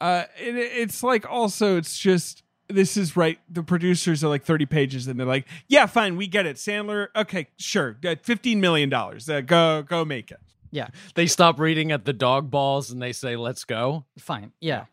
[0.00, 3.38] uh, it, it's like also it's just this is right.
[3.48, 6.56] The producers are like thirty pages, and they're like, yeah, fine, we get it.
[6.56, 10.38] Sandler, okay, sure, uh, fifteen million dollars, uh, go go make it.
[10.70, 14.52] Yeah, they stop reading at the dog balls and they say, "Let's go." fine.
[14.60, 14.84] Yeah.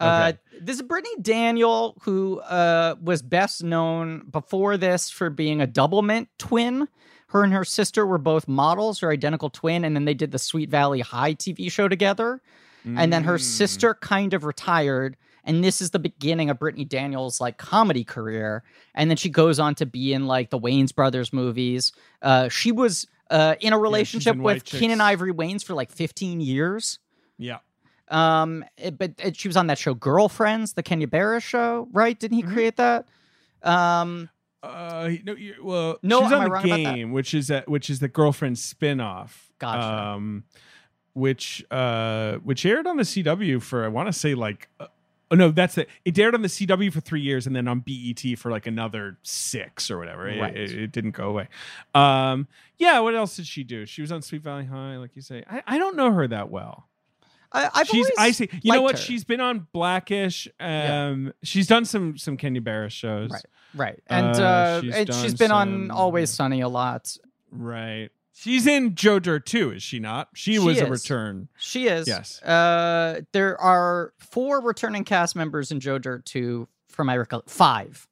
[0.00, 0.38] Uh, Okay.
[0.60, 6.26] this is Brittany Daniel, who uh, was best known before this for being a Doublemint
[6.38, 6.88] twin.
[7.28, 10.38] Her and her sister were both models, her identical twin, and then they did the
[10.38, 12.40] Sweet Valley High TV show together.
[12.84, 13.40] and then her Mm.
[13.40, 18.62] sister kind of retired and this is the beginning of Brittany Daniels like comedy career
[18.94, 22.72] and then she goes on to be in like the Wayans brothers movies uh she
[22.72, 26.98] was uh in a relationship in with Keenen Ivory Wayans for like 15 years
[27.38, 27.58] Yeah,
[28.08, 32.18] um it- but it, she was on that show Girlfriends the Kenya Barris show right
[32.18, 32.52] didn't he Mhm.
[32.52, 33.06] create that
[33.62, 34.28] um
[34.64, 36.94] uh, no, well, No, she was am on I the wrong about that?
[36.94, 39.30] game, which is which is the girlfriend spinoff.
[39.58, 39.92] Gotcha.
[39.92, 40.44] Um,
[41.14, 44.68] which uh, which aired on the CW for I want to say like.
[45.32, 45.88] Oh no, that's it.
[46.04, 49.16] It aired on the CW for three years, and then on BET for like another
[49.22, 50.28] six or whatever.
[50.28, 50.54] It- Right.
[50.56, 51.48] It, it didn't go away.
[51.94, 52.46] Um,
[52.78, 52.98] yeah.
[53.00, 53.86] What else did she do?
[53.86, 55.42] She was on Sweet Valley High, like you say.
[55.50, 56.86] I, I don't know her that well.
[57.50, 58.48] I, I've she's always I see.
[58.62, 58.96] You know what?
[58.98, 59.02] her.
[59.02, 60.48] She's been on Blackish.
[60.60, 61.30] Um, Yeah.
[61.42, 63.30] she's done some some Kenya Barris shows.
[63.30, 63.44] Right.
[63.74, 67.16] right and Uh, uh, she's and she's been on some- Always Sunny a lot
[67.50, 68.10] Right.
[68.34, 70.30] She's in Joe Dirt too, is she not?
[70.34, 71.48] She, She was a return.
[71.58, 72.08] She is.
[72.08, 72.42] Yes.
[72.42, 77.42] Uh, there are four returning cast members in Joe Dirt 2 from my recall.
[77.46, 78.08] Five.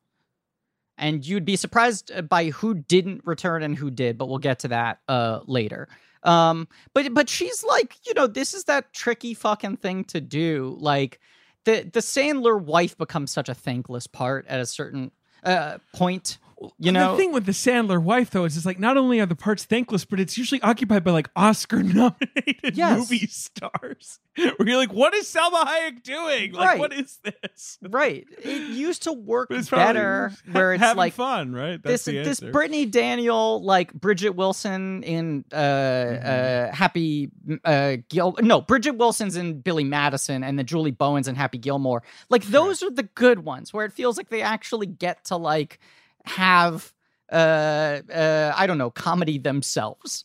[0.98, 4.58] And you'd be surprised uh, by who didn't return and who did, but we'll get
[4.60, 5.88] to that uh later.
[6.22, 10.76] Um, but but she's like, you know, this is that tricky fucking thing to do.
[10.78, 11.18] Like
[11.64, 15.10] the the Sandler wife becomes such a thankless part at a certain
[15.42, 16.36] uh point.
[16.78, 19.26] You know, the thing with the Sandler wife though is it's like not only are
[19.26, 22.98] the parts thankless, but it's usually occupied by like Oscar nominated Yes.
[22.98, 24.18] movie stars.
[24.36, 26.52] Where you're like, what is Salma Hayek doing?
[26.52, 26.78] Like, Right.
[26.78, 27.78] what is this?
[27.88, 28.26] right?
[28.42, 31.82] It used to work But it's probably better where it's like fun, right?
[31.82, 32.52] That's this the this.
[32.52, 36.26] Brittany Daniel like Bridget Wilson in uh Mm-hmm.
[36.72, 37.30] uh Happy
[37.64, 42.02] uh Gil no Bridget Wilson's in Billy Madison and then Julie Bowen's in Happy Gilmore
[42.28, 45.78] like those are the good ones where it feels like they actually get to like
[46.24, 46.92] have
[47.32, 50.24] uh uh I don't know comedy themselves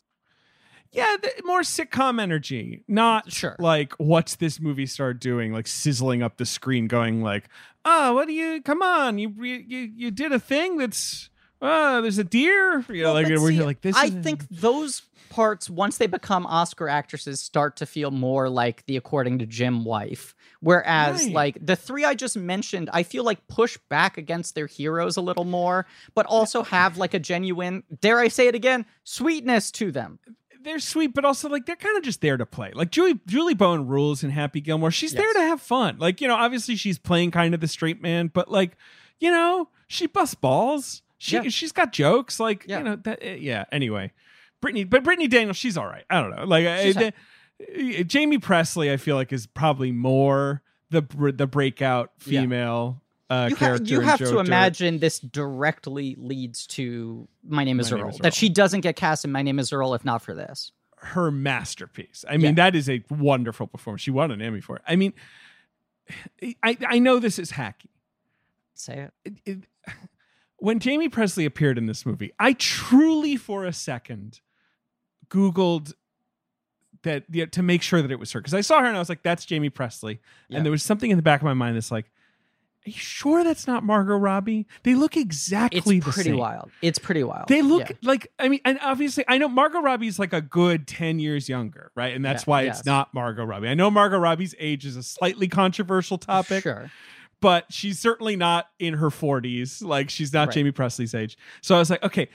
[0.91, 3.57] yeah, the, more sitcom energy, not Sure.
[3.59, 7.49] like what's this movie star doing, like sizzling up the screen, going like,
[7.83, 8.61] "Oh, what do you?
[8.61, 11.29] Come on, you you you did a thing that's."
[11.61, 12.83] Oh, there's a deer.
[12.89, 13.95] You know, like But where see, like this.
[13.95, 18.97] I think those parts, once they become Oscar actresses, start to feel more like the
[18.97, 20.35] according to Jim wife.
[20.61, 21.33] Whereas, Right.
[21.33, 25.21] like the three I just mentioned, I feel like push back against their heroes a
[25.21, 29.91] little more, but also have like a genuine, dare I say it again, sweetness to
[29.91, 30.19] them.
[30.63, 32.71] they're sweet, but also like they're kind of just there to play.
[32.73, 34.89] Like Julie Julie Bowen rules in Happy Gilmore.
[34.91, 35.97] She's there to have fun.
[35.99, 38.75] Like you know, obviously she's playing kind of the straight man, but like
[39.19, 41.03] you know, she busts balls.
[41.17, 41.43] She Yeah.
[41.49, 42.39] she's got jokes.
[42.39, 42.79] Like Yeah.
[42.79, 43.19] you know that.
[43.21, 43.65] eh, Yeah.
[43.71, 44.11] Anyway,
[44.61, 46.03] Brittany, but Brittany Daniels, she's all right.
[46.09, 46.43] I don't know.
[46.45, 47.11] Like uh, uh,
[48.11, 51.01] Jaime Pressly, I feel like is probably more the
[51.35, 52.41] the breakout Yeah.
[52.41, 53.01] female.
[53.27, 54.45] Uh, you, ha- you have Joe to Dirt.
[54.45, 58.09] imagine this directly leads to My Name is My Name Earl.
[58.11, 58.23] is Earl.
[58.23, 60.71] That she doesn't get cast in My Name is Earl if not for this.
[60.99, 62.23] her masterpiece.
[62.29, 64.01] I mean, that is a wonderful performance.
[64.03, 64.81] She won an Emmy for it.
[64.87, 65.13] I mean,
[66.63, 67.89] I I know this is hacky.
[68.73, 69.13] Say it.
[69.25, 69.93] It- it-
[70.57, 74.41] when Jaime Pressly appeared in this movie, I truly for a second
[75.29, 75.93] googled
[77.03, 78.99] that yeah, to make sure that it was her because I saw her and I
[78.99, 80.19] was like, "That's Jaime Pressly,"
[80.49, 80.57] Yeah.
[80.57, 82.05] and there was something in the back of my mind that's like,
[82.87, 86.37] "Are you sure that's not Margot Robbie?" They look It's exactly the pretty same.
[86.39, 86.71] wild.
[86.81, 87.47] It's pretty wild.
[87.47, 87.95] They look Yeah.
[88.01, 91.91] like I mean, and obviously I know Margot Robbie's like a good ten years younger,
[91.95, 92.15] right?
[92.15, 92.79] And that's Yeah, why yes.
[92.79, 93.67] it's not Margot Robbie.
[93.67, 96.89] I know Margot Robbie's age is a slightly controversial topic, Sure.
[97.45, 99.83] But she's certainly not in her forties.
[99.83, 100.55] Like she's not Right.
[100.55, 101.37] Jaime Pressly's age.
[101.61, 102.27] So I was like, okay,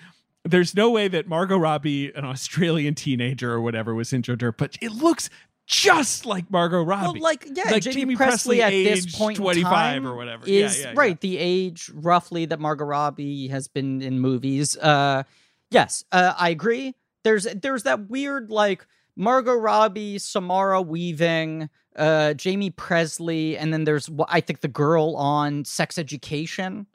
[0.45, 4.57] there's no way that Margot Robbie, an Australian teenager or whatever, was in Joe Dirt,
[4.57, 5.29] but it looks
[5.67, 7.19] just like Margot Well, Robbie.
[7.19, 10.47] like yeah, Like Jaime, Jaime Pressly, Pressly at this point in 25 time or whatever.
[10.47, 10.93] Is yeah, yeah.
[10.95, 14.77] right the age roughly that Margot Robbie has been in movies.
[14.77, 15.25] Uh,
[15.73, 16.95] yes, uh, I agree.
[17.25, 24.09] There's there's that weird like Margot Robbie, Samara Weaving, uh, Jaime Pressly, and then there's
[24.29, 26.87] I think the girl on Sex Education,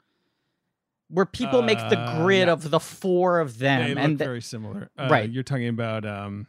[1.08, 2.52] where people make the Uh, grid yeah.
[2.52, 4.90] of the four of them, they look and th- very similar.
[4.98, 5.30] Uh, Right.
[5.30, 6.46] You're talking about um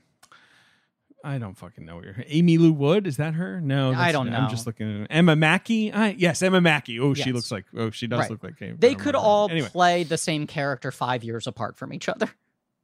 [1.24, 2.02] I don't fucking know.
[2.02, 3.60] Your Aimee Lou Wood is that her?
[3.60, 4.49] No, I don't I'm know.
[4.49, 5.91] just looking at Emma Mackey.
[5.91, 6.99] I, yes, Emma Mackey.
[6.99, 7.65] Oh, she looks like.
[7.76, 8.30] Oh, she does Right.
[8.32, 8.61] look like.
[8.61, 9.68] Amy- they could all anyway.
[9.68, 12.30] play the same character five years apart from each other.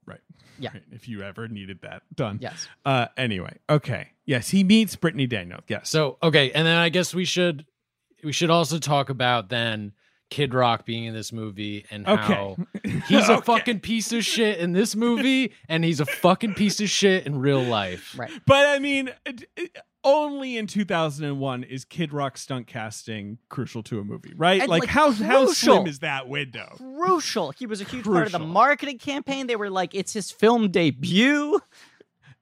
[0.05, 0.19] Right.
[0.59, 0.71] Yeah.
[0.73, 2.39] Right, If you ever needed that done.
[2.41, 2.67] Yes.
[2.85, 3.07] Uh.
[3.17, 3.57] Anyway.
[3.69, 4.09] Okay.
[4.25, 5.59] Yes, he meets Brittany Daniel.
[5.67, 5.89] Yes.
[5.89, 7.65] So okay, and then I guess we should
[8.23, 9.91] we should also talk about then
[10.29, 12.55] Kid Rock being in this movie and how
[12.85, 13.01] Okay.
[13.07, 13.41] he's a Okay.
[13.45, 17.39] fucking piece of shit in this movie and he's a fucking piece of shit in
[17.39, 18.15] real life.
[18.17, 18.31] Right.
[18.47, 23.99] But I mean, it- it- only in 2001 is Kid Rock stunt casting crucial to
[23.99, 24.59] a movie, right?
[24.61, 25.75] Like, like, how how crucial.
[25.75, 26.75] slim is that window?
[26.77, 27.51] crucial.
[27.51, 29.47] He was a huge part of the marketing campaign.
[29.47, 31.59] They were like, it's his film debut.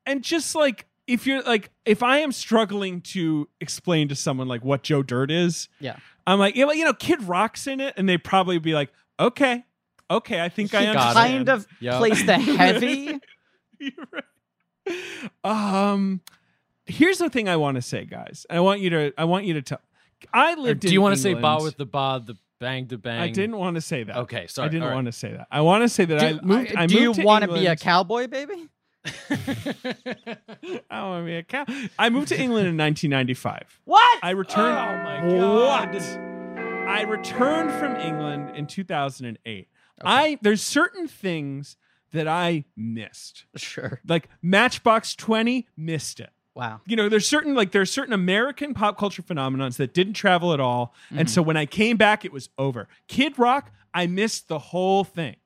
[0.06, 4.64] and just like if you're like if I am struggling to explain to someone like
[4.64, 5.98] what Joe Dirt is, Yeah.
[6.28, 8.92] I'm like, yeah, well, you know, Kid Rock's in it, and they probably be like,
[9.20, 9.66] okay,
[10.10, 11.16] okay, I think I He understand.
[11.16, 11.98] kind of Yep.
[11.98, 13.20] plays the heavy.
[13.80, 14.24] You're right.
[15.44, 16.22] Um,
[16.86, 18.46] here's the thing I want to say, guys.
[18.50, 19.82] I want you to, I want you to tell.
[20.34, 20.82] I Or lived.
[20.82, 23.20] do in you want to say ba with the ba, the bang the bang?
[23.22, 24.16] I didn't want to say that.
[24.18, 24.68] Okay, sorry.
[24.68, 24.96] I didn't all right.
[24.96, 25.48] want to say that.
[25.52, 26.76] I want to say that I moved.
[26.76, 28.70] Uh, I do you moved to want to be a cowboy, baby?
[30.90, 31.66] I want to be a cow.
[31.98, 33.82] I moved to England in 1995.
[33.86, 34.20] What?
[34.24, 34.78] I returned.
[34.78, 35.94] Oh my God.
[35.94, 36.02] What?
[36.88, 39.68] I returned from England in 2008.
[40.04, 41.78] I there's certain things
[42.12, 43.46] that I missed.
[43.56, 44.02] sure.
[44.08, 46.32] Like Matchbox 20 missed it.
[46.54, 46.82] Wow.
[46.86, 50.60] You know, there's certain like there's certain American pop culture phenomenons that didn't travel at
[50.60, 50.94] all.
[51.08, 51.20] Mm-hmm.
[51.20, 52.88] And so when I came back it was over.
[53.08, 55.38] Kid Rock, I missed the whole thing.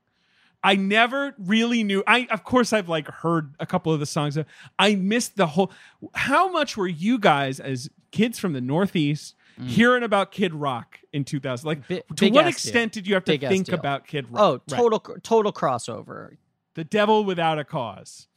[0.64, 2.04] I never really knew.
[2.08, 4.36] I of course I've like heard a couple of the songs.
[4.80, 5.72] I missed the whole.
[6.16, 11.24] How much were you guys as kids from the Northeast hearing about Kid Rock in
[11.24, 11.68] 2000?
[11.68, 12.02] Like, Mm.
[12.10, 14.42] Bi- to what ass extent did you have to Big think about Kid Rock?
[14.42, 14.78] Oh, Right.
[14.80, 16.38] total total crossover.
[16.74, 18.28] The Devil Without a Cause.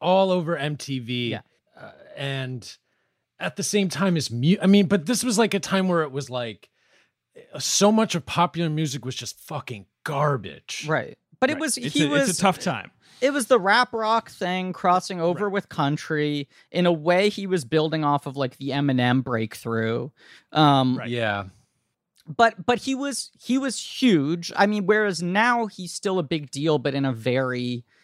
[0.00, 1.30] all over MTV.
[1.30, 1.40] Yeah.
[1.80, 2.76] Uh, and
[3.40, 6.02] at the same time as mu- I mean, but this was like a time where
[6.02, 6.68] it was like
[7.54, 10.84] uh, so much of popular music was just fucking garbage.
[10.88, 11.16] Right.
[11.40, 12.90] But it was It's he a, was It's a tough time.
[13.20, 16.48] it was the rap rock thing crossing over with country.
[16.72, 20.10] In a way, he was building off of like the Eminem breakthrough.
[20.52, 21.08] Um, Right.
[21.08, 21.44] Yeah.
[22.26, 24.52] but but he was he was huge.
[24.56, 27.97] I mean, whereas now he's still a big deal, but in a very uh,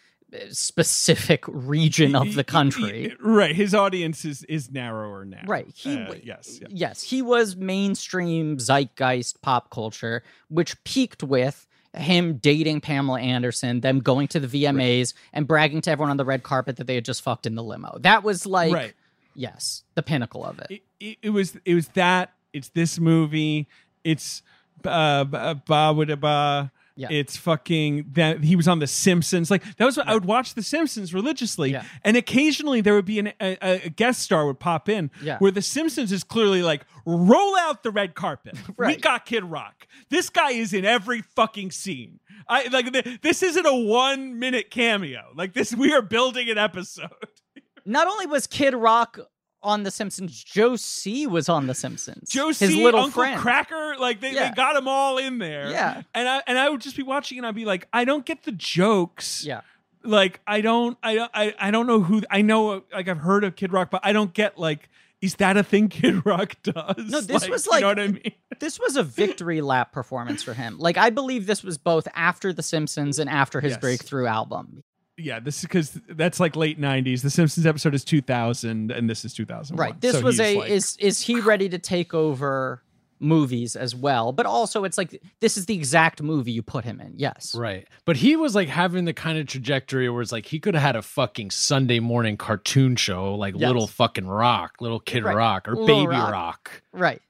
[0.50, 3.14] specific region of the country.
[3.20, 3.54] Right.
[3.54, 5.42] His audience is is narrower now.
[5.46, 5.68] Right.
[5.74, 6.60] He Uh, w- yes.
[6.68, 14.00] yes, he was mainstream zeitgeist pop culture, which peaked with him dating Pamela Anderson, them
[14.00, 17.04] going to the VMAs and bragging to everyone on the red carpet that they had
[17.04, 17.98] just fucked in the limo.
[18.00, 18.94] That was like right.
[19.34, 20.66] yes, the pinnacle of it.
[20.70, 22.32] It, it, it was it was that.
[22.52, 23.68] It's this movie.
[24.04, 24.42] It's
[24.84, 26.72] uh, ba ba ba ba.
[26.96, 27.08] Yeah.
[27.10, 29.50] It's fucking that he was on The Simpsons.
[29.50, 31.82] Like that was what I would watch The Simpsons religiously, Yeah.
[32.04, 35.38] and occasionally there would be an, a, a guest star would pop in Yeah.
[35.38, 38.56] where The Simpsons is clearly like roll out the red carpet.
[38.68, 39.00] We Right.
[39.00, 39.86] got Kid Rock.
[40.08, 42.20] This guy is in every fucking scene.
[42.48, 45.32] I like th- this isn't a one minute cameo.
[45.34, 47.08] Like this, we are building an episode.
[47.84, 49.18] Not only was Kid Rock
[49.64, 52.30] on The Simpsons, Joe C was on The Simpsons.
[52.30, 53.40] Joe his C, little Uncle friend.
[53.40, 54.50] Cracker, like they, Yeah.
[54.50, 55.70] they got them all in there.
[55.70, 56.02] Yeah.
[56.14, 58.44] and I and I would just be watching and I'd be like, I don't get
[58.44, 59.44] the jokes.
[59.44, 59.62] Yeah.
[60.04, 62.22] like I don't, I don't, I, I don't know who.
[62.30, 64.88] I know, like I've heard of Kid Rock, but I don't get like,
[65.22, 66.96] is that a thing Kid Rock does?
[66.98, 68.32] No, this was you like- know what I mean?
[68.60, 70.78] This was a victory lap performance for him.
[70.78, 73.80] Like I believe this was both after The Simpsons and after his Yes.
[73.80, 74.84] breakthrough album.
[75.16, 77.22] Yeah, this is because that's like late '90s.
[77.22, 79.78] The Simpsons episode is 2000, and this is 2001.
[79.78, 80.00] Right.
[80.00, 82.82] This So was a like- is is he ready to take over
[83.20, 84.32] movies as well?
[84.32, 87.14] But also it's like this is the exact movie you put him in.
[87.16, 87.54] Yes.
[87.54, 87.86] Right.
[88.04, 90.82] But he was like having the kind of trajectory where it's like he could have
[90.82, 93.68] had a fucking Sunday morning cartoon show like Yes.
[93.68, 95.36] Little fucking Rock, Little Kid Right.
[95.36, 96.32] Rock, or Little Baby Rock.
[96.32, 96.82] Rock.
[96.92, 97.22] Right.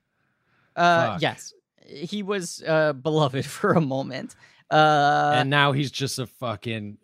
[0.75, 1.23] Uh Fuck.
[1.23, 1.53] yes.
[1.87, 4.35] He was uh beloved for a moment.
[4.71, 6.97] Uh and now he's just a fucking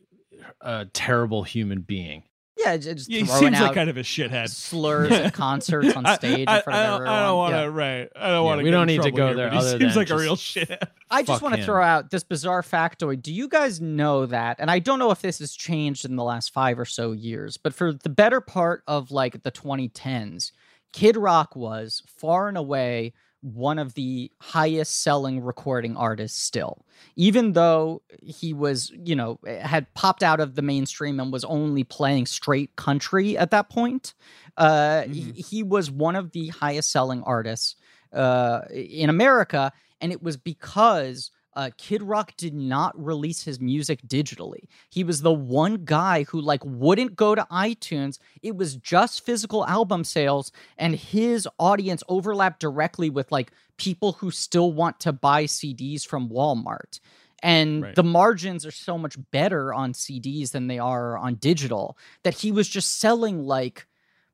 [0.61, 2.23] uh, terrible human being.
[2.59, 4.51] yeah, j- just Yeah, he seems out like kind of a shithead.
[4.51, 7.09] slurs at concerts on stage I, in front I of don't, everyone.
[7.09, 7.59] I don't want to.
[7.59, 7.65] Yeah.
[7.67, 8.09] Right.
[8.17, 8.65] I don't want to.
[8.65, 10.89] we don't need to go there He seems than like a real just- shithead.
[11.11, 13.23] I just want to throw out this bizarre factoid.
[13.23, 14.57] Do you guys know that?
[14.61, 17.57] And I don't know if this has changed in the last five or so years,
[17.57, 20.53] but for the better part of like the 2010s,
[20.93, 23.13] Kid Rock was far and away
[23.43, 26.85] one of the highest selling recording artists still.
[27.17, 31.85] Even though he was, you know, had popped out of the mainstream and was only
[31.85, 34.15] playing straight country at that point,
[34.57, 37.77] uh, he, he was one of the highest selling artists
[38.13, 44.01] uh, in America, and it was because uh, Kid Rock did not release his music
[44.07, 44.65] digitally.
[44.89, 48.19] He was the one guy who like wouldn't go to iTunes.
[48.43, 54.31] It was just physical album sales, and his audience overlapped directly with like people who
[54.31, 57.01] still want to buy CDs from Walmart.
[57.43, 57.95] And Right.
[57.95, 62.53] the margins are so much better on CDs than they are on digital that he
[62.53, 63.87] was just selling like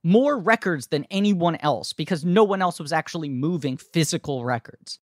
[0.02, 4.98] more records than anyone else because no one else was actually moving physical records.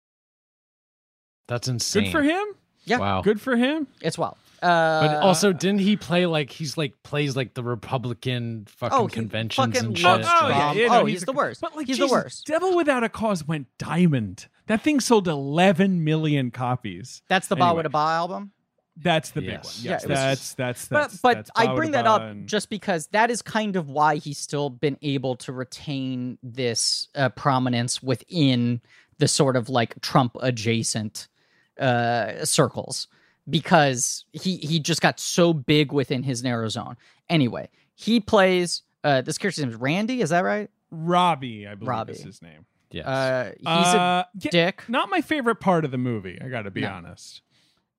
[1.48, 2.04] That's insane.
[2.04, 2.44] Good for him.
[2.84, 2.98] Yeah.
[2.98, 3.22] Wow.
[3.22, 3.88] Good for him.
[4.00, 4.36] It's wild.
[4.62, 9.06] Uh, But also, didn't he play like he's like plays like the Republican fucking Oh,
[9.08, 10.04] conventions fucking and shit?
[10.06, 10.54] loves Oh, Trump.
[10.54, 11.60] yeah, yeah, oh, he's, he's the a- worst.
[11.60, 12.46] But like, he's Jesus, the worst.
[12.46, 14.46] Devil Without a Cause went diamond.
[14.66, 17.22] That thing sold 11 million copies.
[17.28, 17.76] That's the Ba Anyway.
[17.78, 18.52] With a Ba album.
[19.00, 19.72] That's the big one.
[19.80, 22.48] Yeah, Yes, it was- that's, that's But that's but that's I bring that up and-
[22.48, 27.28] just because that is kind of why he's still been able to retain this uh,
[27.28, 28.80] prominence within
[29.18, 31.28] the sort of like Trump adjacent
[31.78, 33.08] uh, circles
[33.48, 36.96] because he he just got so big within his narrow zone.
[37.28, 40.20] Anyway, he plays uh, this character's name is Randy.
[40.20, 40.70] Is that right?
[40.90, 42.12] Robbie, I believe Robbie.
[42.14, 42.64] is his name.
[42.90, 43.06] Yes.
[43.06, 44.84] Uh, he's Uh, a yeah, dick.
[44.88, 46.38] not my favorite part of the movie.
[46.42, 46.90] I got to be No.
[46.90, 47.42] honest.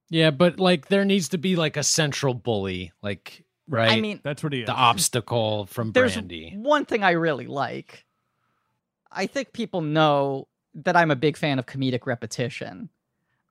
[0.09, 3.91] yeah, but like there needs to be like a central bully, like right.
[3.91, 4.65] I mean, That's what he is.
[4.65, 6.53] the obstacle from there's Brandy.
[6.57, 8.05] one thing I really like.
[9.11, 12.89] I think people know that I'm a big fan of comedic repetition.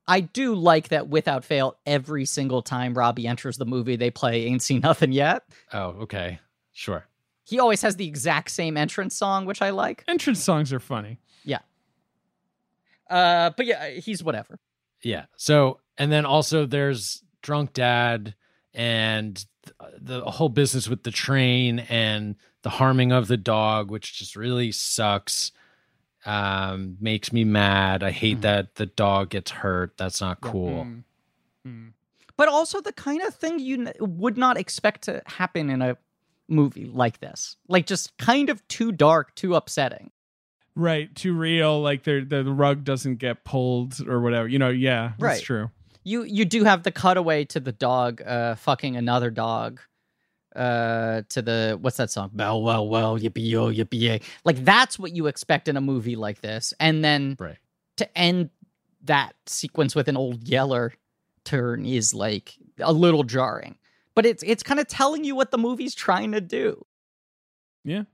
[0.08, 4.46] I do like that without fail, every single time Robbie enters the movie, they play
[4.46, 5.44] Ain't Seen Nothing Yet.
[5.72, 6.40] Oh, okay,
[6.72, 7.06] sure.
[7.44, 10.04] He always has the exact same entrance song, which I like.
[10.08, 11.18] Entrance songs are funny.
[11.44, 11.60] Yeah.
[13.08, 14.58] Uh, but yeah, he's whatever.
[15.02, 15.26] Yeah.
[15.36, 18.34] So, and then also there's drunk dad
[18.74, 19.44] and
[19.98, 24.72] the whole business with the train and the harming of the dog, which just really
[24.72, 25.52] sucks.
[26.28, 28.02] Um, makes me mad.
[28.02, 28.42] I hate Mhm.
[28.42, 29.96] that the dog gets hurt.
[29.96, 30.84] That's not cool.
[30.84, 31.04] Mm.
[31.66, 31.92] Mm.
[32.36, 35.96] But also the kind of thing you n- would not expect to happen in a
[36.48, 37.56] movie like this.
[37.68, 40.10] Like just kind of too dark, too upsetting.
[40.74, 41.80] Right, too real.
[41.80, 44.46] Like the the rug doesn't get pulled or whatever.
[44.48, 45.42] You know, yeah, that's Right.
[45.42, 45.70] true.
[46.04, 49.80] you you do have the cutaway to the dog uh fucking another dog
[50.56, 54.98] uh to the what's that song well well well yippee yo yippee yay like that's
[54.98, 57.58] what you expect in a movie like this and then Right.
[57.98, 58.50] to end
[59.04, 60.92] that sequence with an old yeller
[61.44, 63.76] turn is like a little jarring
[64.14, 66.84] but it's it's kind of telling you what the movie's trying to do
[67.84, 68.04] Yeah.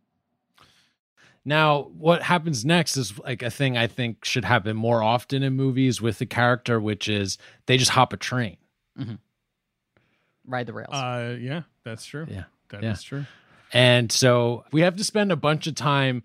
[1.46, 5.52] Now, what happens next is like a thing I think should happen more often in
[5.54, 7.36] movies with the character, which is
[7.66, 8.56] they just hop a train.
[10.46, 12.26] Ride the rails Uh, yeah, that's true.
[12.28, 12.44] Yeah.
[12.70, 13.08] that is Yeah.
[13.08, 13.26] true.
[13.72, 16.22] and so we have to spend a bunch of time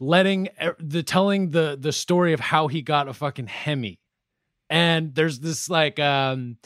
[0.00, 0.48] letting
[0.78, 3.98] the telling the the story of how he got a fucking hemi
[4.68, 6.56] and there's this like um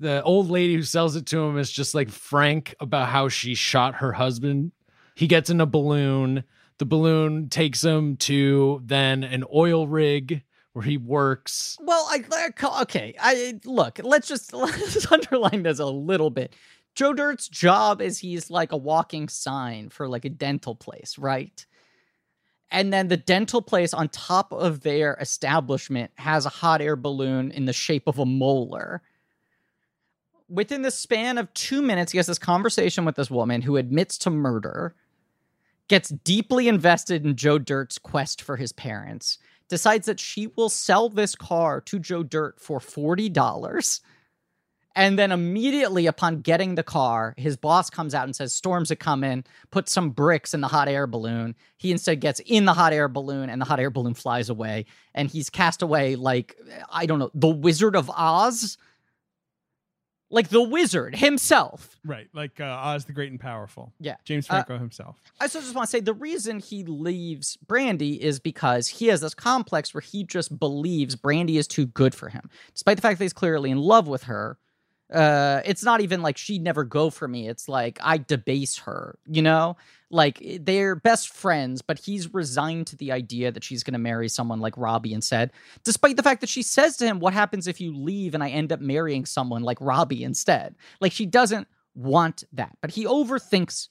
[0.00, 3.54] the old lady who sells it to him is just like frank about how she
[3.54, 4.72] shot her husband
[5.14, 6.44] he gets in a balloon
[6.78, 10.42] the balloon takes him to then an oil rig
[10.74, 12.50] where he works Well, I
[12.82, 13.14] okay.
[13.18, 14.00] I look.
[14.02, 16.54] Let's just let's underline this a little bit.
[16.94, 21.64] Joe Dirt's job is he's like a walking sign for like a dental place, right?
[22.70, 27.50] And then the dental place on top of their establishment has a hot air balloon
[27.52, 29.02] in the shape of a molar.
[30.48, 34.18] Within the span of two minutes, he has this conversation with this woman who admits
[34.18, 34.94] to murder,
[35.88, 39.38] gets deeply invested in Joe Dirt's quest for his parents,
[39.68, 44.00] decides that she will sell this car to Joe Dirt for $40
[44.96, 48.96] And then immediately upon getting the car, his boss comes out and says, Storms are
[48.96, 51.56] coming, put some bricks in the hot air balloon.
[51.78, 54.86] He instead gets in the hot air balloon and the hot air balloon flies away.
[55.14, 56.56] And he's cast away like,
[56.90, 58.78] I don't know, the Wizard of Oz?
[60.34, 61.98] Like the wizard himself.
[62.04, 63.92] Right, like uh, Oz the Great and Powerful.
[64.00, 64.16] Yeah.
[64.24, 65.16] James Uh, Franco himself.
[65.40, 69.20] I also just want to say the reason he leaves Brandy is because he has
[69.20, 72.50] this complex where he just believes Brandy is too good for him.
[72.72, 74.58] Despite the fact that he's clearly in love with her,
[75.12, 77.48] uh, it's not even like she'd never go for me.
[77.48, 79.76] It's like I debase her, you know?
[80.14, 84.28] Like they're best friends, but he's resigned to the idea that she's going to marry
[84.28, 85.50] someone like Robbie instead,
[85.82, 88.50] despite the fact that she says to him, What happens if you leave and I
[88.50, 90.76] end up marrying someone like Robbie instead?
[91.00, 91.66] Like she doesn't
[91.96, 93.88] want that, but he overthinks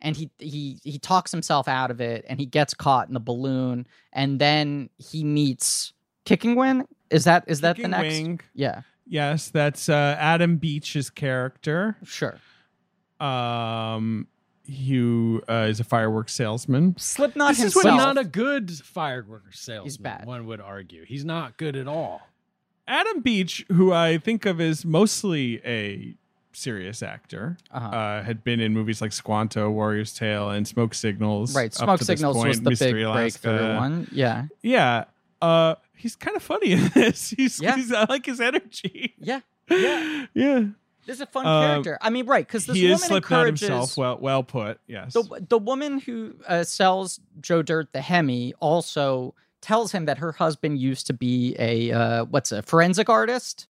[0.00, 3.20] and he he he talks himself out of it and he gets caught in the
[3.20, 5.92] balloon and then he meets
[6.24, 6.88] Kicking Wing.
[7.08, 8.02] Is that is that the next?
[8.02, 8.40] Wing.
[8.52, 11.96] Yeah, Yes, that's uh, Adam Beach's character.
[12.04, 12.38] sure.
[13.20, 14.26] Um,
[14.86, 16.94] who uh, is a fireworks salesman.
[16.98, 17.84] Slipknot This himself.
[17.84, 20.02] what But not a good fireworks salesman.
[20.02, 20.26] bad.
[20.26, 22.22] One would argue he's not good at all.
[22.86, 26.14] Adam Beach, who I think of as mostly a
[26.52, 27.86] serious actor, Uh-huh.
[27.86, 31.54] uh, had been in movies like Squanto, Warrior's Tale, and Smoke Signals.
[31.54, 33.48] right, Smoke to this Signals was point, the big Alaska.
[33.48, 34.08] breakthrough one.
[34.10, 35.04] Yeah, Yeah,
[35.42, 37.30] uh, he's kind of funny in this.
[37.30, 37.76] He's, Yeah.
[37.76, 39.14] he's I like his energy.
[39.20, 39.40] yeah,
[39.70, 40.26] yeah.
[40.34, 40.64] yeah.
[41.08, 41.98] This is a fun Uh, character.
[42.02, 42.46] I mean, right?
[42.46, 43.96] Because this he woman is Slipknot encourages himself.
[43.96, 44.78] Well, well put.
[44.86, 45.14] Yes.
[45.14, 50.32] the the woman who uh, sells Joe Dirt the Hemi also tells him that her
[50.32, 53.68] husband used to be a uh, what's a forensic artist.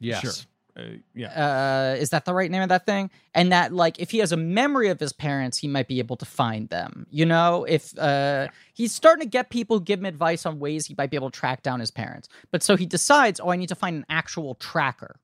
[0.00, 0.22] Yes.
[0.22, 0.32] Sure.
[0.76, 0.82] Uh,
[1.14, 1.94] yeah.
[1.94, 4.30] uh is that the right name of that thing and that like if he has
[4.30, 7.98] a memory of his parents he might be able to find them you know if
[7.98, 11.16] uh he's starting to get people who give him advice on ways he might be
[11.16, 13.96] able to track down his parents but so he decides oh i need to find
[13.96, 15.16] an actual tracker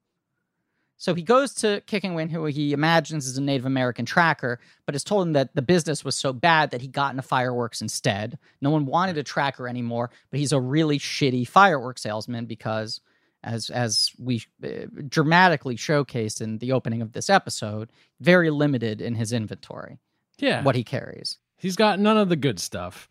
[0.98, 4.94] so he goes to Kicking Wing, who he imagines is a Native American tracker, but
[4.94, 8.38] has told him that the business was so bad that he got into fireworks instead.
[8.60, 13.00] No one wanted a tracker anymore, but he's a really shitty fireworks salesman because,
[13.44, 17.90] as as we uh, dramatically showcased in the opening of this episode,
[18.20, 19.98] very limited in his inventory,
[20.38, 20.62] Yeah.
[20.62, 21.38] what he carries.
[21.58, 23.08] He's got none of the good stuff.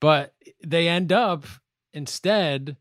[0.00, 0.34] But
[0.64, 1.44] they end up
[1.94, 2.76] instead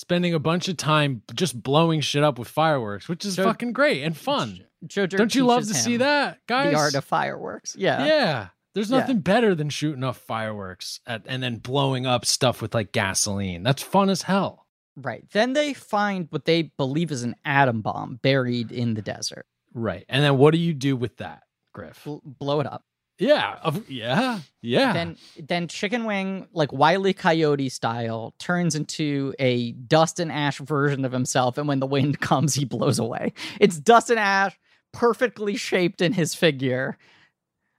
[0.00, 3.72] spending a bunch of time just blowing shit up with fireworks, which is So- fucking
[3.72, 4.64] great and fun.
[4.86, 6.72] Joe Dirt Don't you love to see that, guys?
[6.72, 7.76] The art of fireworks.
[7.78, 8.06] Yeah.
[8.06, 8.48] yeah.
[8.74, 9.00] There's Yeah.
[9.00, 13.62] nothing better than shooting off fireworks at, and then blowing up stuff with like gasoline.
[13.62, 14.66] That's fun as hell.
[14.96, 15.24] Right.
[15.32, 19.44] Then they find what they believe is an atom bomb buried in the desert.
[19.74, 20.04] Right.
[20.08, 21.42] And then what do you do with that,
[21.74, 22.02] Griff?
[22.04, 22.84] Bl- blow it up.
[23.20, 23.70] Yeah.
[23.86, 24.40] yeah.
[24.62, 24.92] Yeah.
[24.92, 31.04] Then then Chicken Wing, like Wiley Coyote style, turns into a dust and ash version
[31.04, 33.32] of himself, and when the wind comes, he blows away.
[33.60, 34.58] It's dust and ash,
[34.92, 36.96] perfectly shaped in his figure,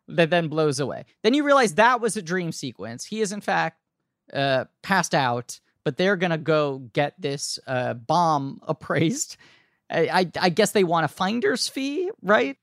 [0.07, 1.05] that then blows away.
[1.23, 3.05] Then you realize that was a dream sequence.
[3.05, 3.79] He is in fact
[4.33, 9.37] uh, passed out, but they're gonna go get this uh, bomb appraised.
[9.89, 12.57] I, I, I guess they want a finder's fee, right?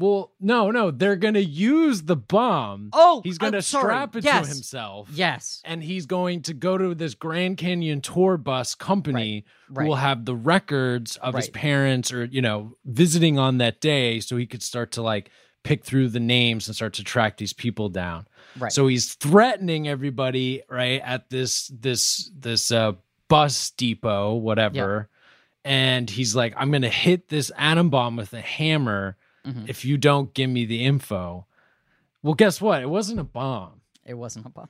[0.00, 0.90] Well, no, no.
[0.90, 2.90] They're going to use the bomb.
[2.92, 3.84] Oh, He's going I'm to sorry.
[3.84, 4.48] strap it yes.
[4.48, 5.08] to himself.
[5.12, 9.82] Yes, and he's going to go to this Grand Canyon tour bus company right.
[9.82, 14.20] who will have the records of his parents or you know visiting on that day
[14.20, 15.30] so he could start to like
[15.62, 18.26] pick through the names and start to track these people down
[18.58, 18.72] right.
[18.72, 22.92] so he's threatening everybody right at this this this uh
[23.28, 25.08] bus depot whatever
[25.64, 29.68] and he's like i'm gonna hit this atom bomb with a hammer Mhm.
[29.68, 31.46] if you don't give me the info
[32.22, 34.68] well guess what it wasn't a bomb It wasn't a bomb.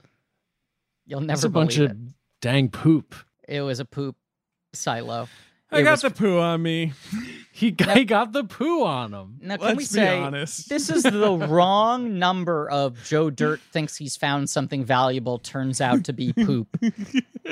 [1.06, 1.96] You'll never it's a bunch believe of
[2.40, 3.14] dang poop
[3.48, 3.56] it.
[3.56, 4.16] It was a poop
[4.72, 5.28] silo.
[5.72, 6.92] I It got was- the poo on me.
[7.52, 9.36] He got, he got the poo on him.
[9.42, 10.70] Now, can Let's we be say honest.
[10.70, 16.04] this is the wrong number of Joe Dirt thinks he's found something valuable turns out
[16.04, 16.68] to be poop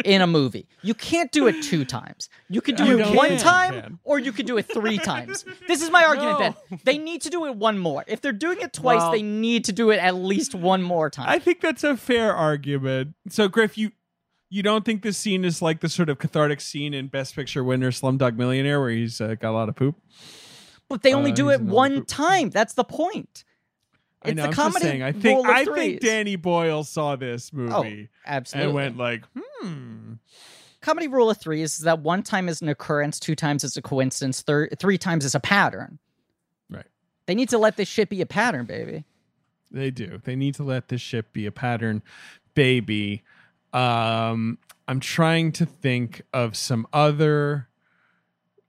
[0.04, 0.66] in a movie.
[0.80, 2.30] You can't do it two times.
[2.48, 3.98] You could do You it don't one time Can.
[4.04, 5.44] or you could do it three times.
[5.66, 6.54] This is my argument, No.
[6.70, 6.80] Ben.
[6.84, 8.02] They need to do it one more.
[8.06, 11.10] If they're doing it twice, Well- they need to do it at least one more
[11.10, 11.28] time.
[11.28, 13.14] I think that's a fair argument.
[13.28, 13.90] So, Griff, you
[14.50, 17.62] you don't think this scene is like the sort of cathartic scene in Best Picture
[17.62, 19.96] winner Slumdog Millionaire, where he's uh, got a lot of poop?
[20.88, 22.50] but they only uh, do it in all the one time.
[22.50, 23.44] That's the point.
[24.22, 24.42] I It's know.
[24.44, 25.02] the I'm comedy saying.
[25.02, 28.66] I think I think Danny Boyle saw this movie Absolutely.
[28.66, 30.14] and went like, hmm.
[30.80, 33.82] comedy rule of three is that one time is an occurrence, two times is a
[33.82, 35.98] coincidence, thir- three times is a pattern.
[36.70, 36.86] Right.
[37.26, 39.04] They need to let this shit be a pattern, baby.
[39.70, 40.20] They do.
[40.24, 42.02] They need to let this ship be a pattern,
[42.54, 43.22] baby.
[43.72, 47.68] Um, I'm trying to think of some other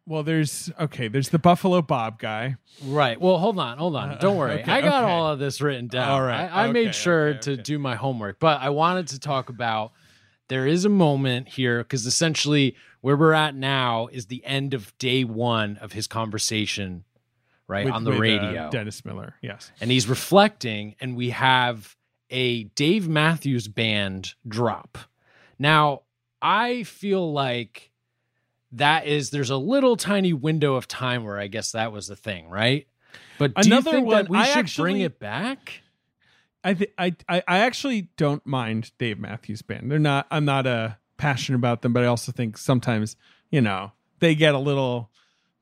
[0.06, 1.08] Well, there's okay.
[1.08, 2.56] There's the Buffalo Bob guy.
[2.84, 3.20] Right.
[3.20, 4.12] Well, hold on, hold on.
[4.12, 4.62] Uh, Don't worry.
[4.62, 5.12] okay, I got okay.
[5.14, 6.10] all of this written down.
[6.10, 9.20] All right, I, I made sure okay, to do my homework, but I wanted to
[9.20, 9.92] talk about
[10.48, 14.98] there is a moment here because essentially where we're at now is the end of
[14.98, 17.04] day one of his conversation,
[17.68, 19.36] right with- on the with, uh, radio, Dennis Miller.
[19.42, 19.72] Yes.
[19.80, 21.96] and he's reflecting, and we have
[22.30, 24.98] a Dave Matthews band drop.
[25.58, 26.02] Now,
[26.42, 27.92] I feel like
[28.74, 32.16] that is there's a little tiny window of time where I guess that was the
[32.16, 32.88] thing, right?
[33.38, 35.82] But do Another you think one, that we I should actually- bring it back?
[36.64, 39.90] I, th- I I I actually don't mind Dave Matthews Band.
[39.90, 40.28] They're not.
[40.30, 43.16] I'm not uh, passionate about them, but I also think sometimes
[43.50, 45.10] you know they get a little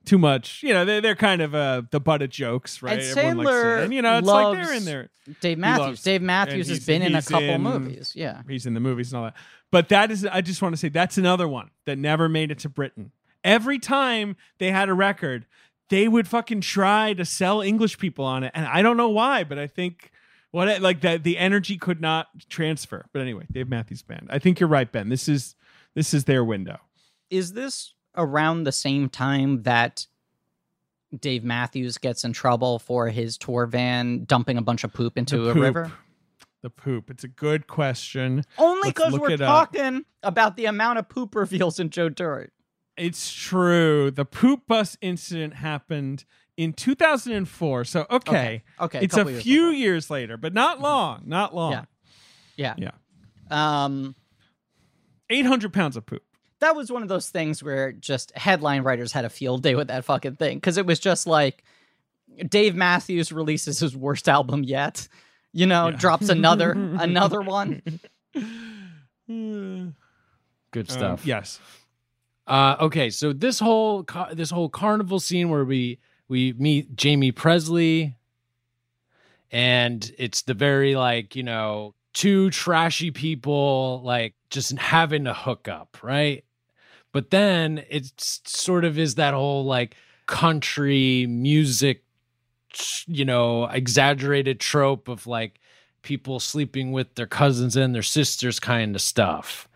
[0.07, 0.63] too much.
[0.63, 2.99] You know, they're they're kind of uh, the butt of jokes, right?
[2.99, 5.09] And Everyone likes to- Sandler and you know, it's like they're in there.
[5.41, 6.01] Dave Matthews.
[6.01, 8.13] Dave Matthews has been in a couple in- movies.
[8.15, 8.41] Yeah.
[8.47, 9.35] He's in the movies and all that.
[9.71, 12.59] But that is, I just want to say that's another one that never made it
[12.59, 13.11] to Britain.
[13.43, 15.45] Every time they had a record,
[15.89, 19.43] they would fucking try to sell English people on it, and I don't know why,
[19.43, 20.11] but I think
[20.51, 23.05] what like that the energy could not transfer.
[23.13, 24.27] But anyway, Dave Matthews Band.
[24.29, 25.09] I think you're right, Ben.
[25.09, 25.55] This is
[25.93, 26.79] this is their window.
[27.29, 30.07] Is this around the same time that
[31.17, 35.37] Dave Matthews gets in trouble for his tour van dumping a bunch of poop into
[35.45, 35.91] The a river?
[36.63, 37.09] The poop.
[37.09, 38.43] It's a good question.
[38.57, 39.71] Only because we're it up.
[39.71, 42.51] talking about the amount of poop reveals in Joe Dirt.
[42.97, 44.09] It's true.
[44.11, 46.25] The poop bus incident happened
[46.57, 47.85] in 2004.
[47.85, 48.99] So okay, Okay.
[49.03, 49.73] it's a couple years few before.
[49.73, 51.21] years later, but not long.
[51.25, 51.71] Not long.
[51.73, 51.85] Yeah.
[52.57, 52.73] Yeah.
[53.49, 53.83] Yeah.
[53.85, 54.15] Um,
[55.29, 56.23] 800 pounds of poop.
[56.59, 59.87] That was one of those things where just headline writers had a field day with
[59.89, 61.63] that fucking thing because it was just like
[62.49, 65.07] Dave Matthews releases his worst album yet.
[65.53, 65.95] You know, Yeah.
[65.97, 67.81] drops another another one.
[69.29, 69.95] Um,
[70.71, 71.25] Good stuff.
[71.25, 71.59] yes.
[72.45, 77.31] Uh, okay, so this whole car- this whole carnival scene where we we meet Jaime
[77.33, 78.15] Pressly,
[79.51, 85.97] and it's the very like you know two trashy people like just having a hookup,
[86.01, 86.45] right?
[87.11, 92.03] But then it sort of is that whole like country music,
[93.07, 95.59] you know, exaggerated trope of like
[96.01, 99.67] people sleeping with their cousins and their sisters kind of stuff.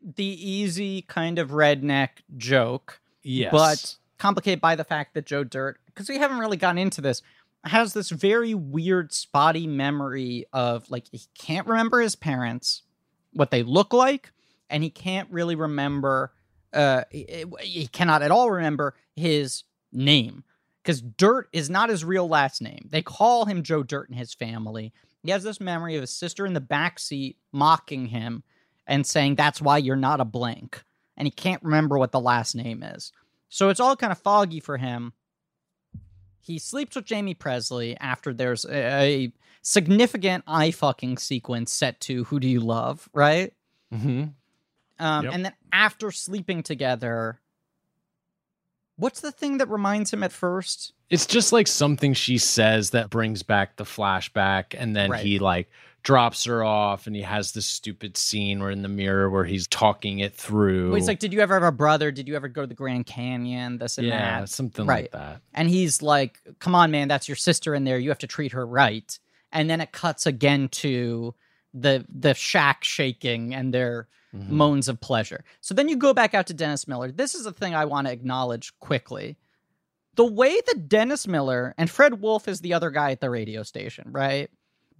[0.00, 5.78] The easy kind of redneck joke, Yes, but complicated by the fact that Joe Dirt,
[5.86, 7.20] because we haven't really gotten into this,
[7.64, 12.82] has this very weird, spotty memory of like he can't remember his parents,
[13.32, 14.30] what they look like,
[14.70, 16.32] and he can't really remember.
[16.72, 20.44] Uh, he, cannot at all remember his name
[20.82, 22.88] because Dirt is not his real last name.
[22.90, 24.92] They call him Joe Dirt in his family.
[25.22, 28.42] He has this memory of his sister in the back seat mocking him
[28.86, 30.82] and saying that's why you're not a blank,
[31.16, 33.12] and he can't remember what the last name is.
[33.48, 35.12] So it's all kind of foggy for him.
[36.40, 42.24] He sleeps with Jaime Pressly after there's a, a significant eye fucking sequence set to
[42.24, 43.52] "Who Do You Love?" Right,
[43.92, 44.24] hmm
[44.98, 45.34] um, Yep.
[45.34, 47.40] and then after sleeping together,
[48.96, 50.92] what's the thing that reminds him at first?
[51.10, 55.24] it's just like something she says that brings back the flashback and then Right.
[55.24, 55.70] he like
[56.02, 59.66] drops her off and he has this stupid scene where in the mirror where he's
[59.68, 62.10] talking it through Well, He's like, "Did you ever have a brother?
[62.12, 63.78] Did you ever go to the Grand Canyon?
[63.78, 65.04] This and yeah that." something Right.
[65.04, 67.98] like that And he's like, "Come on, man, that's your sister in there.
[67.98, 69.18] You have to treat her right."
[69.50, 71.34] And then it cuts again to
[71.72, 74.48] the the shack shaking and their Mhm.
[74.50, 75.44] moans of pleasure.
[75.60, 77.10] So then you go back out to Dennis Miller.
[77.10, 79.36] This is a thing I want to acknowledge quickly.
[80.16, 83.62] The way that Dennis Miller and Fred Wolf is the other guy at the radio
[83.62, 84.50] station, right?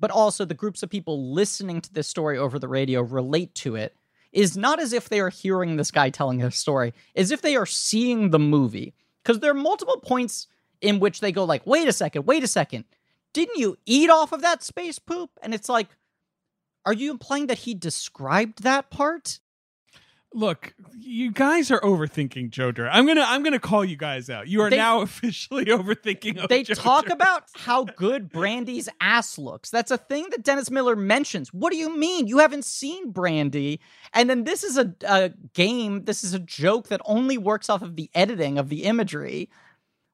[0.00, 3.74] But also the groups of people listening to this story over the radio relate to
[3.74, 3.96] it
[4.32, 7.56] is not as if they are hearing this guy telling a story, as if they
[7.56, 8.94] are seeing the movie.
[9.22, 10.46] Because there are multiple points
[10.80, 12.84] in which they go like, wait a second, wait a second.
[13.32, 15.30] Didn't you eat off of that space poop?
[15.42, 15.88] And it's like,
[16.88, 19.40] are you implying that he described that part?
[20.32, 22.88] Look, you guys are overthinking Joe Dirt.
[22.90, 24.48] I'm gonna I'm gonna call you guys out.
[24.48, 26.48] You are They- now officially overthinking.
[26.48, 29.68] they Joe talk about how good Brandy's ass looks.
[29.68, 31.52] That's a thing that Dennis Miller mentions.
[31.52, 32.26] What do you mean?
[32.26, 33.80] You haven't seen Brandy.
[34.14, 37.82] And then this is a, a game, this is a joke that only works off
[37.82, 39.50] of the editing of the imagery.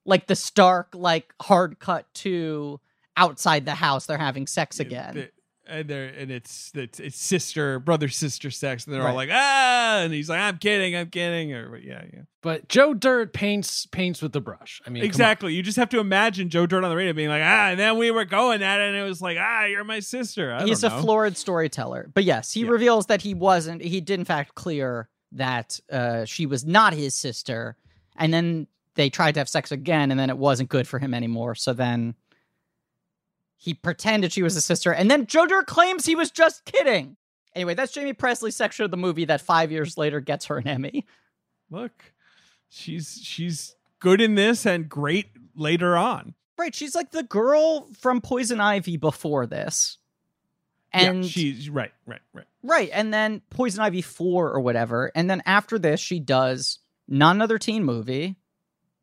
[0.05, 2.81] Like the stark, like hard cut to
[3.17, 5.29] outside the house, they're having sex again.
[5.67, 9.31] The- and they're and it's it's, it's sister brother sister sex, and they're all like
[9.33, 12.21] ah, and he's like I'm kidding, I'm kidding, or yeah, yeah.
[12.43, 15.03] but joe dirt paints paints with the brush i mean.
[15.05, 15.55] Exactly.
[15.55, 17.97] You just have to imagine Joe Dirt on the radio being like, ah, and then
[17.99, 20.53] we were going at it, and it was like, ah, you're my sister.
[20.53, 21.03] I He's don't a know.
[21.03, 22.11] florid storyteller.
[22.13, 22.69] But yes, he Yeah.
[22.71, 27.15] reveals that he wasn't, he did in fact clear that uh, she was not his
[27.15, 27.77] sister.
[28.17, 28.67] and then
[28.97, 31.57] they tried to have sex again, and then it wasn't good for him anymore.
[31.57, 32.15] So then
[33.65, 37.17] he pretended she was a sister, and then Dirt claims he was just kidding.
[37.55, 40.69] Anyway, that's Jaime Pressly's section of the movie that five years later gets her an
[40.69, 41.07] Emmy.
[41.71, 42.13] Look,
[42.69, 46.35] she's she's good in this and great later on.
[46.59, 49.97] Right, she's like the girl from Poison Ivy before this.
[50.93, 52.45] And yeah, she's right, right, right.
[52.63, 55.11] Right, and then Poison Ivy 4 or whatever.
[55.15, 56.79] And then after this, she does
[57.09, 58.37] not another teen movie.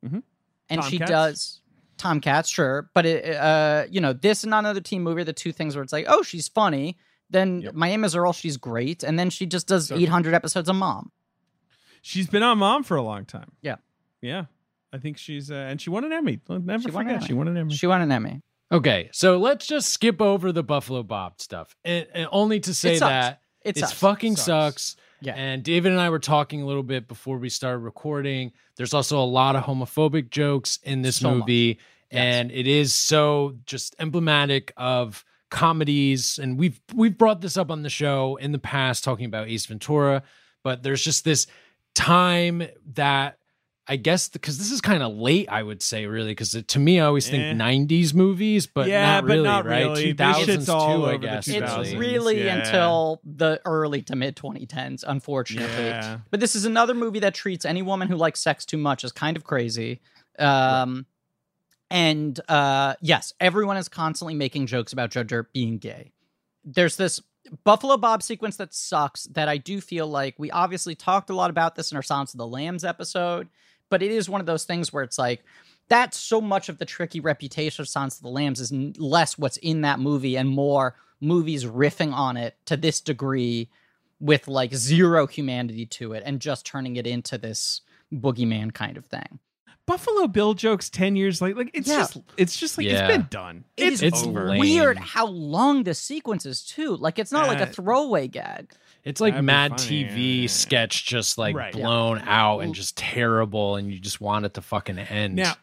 [0.05, 0.23] Mhm.
[0.69, 1.09] And she Tomcats?
[1.11, 1.60] does
[2.01, 2.89] Tomcats, sure.
[2.93, 5.75] But, it, uh, you know, this and not another teen movie are the two things
[5.75, 6.97] where it's like, oh, she's funny.
[7.29, 7.73] Then Yep.
[7.75, 9.03] My Name is Earl, she's great.
[9.03, 11.11] And then she just does So- 800 episodes of Mom.
[12.01, 13.51] She's been on Mom for a long time.
[13.61, 13.75] Yeah.
[14.21, 14.45] yeah.
[14.91, 16.39] I think she's uh, and she won an Emmy.
[16.49, 17.37] Never She won an forget, she Emmy.
[17.37, 17.73] won an Emmy.
[17.75, 18.41] She won an Emmy.
[18.71, 22.95] Okay, so let's just skip over the Buffalo Bob stuff, and, and only to say
[22.95, 23.93] It that It it's sucks.
[23.93, 24.45] fucking Sucks.
[24.45, 24.95] sucks.
[25.21, 25.33] Yeah.
[25.35, 28.51] And David and I were talking a little bit before we started recording.
[28.75, 31.77] There's also a lot of homophobic jokes in this So movie,
[32.11, 32.19] Yes.
[32.19, 36.39] and it is so just emblematic of comedies.
[36.39, 39.65] And we've we've brought this up on the show in the past, talking about Ace
[39.67, 40.23] Ventura.
[40.63, 41.45] But there's just this
[41.93, 43.37] time that
[43.87, 46.99] I guess because this is kind of late, I would say, really, because to me,
[46.99, 47.53] I always think Eh.
[47.53, 49.79] '90s movies, but Yeah, not but really, not right?
[49.85, 50.03] really.
[50.03, 51.47] Two This thousands shit's too, I guess.
[51.47, 51.97] It's really.
[51.97, 52.57] really Yeah.
[52.59, 55.85] until the early to mid 2010s, unfortunately.
[55.85, 56.19] Yeah.
[56.29, 59.11] But this is another movie that treats any woman who likes sex too much as
[59.11, 59.99] kind of crazy.
[60.39, 61.05] Um,
[61.89, 66.13] And uh, yes, everyone is constantly making jokes about Joe Dirt being gay.
[66.63, 67.19] There's this
[67.65, 71.49] Buffalo Bob sequence that sucks that I do feel like we obviously talked a lot
[71.49, 73.49] about this in our Silence of the Lambs episode,
[73.91, 75.43] but it is one of those things where it's like,
[75.89, 79.57] that's so much of the tricky reputation of Silence of the Lambs is less what's
[79.57, 83.69] in that movie and more movies riffing on it to this degree
[84.21, 87.81] with like zero humanity to it and just turning it into this
[88.13, 89.39] boogeyman kind of thing.
[89.91, 91.57] Buffalo Bill jokes ten years late.
[91.57, 91.97] Like it's Yeah.
[91.97, 93.07] just it's just like Yeah.
[93.07, 93.65] it's been done.
[93.75, 94.57] It it's It's over.
[94.57, 96.95] weird how long the sequence is too.
[96.95, 98.71] Like it's not like a Uh, throwaway gag.
[99.03, 100.47] It's like That'd Mad funny, TV yeah.
[100.47, 101.75] sketch, just like Right.
[101.75, 101.81] Yeah.
[101.85, 105.35] blown out and just terrible, and you just want it to fucking end.
[105.35, 105.55] Now,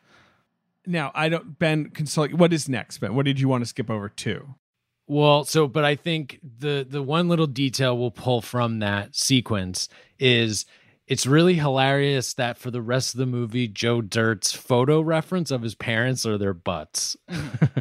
[0.87, 1.59] now I don't.
[1.59, 2.33] Ben, consult.
[2.35, 3.15] What is next, Ben?
[3.15, 4.55] What did you want to skip over to?
[5.07, 9.89] Well, so but I think the the one little detail we'll pull from that sequence
[10.19, 10.67] is
[11.09, 15.63] it's really hilarious that for the rest of the movie, Joe Dirt's photo reference of
[15.63, 17.17] his parents are their butts.
[17.31, 17.81] Mm-hmm.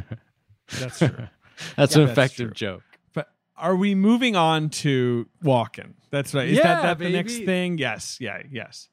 [0.79, 1.09] That's true.
[1.75, 2.53] That's Yeah, an that's effective true.
[2.53, 2.83] joke.
[3.13, 5.93] but are we moving on to Walken?
[6.11, 6.47] That's right.
[6.47, 7.77] Is Yeah, that, that the next thing?
[7.79, 8.17] Yes.
[8.19, 8.43] Yeah.
[8.51, 8.89] Yes.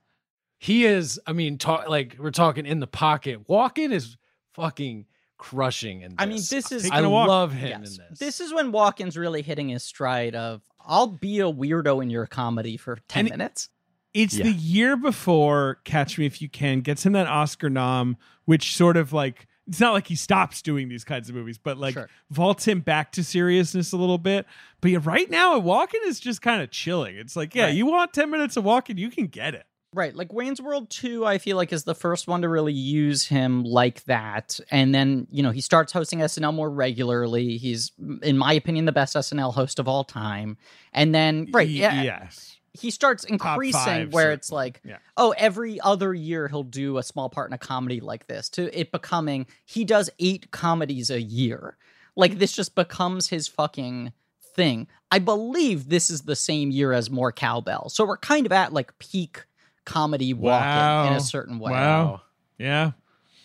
[0.59, 3.47] He is, I mean, talk like we're talking in the pocket.
[3.49, 4.17] Walken is
[4.55, 5.05] fucking
[5.37, 6.17] crushing in this.
[6.19, 7.99] I mean, this is I I a love him yes.
[7.99, 8.19] in this.
[8.19, 12.27] This is when Walken's really hitting his stride of I'll be a weirdo in your
[12.27, 13.69] comedy for 10 And minutes.
[14.15, 14.45] It's Yeah.
[14.45, 18.97] the year before Catch Me If You Can gets him that Oscar nom, which sort
[18.97, 22.09] of like it's not like he stops doing these kinds of movies, but like Sure.
[22.31, 24.45] vaults him back to seriousness a little bit.
[24.83, 27.17] But yeah, right now, Walken is just kind of chilling.
[27.17, 27.75] It's like, yeah, Right.
[27.75, 29.65] you want 10 minutes of Walken, you can get it.
[29.95, 30.15] Right.
[30.15, 33.63] Like Wayne's World 2, I feel like is the first one to really use him
[33.65, 34.61] like that.
[34.71, 37.57] And then, you know, he starts hosting SNL more regularly.
[37.57, 37.93] He's,
[38.23, 40.59] in my opinion, the best SNL host of all time.
[40.93, 41.67] And then, right.
[41.69, 42.03] Yeah.
[42.03, 42.54] Yes.
[42.75, 44.99] He starts five, increasing where it's like, Yeah.
[45.17, 48.79] oh, every other year he'll do a small part in a comedy like this to
[48.79, 51.77] it becoming he does eight comedies a year.
[52.17, 54.13] Like this just becomes his fucking
[54.55, 54.89] thing.
[55.11, 57.89] I believe this is the same year as More Cowbell.
[57.91, 59.45] So we're kind of at like peak
[59.85, 61.73] comedy Walken in a certain way.
[61.73, 62.23] Wow.
[62.59, 62.93] Yeah.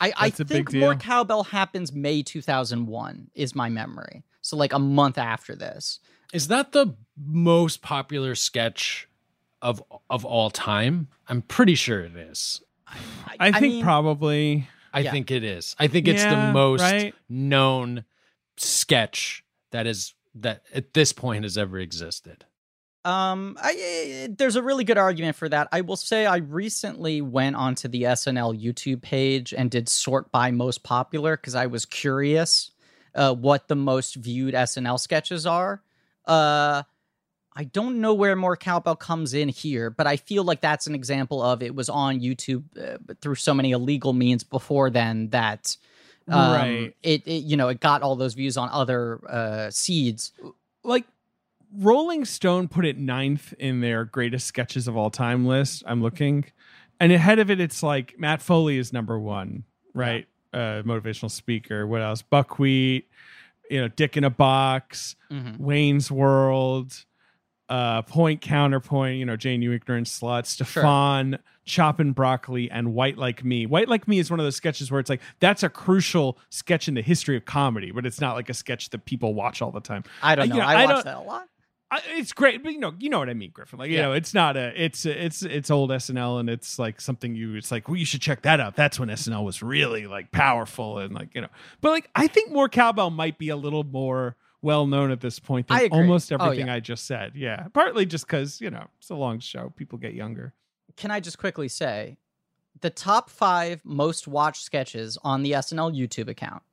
[0.01, 0.95] I, I That's a big think More.
[0.95, 4.23] Cowbell happens May 2001 is my memory.
[4.41, 5.99] So like a month after this.
[6.31, 9.08] Is that the most popular sketch
[9.61, 11.07] of of all time?
[11.27, 12.61] I'm pretty sure it is.
[13.39, 14.67] I, think mean, probably.
[14.93, 15.11] I Yeah.
[15.11, 15.75] think it is.
[15.77, 17.13] I think it's Yeah, the most right?
[17.29, 18.03] known
[18.57, 22.45] sketch that is that at this point has ever existed.
[23.05, 25.67] Um, I, I- there's a really good argument for that.
[25.71, 30.51] I will say I recently went onto the SNL YouTube page and did sort by
[30.51, 32.71] most popular because I was curious
[33.15, 35.81] uh, what the most viewed SNL sketches are.
[36.25, 36.83] Uh,
[37.55, 40.95] I don't know where more cowbell comes in here, but I feel like that's an
[40.95, 45.75] example of it was on YouTube uh, through so many illegal means before then that
[46.27, 46.95] um, Right.
[47.03, 50.31] it, it you know it got all those views on other uh, seeds.
[50.83, 51.05] like
[51.75, 55.83] Rolling Stone put it ninth in their greatest sketches of all time list.
[55.85, 56.45] I'm looking,
[56.99, 59.63] and ahead of it, it's like Matt Foley is number one,
[59.93, 60.27] right?
[60.53, 61.85] Uh, motivational speaker.
[61.85, 62.21] What else?
[62.21, 63.07] Buckwheat.
[63.69, 65.59] You know, Dick in a Box, Mhm.
[65.59, 67.05] Wayne's World.
[67.69, 69.19] Uh, point counterpoint.
[69.19, 70.43] You know, Jane, you ignorant slut.
[70.45, 73.65] Stefon, chopping broccoli, and White Like Me.
[73.67, 76.87] White Like Me is one of those sketches where it's like that's a crucial sketch
[76.87, 79.71] in the history of comedy, but it's not like a sketch that people watch all
[79.71, 80.03] the time.
[80.23, 80.55] I don't know.
[80.55, 81.47] you know, I, I watch don't- that a lot.
[81.91, 83.79] I, it's great, but you know, you know what I mean, Griffin.
[83.79, 84.03] Like, you Yeah.
[84.03, 87.71] know, it's not a, it's it's it's old SNL, and it's like something you, it's
[87.71, 88.75] like, well, you should check that out.
[88.75, 91.47] That's when SNL was really like powerful and like you know.
[91.81, 95.39] But like, I think more cowbell might be a little more well known at this
[95.39, 96.73] point than almost Oh, everything yeah.
[96.75, 97.33] I just said.
[97.35, 100.53] Yeah, partly just because you know it's a long show, people get younger.
[100.97, 102.17] Can I just quickly say
[102.81, 106.63] the top five most watched sketches on the SNL YouTube account?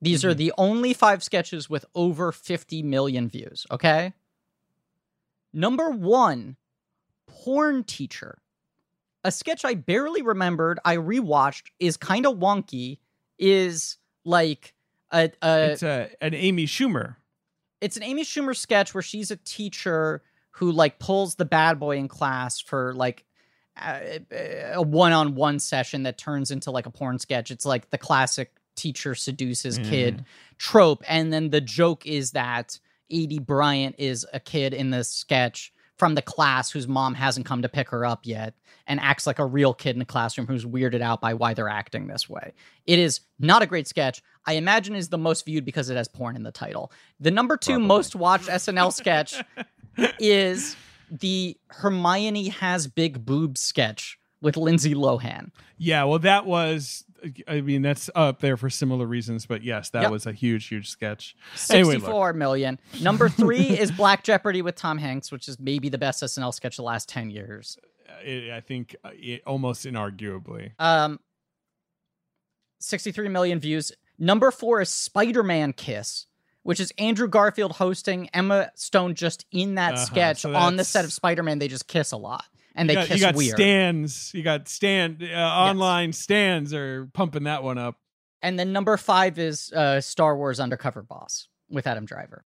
[0.00, 0.38] These are Mhm.
[0.38, 4.12] the only five sketches with over 50 million views, okay?
[5.52, 6.56] Number one,
[7.26, 8.38] Porn Teacher.
[9.24, 12.98] A sketch I barely remembered, I rewatched, is kind of wonky,
[13.38, 14.74] is like
[15.12, 17.16] a, a it's a, an Amy Schumer.
[17.82, 20.22] It's an Amy Schumer sketch where she's a teacher
[20.52, 23.24] who like pulls the bad boy in class for like
[23.76, 24.20] a,
[24.76, 27.50] one-on-one session that turns into like a porn sketch.
[27.50, 29.90] It's like the classic teacher seduces mm-hmm.
[29.90, 30.24] kid
[30.58, 32.78] trope, and then the joke is that
[33.10, 35.71] Aidy Bryant is a kid in this sketch
[36.02, 38.54] from the class whose mom hasn't come to pick her up yet
[38.88, 41.68] and acts like a real kid in the classroom who's weirded out by why they're
[41.68, 42.52] acting this way.
[42.86, 44.20] It is not a great sketch.
[44.44, 46.90] I imagine is the most viewed because it has porn in the title.
[47.20, 47.86] The number two Probably.
[47.86, 49.44] most watched SNL sketch
[50.18, 50.74] is
[51.08, 55.52] the Hermione has big boobs sketch with Lindsay Lohan.
[55.78, 57.04] Yeah, well, that was.
[57.46, 60.10] I mean, that's up there for similar reasons, but yes, that Yep.
[60.10, 61.36] was a huge, huge sketch.
[61.70, 61.94] Anyway.
[61.94, 62.80] Sixty-four million.
[63.00, 66.74] Number three is Black Jeopardy with Tom Hanks, which is maybe the best SNL sketch
[66.74, 67.78] of the last 10 years.
[68.24, 70.72] It, I think uh, it, almost inarguably.
[70.78, 71.20] Um,
[72.80, 73.92] 63 million views.
[74.18, 76.26] Number four is Spider Man Kiss,
[76.62, 80.84] which is Andrew Garfield hosting Emma Stone just in that Uh-huh, sketch so on the
[80.84, 81.58] set of Spider Man.
[81.58, 82.44] They just kiss a lot
[82.74, 83.56] and you they got, kiss you got weird.
[83.56, 84.32] stands.
[84.34, 87.96] You got stand uh, online stands are pumping that one up.
[88.42, 92.44] and then number five is uh, Star Wars Undercover Boss with Adam Driver.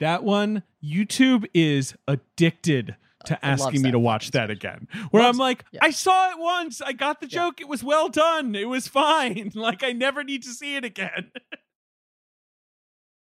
[0.00, 4.88] That one, YouTube is addicted to it asking me to watch that again.
[5.10, 5.80] Where Loves- I'm like, yeah.
[5.82, 6.80] I saw it once.
[6.80, 7.40] I got the Yeah.
[7.48, 7.60] joke.
[7.60, 8.54] It was well done.
[8.54, 9.52] It was fine.
[9.54, 11.30] Like I never need to see it again.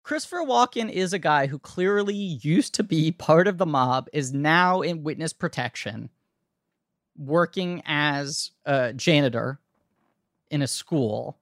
[0.04, 4.32] Christopher Walken is a guy who clearly used to be part of the mob, is
[4.32, 6.10] now in witness protection,
[7.16, 9.58] working as a janitor
[10.50, 11.38] in a school,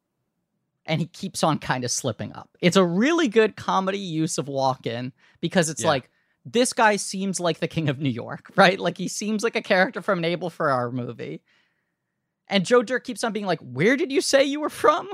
[0.87, 2.51] and he keeps on kind of slipping up.
[2.61, 5.89] It's a really good comedy use of Walken because it's Yeah.
[5.89, 6.11] like
[6.45, 8.79] this guy seems like the king of New York, right?
[8.81, 11.43] Like he seems like a character from an Abel Ferrara movie.
[12.49, 15.09] And Joe Dirt keeps on being like, "Where did you say you were from?"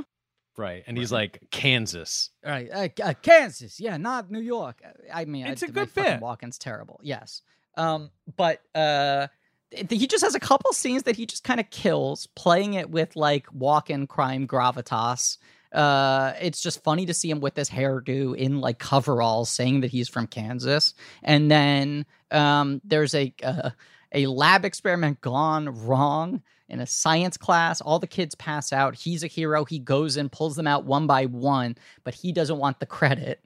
[0.57, 0.85] Right.
[0.87, 2.31] And he's like, Kansas.
[2.43, 4.81] Right, uh, uh, Kansas, yeah, not New York.
[5.13, 6.19] I mean, It's I, a good bit.
[6.21, 6.99] Walken's terrible.
[7.03, 7.43] Yes,
[7.77, 9.27] um, but uh,
[9.71, 13.17] he just has a couple scenes that he just kind of kills, playing it with
[13.17, 15.39] like Walken crime gravitas.
[15.73, 19.91] Uh, it's just funny to see him with this hairdo in like coveralls, saying that
[19.91, 23.71] he's from Kansas, and then um, there's a uh,
[24.13, 27.81] a lab experiment gone wrong in a science class.
[27.81, 28.95] All the kids pass out.
[28.95, 29.65] He's a hero.
[29.65, 33.45] He goes and pulls them out one by one, but he doesn't want the credit.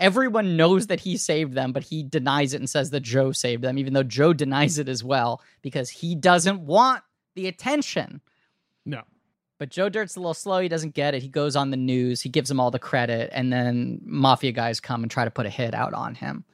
[0.00, 3.62] Everyone knows that he saved them, but he denies it and says that Joe saved
[3.62, 7.04] them, even though Joe denies it as well because he doesn't want
[7.34, 8.20] the attention.
[8.84, 9.02] No.
[9.58, 10.60] But Joe Dirt's a little slow.
[10.60, 11.22] He doesn't get it.
[11.22, 12.22] He goes on the news.
[12.22, 15.44] He gives them all the credit, and then mafia guys come and try to put
[15.44, 16.44] a hit out on him.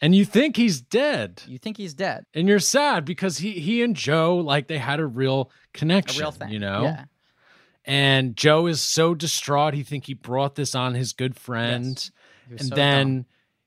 [0.00, 1.42] And you think he's dead.
[1.46, 2.24] You think he's dead?
[2.34, 6.20] And you're sad because he he and Joe like they had a real A connection,
[6.20, 6.84] real thing, you know?
[6.84, 7.04] Yeah.
[7.84, 11.96] And Joe is so distraught he think he brought this on his good friend.
[11.96, 12.10] Yes.
[12.50, 13.26] And so then dumb.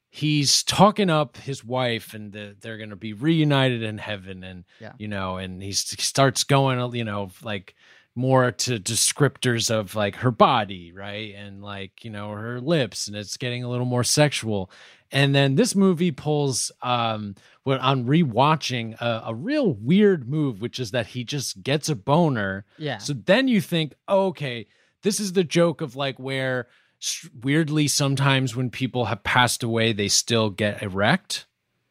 [0.10, 4.66] he's talking up his wife and the, they're going to be reunited in heaven and
[4.80, 4.94] Yeah.
[4.98, 7.76] you know and he's, he starts going you know like
[8.16, 13.16] more to descriptors of like her body right and like you know her lips and
[13.16, 14.72] it's getting a little more sexual
[15.12, 20.80] and then this movie pulls um when on rewatching a, a real weird move which
[20.80, 22.98] is that he just gets a boner yeah.
[22.98, 24.66] so then you think, oh, okay,
[25.04, 26.68] this is the joke of like where
[27.44, 31.46] weirdly sometimes when people have passed away, they still get erect.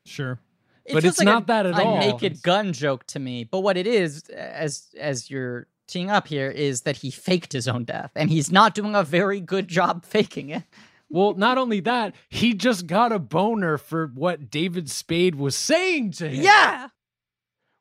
[0.04, 0.38] Sure.
[0.84, 1.98] It But it's like not a, that at a all.
[1.98, 3.44] naked gun joke to me.
[3.44, 7.66] But what it is, as as you're teeing up here, is that he faked his
[7.68, 10.62] own death, and he's not doing a very good job faking it.
[11.08, 16.12] Well, not only that, he just got a boner for what David Spade was saying
[16.12, 16.42] to him.
[16.42, 16.88] Yeah,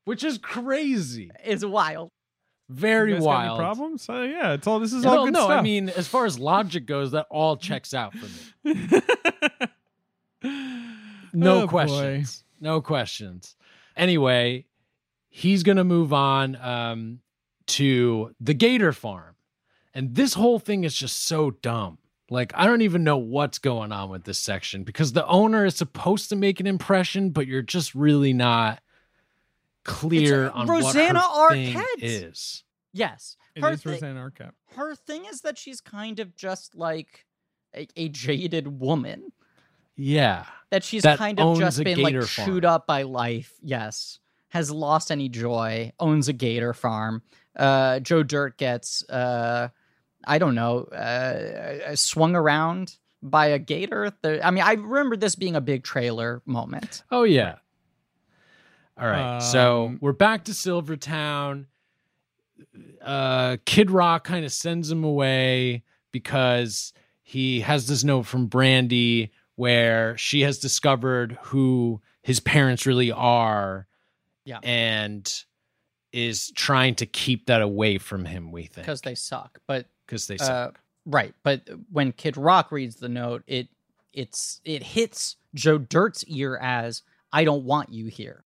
[0.06, 1.32] Which is crazy.
[1.44, 2.12] it's wild.
[2.70, 3.60] Very You guys got any wild.
[3.60, 4.10] problems?
[4.10, 4.80] Uh, yeah, it's all.
[4.80, 7.58] This is all No, good no, I mean, as far as logic goes, that all
[7.58, 8.26] checks out for
[8.74, 8.92] me.
[11.34, 11.68] No Oh, boy.
[11.68, 12.44] questions.
[12.62, 13.56] No questions.
[13.98, 14.66] Anyway,
[15.30, 17.20] he's going to move on um,
[17.68, 19.36] to the Gator Farm.
[19.94, 21.98] And this whole thing is just so dumb.
[22.30, 25.76] Like, I don't even know what's going on with this section because the owner is
[25.76, 28.80] supposed to make an impression, but you're just really not
[29.86, 32.64] clear It's on Rosanna what her thing is.
[32.92, 33.38] Yes.
[33.56, 34.52] It Her is thi- Rosanna Arquette.
[34.76, 37.26] her thing is that she's kind of just like
[37.74, 39.32] a, a jaded woman.
[39.96, 40.46] Yeah.
[40.72, 42.74] That she's That kind of owns just a been like gator chewed farm.
[42.74, 43.54] up by life.
[43.62, 44.20] Yes.
[44.50, 47.22] Has lost any joy, owns a gator farm.
[47.56, 49.70] Uh, Joe Dirt gets, uh,
[50.26, 54.12] I don't know, uh, swung around by a gator.
[54.22, 57.04] The, I mean, I remember this being a big trailer moment.
[57.12, 57.56] Oh yeah.
[58.98, 59.40] All right.
[59.42, 61.68] so Um, we're back to Silvertown.
[63.02, 69.32] Uh Kid Rock kind of sends him away because he has this note from Brandy
[69.56, 73.88] where she has discovered who his parents really are.
[74.46, 74.60] Yeah.
[74.64, 75.32] And
[76.14, 78.86] is trying to keep that away from him, we think.
[78.86, 79.60] because they suck.
[79.68, 80.80] But Because they uh, suck.
[81.06, 83.68] right, but when Kid Rock reads the note, it
[84.14, 87.02] it's it hits Joe Dirt's ear as
[87.34, 88.45] "I don't want you here."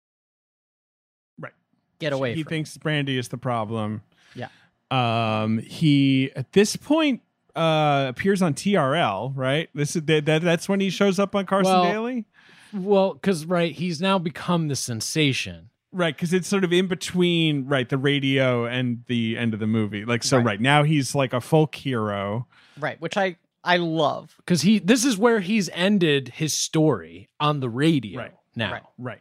[2.02, 2.34] Get away.
[2.34, 4.02] He thinks Brandy is the problem.
[4.34, 4.48] Yeah.
[4.90, 5.58] Um.
[5.58, 7.22] He at this point
[7.56, 9.32] uh appears on TRL.
[9.34, 9.68] Right.
[9.74, 10.26] This is that.
[10.26, 12.24] that- That's when he shows up on Carson Well- Daly.
[12.72, 15.68] well, because right, he's now become the sensation.
[15.94, 19.66] Right, because it's sort of in between, right, the radio and the end of the
[19.66, 20.06] movie.
[20.06, 20.46] Like, so, Right.
[20.46, 22.46] right, now he's like a folk hero.
[22.80, 24.34] right, which I I love.
[24.38, 28.32] because he this is where he's ended his story on the radio Right.
[28.56, 28.82] now Right.
[28.96, 29.20] Right.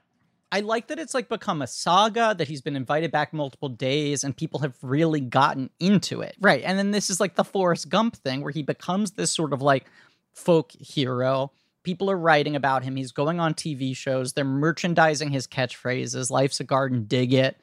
[0.52, 4.24] I like that it's like become a saga that he's been invited back multiple days
[4.24, 6.36] and people have really gotten into it.
[6.42, 6.62] Right.
[6.66, 9.62] And then this is like the Forrest Gump thing where he becomes this sort of
[9.62, 9.86] like
[10.34, 11.52] folk hero.
[11.84, 12.98] People are writing about him.
[12.98, 14.34] He's going on TV shows.
[14.34, 16.30] They're merchandising his catchphrases.
[16.30, 17.58] Life's a garden, dig it.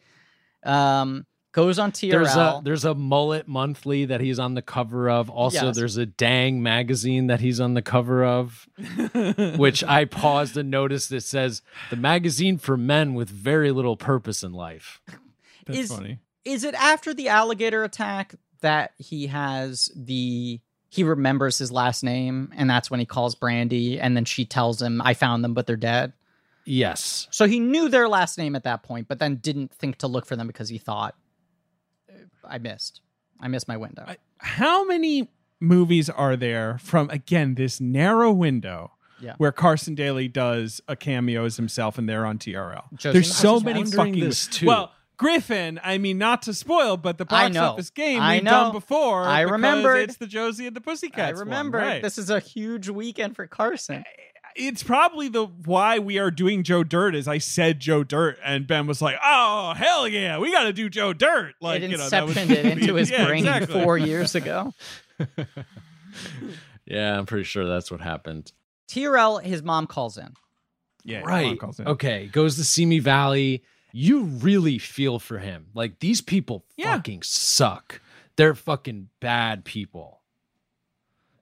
[0.64, 2.10] Um, goes on TRL.
[2.10, 5.76] there's a there's a mullet monthly that he's on the cover of also Yes.
[5.76, 8.68] there's a dang magazine that he's on the cover of
[9.56, 14.42] which i paused and noticed that says the magazine for men with very little purpose
[14.42, 15.00] in life
[15.66, 16.18] That's Is- funny.
[16.44, 20.60] is it after the alligator attack that he has the
[20.90, 24.80] he remembers his last name and that's when he calls brandy and then she tells
[24.82, 26.12] him i found them but they're dead
[26.64, 30.06] yes so he knew their last name at that point but then didn't think to
[30.06, 31.16] look for them because he thought "Uh,
[32.48, 33.00] i missed
[33.40, 35.28] i missed my window I- How many
[35.60, 39.34] movies are there from, again, this narrow window Yeah.
[39.38, 42.84] where Carson Daly does a cameo as himself and they're on TRL?
[42.94, 44.20] Josie There's so many fucking.
[44.20, 44.66] this, too.
[44.66, 47.64] Well, Griffin, I mean, not to spoil, but the I box know.
[47.70, 48.50] office game I we've know.
[48.52, 49.24] done before.
[49.24, 49.96] I because remembered.
[50.10, 51.36] It's the Josie and the Pussycats.
[51.36, 52.00] i remember right.
[52.00, 54.02] this is a huge weekend for carson eh,
[54.58, 58.66] it's probably the why we are doing Joe Dirt is I said Joe Dirt and
[58.66, 61.96] Ben was like, "Oh hell yeah, we got to do Joe Dirt." Like it you
[61.96, 63.82] know, that was inceptioned it into his Yeah, brain exactly.
[63.82, 64.74] four years ago
[66.86, 68.52] yeah i'm pretty sure that's what happened
[68.88, 70.32] trl his mom calls in
[71.04, 71.86] Yeah, Mom right calls in.
[71.88, 73.62] okay goes to simi valley
[73.92, 76.94] you really feel for him like these people Yeah.
[76.96, 78.00] fucking suck
[78.36, 80.20] they're fucking bad people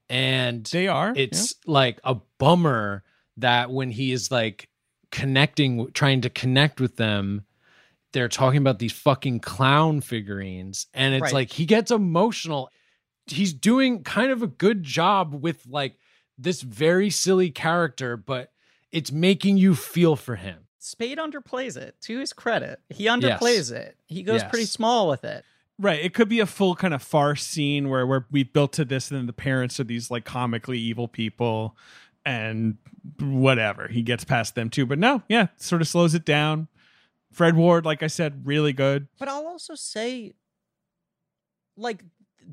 [0.09, 1.13] and They are.
[1.17, 3.03] it's like a bummer
[3.39, 4.69] that when he is like
[5.11, 7.45] connecting trying to connect with them
[8.13, 11.33] they're talking about these fucking clown figurines and it's Right.
[11.35, 12.71] like he gets emotional
[13.27, 15.97] he's doing kind of a good job with like
[16.39, 18.53] this very silly character but
[18.93, 22.79] it's making you feel for him Spade underplays it to his credit.
[22.91, 23.97] He underplays it.
[24.07, 24.51] He goes Yes.
[24.51, 25.45] pretty small with it.
[25.81, 25.99] Right.
[26.01, 29.11] It could be a full kind of farce scene where where we built to this,
[29.11, 31.77] and then the parents are these like comically evil people,
[32.27, 32.77] and
[33.21, 33.89] whatever.
[33.89, 36.69] He gets past them too, but no, yeah, sort of slows it down.
[37.33, 39.09] Fred Ward, like I said, really good.
[39.19, 40.33] But I'll also say,
[41.77, 42.03] like,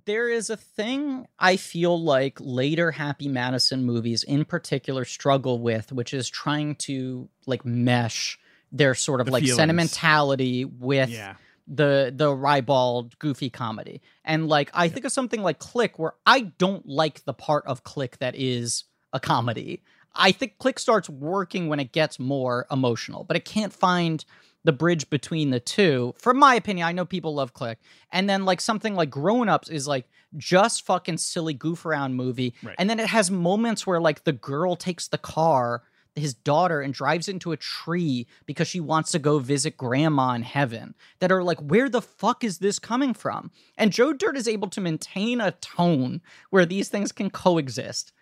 [0.05, 5.91] there is a thing I feel like later Happy Madison movies in particular struggle with,
[5.91, 8.39] which is trying to like mesh
[8.71, 9.57] their sort of The like feelings.
[9.57, 11.35] sentimentality with Yeah.
[11.67, 14.01] the the ribald goofy comedy.
[14.25, 17.83] And like I think of something like Click where I don't like the part of
[17.83, 19.81] Click that is a comedy.
[20.15, 24.23] I think Click starts working when it gets more emotional, but it can't find
[24.63, 26.13] the bridge between the two.
[26.17, 27.79] From my opinion, I know people love Click.
[28.11, 30.07] And then like something like Grown Ups is like
[30.37, 32.53] just fucking silly goof around movie.
[32.63, 32.75] Right.
[32.77, 35.83] And then it has moments where like the girl takes the car
[36.15, 40.43] his daughter and drives into a tree because she wants to go visit grandma in
[40.43, 44.47] heaven that are like where the fuck is this coming from and joe dirt is
[44.47, 48.13] able to maintain a tone where these things can coexist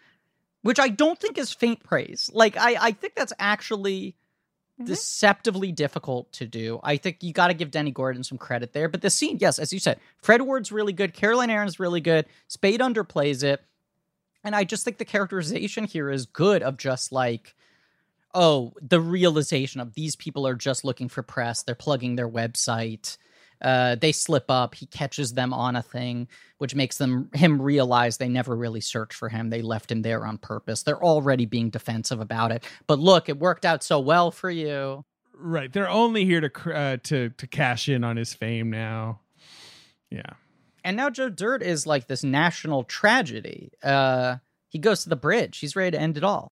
[0.62, 4.16] which i don't think is faint praise like i i think that's actually
[4.82, 4.92] mm-hmm.
[4.92, 6.80] deceptively difficult to do.
[6.84, 8.90] I think you got to give Dennie Gordon some credit there.
[8.90, 11.14] But the scene, yes, as you said, Fred Ward's really good.
[11.14, 12.26] Caroline Aaron's really good.
[12.48, 13.64] Spade underplays it.
[14.44, 17.56] And I just think the characterization here is good of just like,
[18.34, 21.62] oh, the realization of these people are just looking for press.
[21.62, 23.18] They're plugging their website.
[23.62, 24.76] Uh, they slip up.
[24.76, 26.28] He catches them on a thing,
[26.58, 29.50] which makes them him realize they never really searched for him.
[29.50, 30.84] They left him there on purpose.
[30.84, 32.64] They're already being defensive about it.
[32.88, 35.06] But look, it worked out so well for you.
[35.34, 35.72] Right.
[35.72, 39.20] They're only here to uh, to to cash in on his fame now.
[40.10, 40.34] Yeah.
[40.84, 43.72] And now Joe Dirt is like this national tragedy.
[43.84, 44.38] Uh,
[44.70, 45.60] he goes to the bridge.
[45.60, 46.52] He's ready to end it all.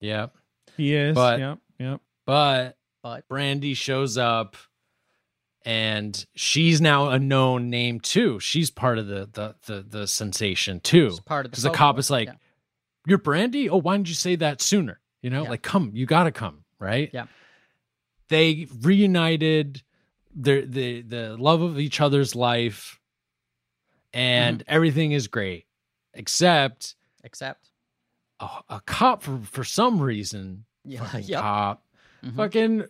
[0.00, 0.34] Yep.
[0.76, 1.14] He is.
[1.14, 1.58] But- yep.
[1.78, 2.00] Yep.
[2.26, 4.56] But But Brandy shows up
[5.64, 8.40] and she's now a known name too.
[8.40, 11.06] She's part of the the the, the sensation too.
[11.08, 11.86] it's part of the Because the folklore.
[11.92, 12.34] cop is like, Yeah.
[13.06, 13.68] You're Brandy?
[13.70, 15.00] Oh, why didn't you say that sooner?
[15.22, 15.50] You know, Yeah.
[15.50, 17.10] like come, you gotta come, right?
[17.12, 17.26] Yeah.
[18.28, 19.82] They reunited
[20.34, 22.98] their the the love of each other's life
[24.12, 24.74] and Mm-hmm.
[24.74, 25.66] everything is great.
[26.14, 27.70] Except except
[28.40, 31.40] a, a cop for for some reason yeah, yep.
[31.40, 31.84] cop
[32.24, 32.36] Mhm.
[32.36, 32.84] fucking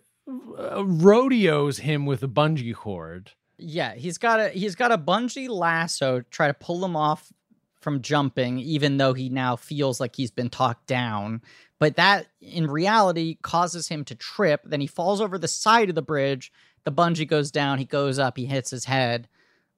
[0.85, 3.33] rodeos him with a bungee cord.
[3.59, 7.33] Yeah, he's got a he's got a bungee lasso to try to pull him off
[7.81, 11.43] from jumping, even though he now feels like he's been talked down.
[11.79, 14.63] But that in reality causes him to trip.
[14.65, 16.53] Then he falls over the side of the bridge.
[16.85, 17.79] The bungee goes down.
[17.79, 18.37] He goes up.
[18.37, 19.29] He hits his head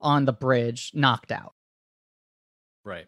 [0.01, 1.53] on the bridge, knocked out.
[2.83, 3.07] Right.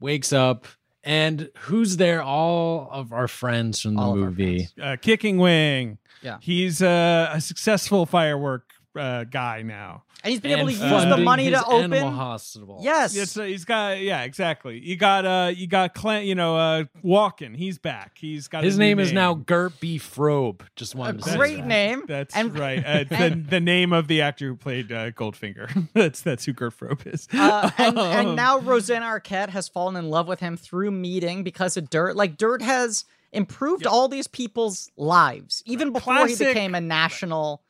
[0.00, 0.66] Wakes up
[1.08, 2.22] and who's there?
[2.22, 4.68] All of our friends from the All movie.
[4.80, 5.96] Uh, Kicking Wing.
[6.20, 6.36] Yeah.
[6.42, 10.04] He's uh, a successful firework uh, guy now.
[10.24, 11.92] And he's been able to use the money his to open.
[11.92, 12.80] animal hospital.
[12.82, 13.16] Yes.
[13.16, 14.80] It's, uh, he's got yeah exactly.
[14.80, 17.56] You got uh you got Clem you know uh Walken.
[17.56, 18.18] He's back.
[18.18, 19.98] He's got His a new name is now Gert B.
[19.98, 20.62] Frobe.
[20.74, 21.66] Just one wanted great that.
[21.66, 22.02] name.
[22.06, 22.84] That's and, right.
[22.88, 25.88] Uh, the, the name of the actor who played uh, Goldfinger.
[25.92, 27.28] that's that's who Gert Frobe is.
[27.32, 31.76] Uh, and, and now Rosanna Arquette has fallen in love with him through meeting because
[31.76, 32.16] of Dirt.
[32.16, 37.62] Like Dirt has improved all these people's lives, even before he became a national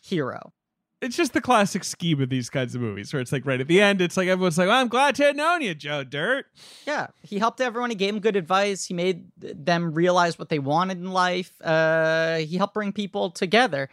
[0.00, 0.52] hero.
[1.02, 3.68] It's just the classic scheme of these kinds of movies where it's like right at
[3.68, 6.46] the end, it's like everyone's like, well, "I'm glad to have known you, Joe Dirt."
[6.86, 7.90] Yeah, he helped everyone.
[7.90, 8.86] He gave them good advice.
[8.86, 11.52] He made them realize what they wanted in life.
[11.62, 13.88] Uh, he helped bring people together.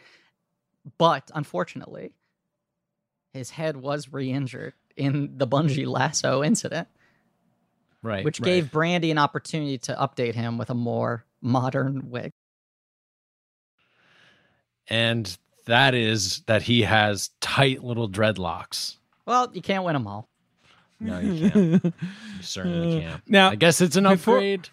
[0.98, 2.12] But unfortunately,
[3.34, 6.88] his head was re-injured in the bungee lasso incident.
[8.02, 8.26] Right.
[8.26, 8.46] which right.
[8.46, 12.32] gave Brandy an opportunity to update him with a more modern wig.
[14.90, 18.98] and that is that he has tight little dreadlocks.
[19.26, 20.28] Well, you can't win them all.
[21.00, 21.84] No, you can't.
[21.86, 21.94] You
[22.42, 23.22] certainly uh, can't.
[23.30, 24.70] Now, I guess it's an before- upgrade.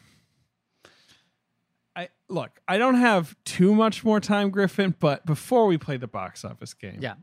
[1.97, 6.07] I look, I don't have too much more time, Griffin, but before we play the
[6.07, 7.15] box office game, Yeah.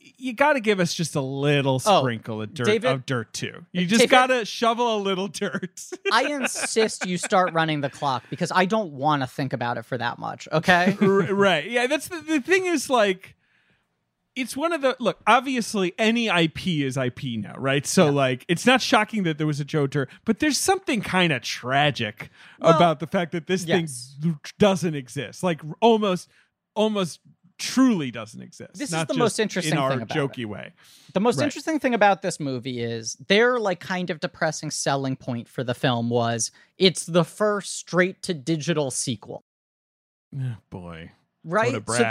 [0.00, 3.32] You got to give us just a little Oh, sprinkle of dirt David- of dirt
[3.32, 3.66] too.
[3.72, 5.80] You just got to shovel a little dirt.
[6.12, 9.84] I insist you start running the clock because I don't want to think about it
[9.84, 10.48] for that much.
[10.52, 10.96] Okay.
[11.02, 11.70] R- right.
[11.70, 13.34] Yeah, that's the, the thing is like
[14.36, 17.86] it's one of the look, obviously any IP is IP now, right?
[17.86, 21.32] So like it's not shocking that there was a Joe Dirt, but there's something kind
[21.32, 24.16] of tragic Well, about the fact that this yes.
[24.20, 25.42] thing doesn't exist.
[25.42, 26.28] Like almost
[26.74, 27.20] almost
[27.58, 28.74] truly doesn't exist.
[28.74, 30.72] This is the most interesting in our thing about jokey way.
[31.12, 31.44] The most Right.
[31.44, 35.74] interesting thing about this movie is their like kind of depressing selling point for the
[35.74, 39.44] film was it's the first straight to digital sequel.
[40.36, 41.12] Oh, boy.
[41.44, 41.72] Right?
[41.72, 42.02] What a So-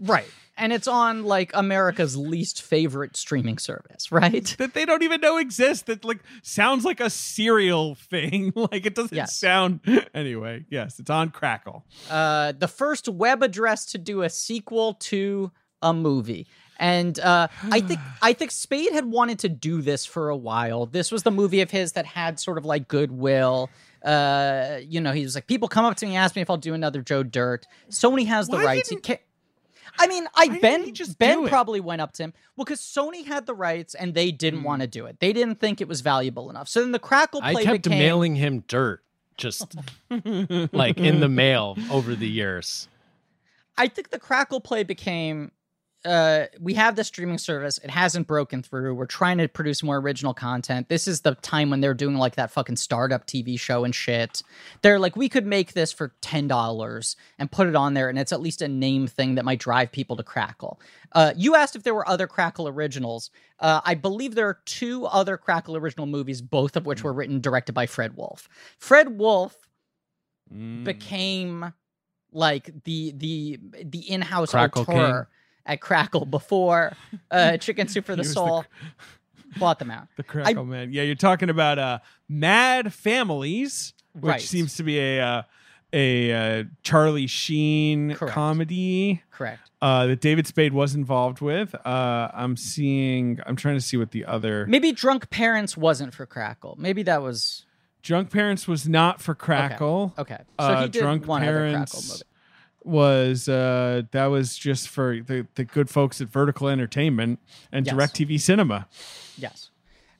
[0.00, 0.26] right.
[0.56, 4.54] And it's on like America's least favorite streaming service, right?
[4.58, 8.94] that they don't even know exists that like sounds like a serial thing like it
[8.94, 9.34] doesn't Yes.
[9.34, 9.80] sound
[10.14, 15.50] anyway yes it's on crackle uh, the first web address to do a sequel to
[15.80, 16.46] a movie.
[16.78, 20.86] And uh, I think I think Spade had wanted to do this for a while.
[20.86, 23.70] This was the movie of his that had sort of like goodwill.
[24.04, 26.50] Uh, you know, he was like, people come up to me and ask me if
[26.50, 27.66] I'll do another Joe Dirt.
[27.90, 28.88] Sony has the Why rights.
[28.88, 29.20] He didn't- can't.
[29.98, 32.32] I mean, I didn't Ben just Ben probably went up to him.
[32.56, 34.64] Well, because Sony had the rights and they didn't Hmm.
[34.66, 35.20] want to do it.
[35.20, 36.66] They didn't think it was valuable enough.
[36.68, 39.02] So then the Crackle I kept became mailing him dirt,
[39.36, 39.74] just
[40.72, 42.88] like in the mail over the years.
[43.76, 45.52] I think the Crackle play became
[46.04, 47.78] uh we have the streaming service.
[47.78, 48.94] It hasn't broken through.
[48.94, 50.88] We're trying to produce more original content.
[50.88, 54.42] This is the time when they're doing like that fucking startup tv show and shit.
[54.82, 58.32] They're like we could make this for $10 and put it on there and it's
[58.32, 60.80] at least a name thing that might drive people to crackle.
[61.12, 63.30] Uh you asked if there were other crackle originals.
[63.60, 67.40] Uh i believe there are two other crackle original movies both of which were written
[67.40, 68.48] directed by fred wolf.
[68.78, 69.56] Fred wolf
[70.52, 70.84] Mm.
[70.84, 71.72] became
[72.30, 75.28] like the the the in-house Crackle auteur
[75.66, 76.92] at Crackle before
[77.30, 78.64] uh, Chicken Soup for the He was the Soul
[79.58, 80.08] bought them out.
[80.16, 80.92] The Crackle Man.
[80.92, 81.98] Yeah, you're talking about uh,
[82.28, 84.40] Mad Families, which Right.
[84.40, 85.42] seems to be a uh,
[85.94, 88.32] a uh, Charlie Sheen Correct.
[88.34, 89.70] comedy Correct.
[89.82, 91.74] uh, that David Spade was involved with.
[91.86, 93.40] Uh, I'm seeing.
[93.46, 96.76] I'm trying to see what the other Maybe Drunk Parents wasn't for Crackle.
[96.78, 97.66] Maybe that was
[98.02, 100.14] Drunk Parents was not for Crackle.
[100.18, 100.38] okay.
[100.58, 102.22] So Uh, he did Drunk one other Crackle Parents movie.
[102.84, 107.38] Was uh, that was just for the, the good folks at Vertical Entertainment
[107.70, 107.94] and Yes.
[107.94, 108.88] DirecTV Cinema.
[109.36, 109.70] Yes.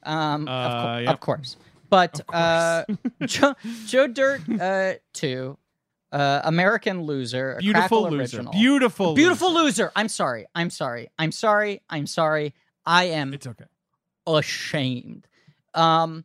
[0.05, 1.14] Um, of, Uh, cour- yep.
[1.14, 1.56] of course.
[1.90, 2.40] But Of course.
[2.40, 2.84] Uh,
[3.26, 3.55] Joe,
[3.86, 5.59] Joe Dirt uh, 2,
[6.12, 8.16] uh, American Loser, Beautiful loser.
[8.16, 8.52] original.
[8.52, 9.14] Beautiful.
[9.14, 9.64] Beautiful loser.
[9.84, 9.93] loser.
[9.94, 10.47] I'm sorry.
[10.55, 11.10] I'm sorry.
[11.18, 11.82] I'm sorry.
[11.90, 12.55] I'm sorry.
[12.86, 13.64] I am It's okay.
[14.26, 15.26] ashamed.
[15.74, 16.24] Um,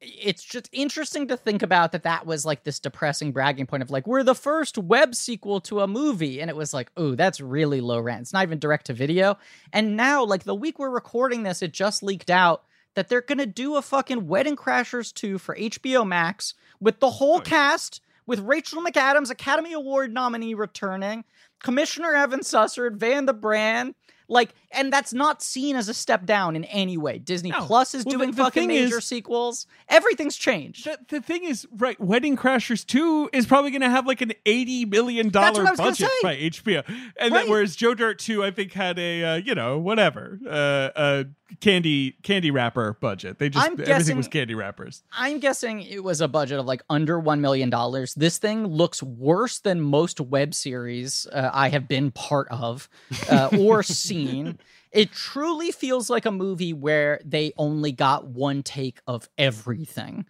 [0.00, 3.90] it's just interesting to think about that that was like this depressing bragging point of
[3.90, 6.40] like we're the first web sequel to a movie.
[6.40, 8.22] And it was like oh that's really low rent.
[8.22, 9.38] It's not even direct to video.
[9.72, 12.64] And now like the week we're recording this it just leaked out
[12.94, 17.36] that they're gonna do a fucking wedding crashers 2 for hbo max with the whole
[17.36, 17.50] Oh, yeah.
[17.50, 21.24] cast with rachel mcadams academy award nominee returning
[21.62, 23.94] commissioner evan sussard van the brand.
[24.30, 27.64] Like and that's not seen as a step down in any way disney No.
[27.64, 31.66] plus is Well, doing the fucking major is- sequels everything's changed The, the thing is,
[31.76, 31.98] right?
[32.00, 35.70] Wedding Crashers Two is probably going to have like an eighty million dollar what I
[35.70, 37.42] was gonna budget by HBO, and Right.
[37.42, 41.24] then whereas Joe Dirt Two, I think had a uh, you know whatever uh, a
[41.60, 43.38] candy candy wrapper budget.
[43.38, 45.02] They just I'm everything guessing- was candy wrappers.
[45.12, 47.70] I'm guessing it was a budget of like under $1 million.
[48.16, 52.88] This thing looks worse than most web series uh, I have been part of
[53.30, 54.58] uh, or seen.
[54.92, 60.26] It truly feels like a movie where they only got one take of everything.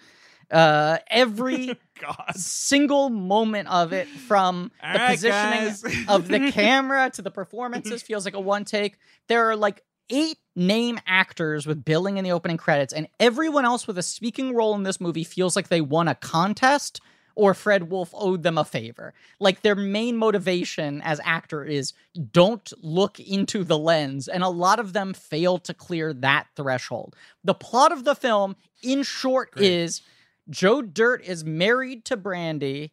[0.50, 5.84] Uh, every God, single moment of it from All the right, positioning guys.
[6.08, 8.96] of the camera to the performances feels like a one take.
[9.28, 13.86] There are like eight name actors with billing in the opening credits, and everyone else
[13.86, 17.00] with a speaking role in this movie feels like they won a contest
[17.38, 19.14] or Fred Wolf owed them a favor.
[19.38, 21.92] Like their main motivation as actor is
[22.32, 27.14] don't look into the lens, and a lot of them fail to clear that threshold.
[27.44, 29.70] The plot of the film, in short, Great.
[29.70, 30.02] is
[30.50, 32.92] Joe Dirt is married to Brandy.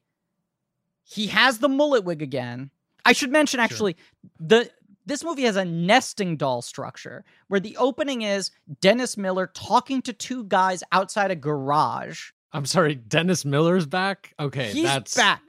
[1.04, 2.70] He has the mullet wig again.
[3.04, 3.98] I should mention actually
[4.40, 4.70] the
[5.08, 10.14] this movie has a nesting doll structure where the opening is Dennis Miller talking to
[10.14, 12.32] two guys outside a garage.
[12.56, 14.34] I'm sorry, Dennis Miller's back.
[14.40, 15.42] Okay, He's that's back.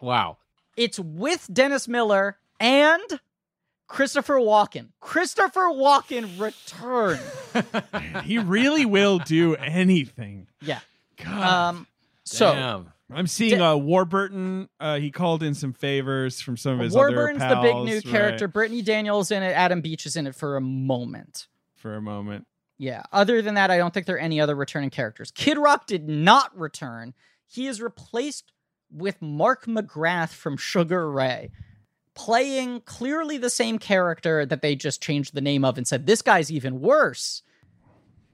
[0.00, 0.38] Wow.
[0.76, 3.20] It's with Dennis Miller and
[3.86, 4.88] Christopher Walken.
[4.98, 7.20] Christopher Walken returned.
[8.24, 10.48] he really will do anything.
[10.60, 10.80] Yeah.
[11.22, 11.86] God, Um
[12.24, 12.92] so Damn.
[13.12, 14.68] I'm seeing Da- uh, Warburton.
[14.80, 17.86] Uh, he called in some favors from some of his other Warburton's the big pals,
[17.86, 18.48] new right, character.
[18.48, 19.52] Brittany Daniels in it.
[19.52, 21.46] Adam Beach is in it for a moment.
[21.76, 22.46] for a moment.
[22.78, 23.02] Yeah.
[23.12, 25.30] Other than that, I don't think there are any other returning characters.
[25.30, 27.14] Kid Rock did not return.
[27.46, 28.52] He is replaced
[28.90, 31.50] with Mark McGrath from Sugar Ray,
[32.14, 36.22] playing clearly the same character that they just changed the name of and said, this
[36.22, 37.42] guy's even worse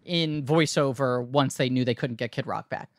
[0.05, 2.91] in voiceover once they knew they couldn't get Kid Rock back.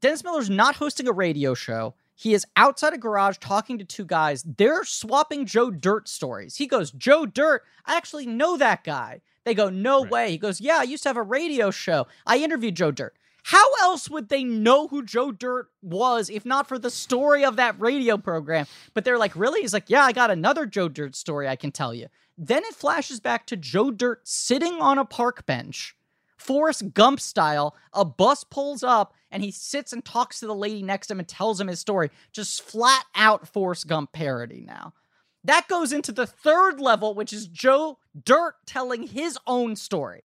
[0.00, 1.94] Dennis Miller's not hosting a radio show.
[2.14, 4.42] He is outside a garage talking to two guys.
[4.42, 6.56] They're swapping Joe Dirt stories.
[6.56, 9.20] He goes, Joe Dirt, I actually know that guy.
[9.46, 10.10] They go, No Right.
[10.12, 10.30] way.
[10.32, 12.06] He goes, Yeah, I used to have a radio show.
[12.26, 13.16] I interviewed Joe Dirt.
[13.44, 17.54] How else would they know who Joe Dirt was if not for the story of
[17.56, 18.66] that radio program?
[18.92, 19.62] But they're like, Really?
[19.62, 22.08] He's like, Yeah, I got another Joe Dirt story I can tell you.
[22.36, 25.96] Then it flashes back to Joe Dirt sitting on a park bench
[26.36, 30.82] Forrest Gump style, a bus pulls up and he sits and talks to the lady
[30.82, 32.10] next to him and tells him his story.
[32.32, 34.92] Just flat out Forrest Gump parody now.
[35.46, 40.22] That goes into the third level, which is Joe Dirt telling his own story.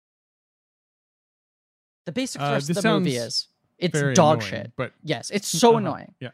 [2.07, 3.49] The basic Uh, thrust of the movie is
[3.79, 4.73] it's dog annoying, shit.
[4.77, 5.79] But Yes, it's so Uh-huh.
[5.79, 6.15] annoying.
[6.21, 6.31] Yeah.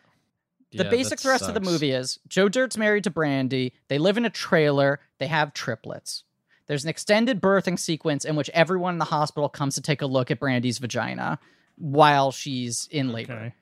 [0.72, 3.72] The Yeah, basic thrust of the movie is Joe Dirt's married to Brandy.
[3.88, 5.00] They live in a trailer.
[5.18, 6.24] They have triplets.
[6.66, 10.06] There's an extended birthing sequence in which everyone in the hospital comes to take a
[10.06, 11.38] look at Brandy's vagina
[11.76, 13.32] while she's in labor.
[13.32, 13.54] okay.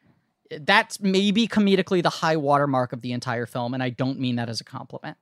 [0.50, 4.48] That's maybe comedically the high watermark of the entire film, and I don't mean that
[4.48, 5.16] as a compliment.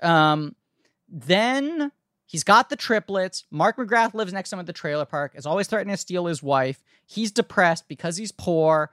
[0.00, 0.54] Um,
[1.08, 1.92] then
[2.26, 3.44] he's got the triplets.
[3.50, 6.26] Mark McGrath lives next to him at the trailer park, is always threatening to steal
[6.26, 6.82] his wife.
[7.06, 8.90] He's depressed because he's poor.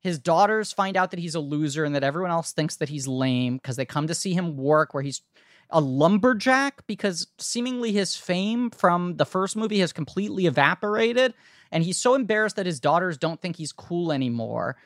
[0.00, 3.08] His daughters find out that he's a loser and that everyone else thinks that he's
[3.08, 5.22] lame because they come to see him work where he's
[5.70, 11.34] a lumberjack because seemingly his fame from the first movie has completely evaporated
[11.72, 14.76] and he's so embarrassed that his daughters don't think he's cool anymore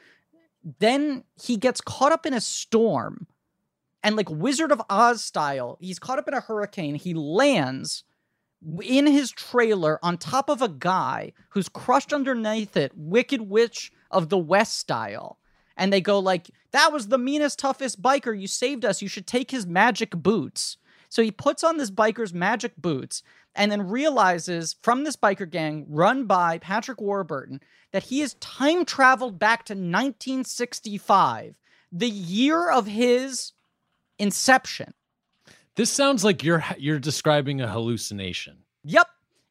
[0.79, 3.27] then he gets caught up in a storm
[4.03, 6.95] and like Wizard of Oz style, he's caught up in a hurricane.
[6.95, 8.05] He lands
[8.83, 14.29] in his trailer on top of a guy who's crushed underneath it, Wicked Witch of
[14.29, 15.39] the West style.
[15.77, 18.39] And they go like, "That was the meanest, toughest biker.
[18.39, 19.01] You saved us.
[19.01, 20.77] You should take his magic boots."
[21.11, 23.23] So he puts on this biker's magic boots
[23.55, 27.61] and then realizes from this biker gang run by Patrick Warburton
[27.93, 31.57] that he has time traveled back to 1965,
[31.91, 33.53] the year of his
[34.19, 34.95] inception.
[35.75, 38.59] This sounds like you're you're describing a hallucination.
[38.85, 39.09] Yep.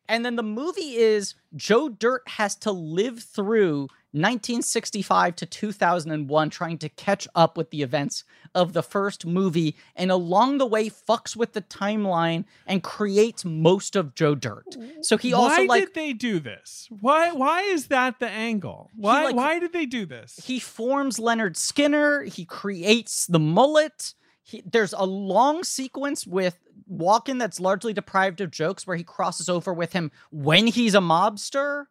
[0.07, 6.77] And then the movie is Joe Dirt has to live through 1965 to 2001 trying
[6.80, 8.23] to catch up with the events
[8.56, 13.95] of the first movie and along the way fucks with the timeline and creates most
[13.95, 14.76] of Joe Dirt.
[15.02, 16.88] So he why also like Why did they do this?
[16.99, 18.90] Why why is that the angle?
[18.95, 20.40] Why like- why did they do this?
[20.44, 24.15] he forms Lynyrd Skynyrd, he creates the mullet.
[24.41, 26.60] He, there's a long sequence with
[26.91, 30.99] Walken that's largely deprived of jokes where he crosses over with him when he's a
[30.99, 31.86] mobster.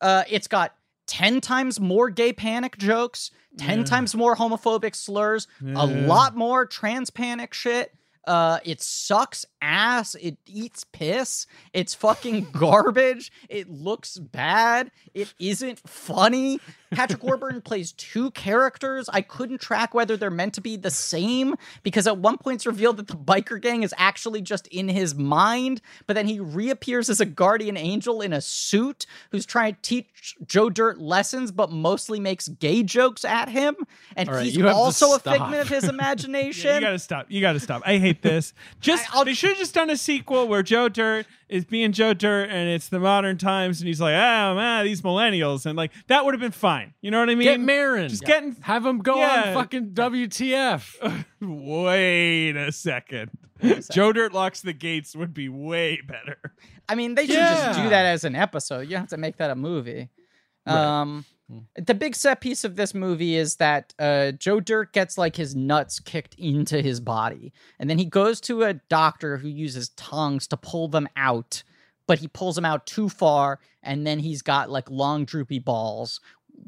[0.00, 0.74] Uh, it's got
[1.06, 3.84] 10 times more gay panic jokes, 10 Yeah.
[3.84, 7.92] times more homophobic slurs, a lot more trans panic shit.
[8.26, 10.14] Uh, it sucks ass.
[10.16, 11.46] It eats piss.
[11.72, 13.30] It's fucking garbage.
[13.48, 14.90] It looks bad.
[15.14, 16.60] It isn't funny.
[16.92, 19.08] Patrick Warburton plays two characters.
[19.12, 22.66] I couldn't track whether they're meant to be the same because at one point it's
[22.66, 27.10] revealed that the biker gang is actually just in his mind, but then he reappears
[27.10, 31.70] as a guardian angel in a suit who's trying to teach Joe Dirt lessons, but
[31.72, 33.74] mostly makes gay jokes at him.
[34.14, 36.66] And right, he's you have to also a figment of his imagination.
[36.66, 37.26] Yeah, you gotta stop.
[37.28, 37.82] You gotta stop.
[37.84, 38.52] I hate this.
[38.80, 42.12] Just I- they should have just done a sequel where Joe Dirt is being Joe
[42.14, 45.92] Dirt and it's the modern times and he's like, oh man, these millennials and like
[46.08, 46.94] that would have been fine.
[47.00, 47.44] You know what I mean?
[47.46, 48.08] Get Marin.
[48.08, 49.44] Just getting Have him go Yeah.
[49.48, 51.24] on fucking WTF.
[51.40, 53.30] Wait a second.
[53.92, 56.38] Joe Dirt locks the gates would be way better.
[56.88, 58.80] I mean, they should just do that as an episode.
[58.82, 60.08] You don't have to make that a movie.
[60.66, 60.74] Right.
[61.00, 61.24] Um,
[61.76, 65.54] the big set piece of this movie is that uh, Joe Dirt gets like his
[65.54, 70.46] nuts kicked into his body, and then he goes to a doctor who uses tongues
[70.48, 71.62] to pull them out,
[72.06, 76.20] but he pulls them out too far, and then he's got like long droopy balls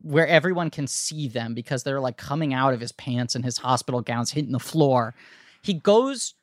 [0.03, 3.59] where everyone can see them because they're like coming out of his pants and his
[3.59, 5.15] hospital gowns hitting the floor.
[5.63, 6.35] He goes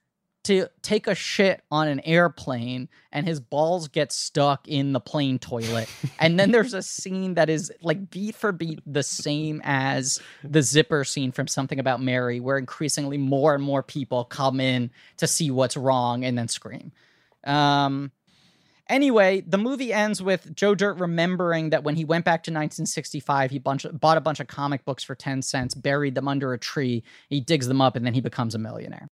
[0.46, 5.40] to take a shit on an airplane and his balls get stuck in the plane
[5.40, 5.90] toilet.
[6.20, 10.62] and then there's a scene that is like beat for beat the same as the
[10.62, 15.28] zipper scene from Something About Mary, where increasingly more and more people come in to
[15.28, 16.92] see what's wrong and then scream.
[17.44, 18.12] Um,
[18.88, 23.50] Anyway, the movie ends with Joe Dirt remembering that when he went back to 1965,
[23.50, 26.60] he bunch, bought a bunch of comic books for 10 cents, buried them under a
[26.60, 29.08] tree, he digs them up, and then he becomes a millionaire.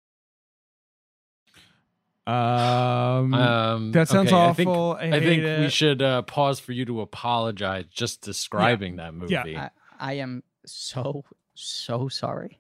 [2.30, 4.98] Um, Um, that sounds okay, I think- awful.
[5.00, 5.60] I, I, think it.
[5.62, 9.34] we should uh, pause for you to apologize just describing that movie.
[9.34, 9.70] Yeah.
[10.00, 11.26] I, I am so,
[11.56, 12.60] so sorry.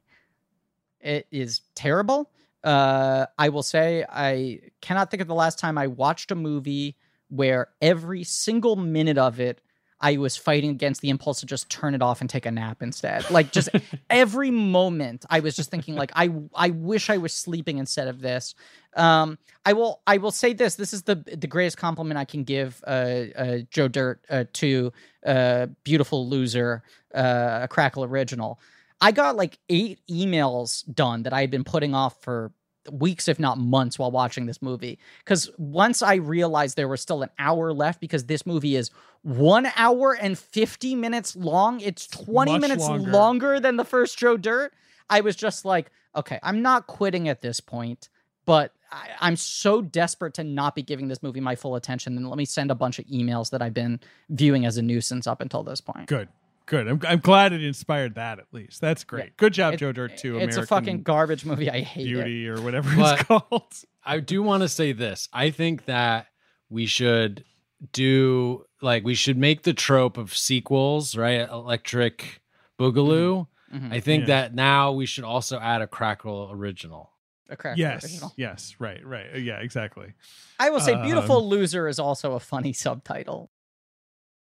[1.01, 2.29] It is terrible.
[2.63, 6.97] Uh, I will say, I cannot think of the last time I watched a movie
[7.29, 9.61] where every single minute of it,
[10.01, 12.81] I was fighting against the impulse to just turn it off and take a nap
[12.81, 13.29] instead.
[13.29, 13.69] Like just
[14.09, 18.21] every moment, I was just thinking, like, I I wish I was sleeping instead of
[18.21, 18.55] this.
[18.95, 20.75] Um, I will I will say this.
[20.75, 24.93] This is the the greatest compliment I can give uh, uh, Joe Dirt uh, to
[25.25, 28.59] uh, beautiful loser, uh, a Crackle original.
[29.01, 32.51] I got like eight emails done that I had been putting off for
[32.91, 34.99] weeks, if not months, while watching this movie.
[35.19, 38.91] Because once I realized there was still an hour left, because this movie is
[39.21, 43.11] one hour and 50 minutes long, it's 20 Much minutes longer.
[43.11, 43.59] longer.
[43.59, 44.73] than the first Joe Dirt.
[45.09, 48.09] I was just like, okay, I'm not quitting at this point,
[48.45, 52.15] but I, I'm so desperate to not be giving this movie my full attention.
[52.15, 53.99] Then let me send a bunch of emails that I've been
[54.29, 56.07] viewing as a nuisance up until this point.
[56.07, 56.29] Good,
[56.69, 56.87] good.
[56.87, 58.79] I'm, I'm glad it inspired that at least.
[58.79, 59.35] That's great.
[59.37, 60.17] Good job, It- Joe Dirt.
[60.17, 60.37] Too.
[60.39, 61.69] It's a fucking garbage movie.
[61.69, 62.13] I hate it.
[62.13, 63.73] beauty or whatever But- it's called.
[64.05, 65.27] I do want to say this.
[65.33, 66.27] I think that
[66.69, 67.43] we should
[67.93, 71.47] do like we should make the trope of sequels, right?
[71.49, 72.41] Electric
[72.79, 73.47] Boogaloo.
[73.73, 73.91] Mhm.
[73.93, 74.27] I think Yeah.
[74.27, 77.11] that now we should also add a Crackle original.
[77.51, 78.33] A crack Yes, original.
[78.37, 79.39] yes, right, right.
[79.39, 80.13] Yeah, exactly.
[80.59, 83.49] I will say, Um, "Beautiful Loser" is also a funny subtitle.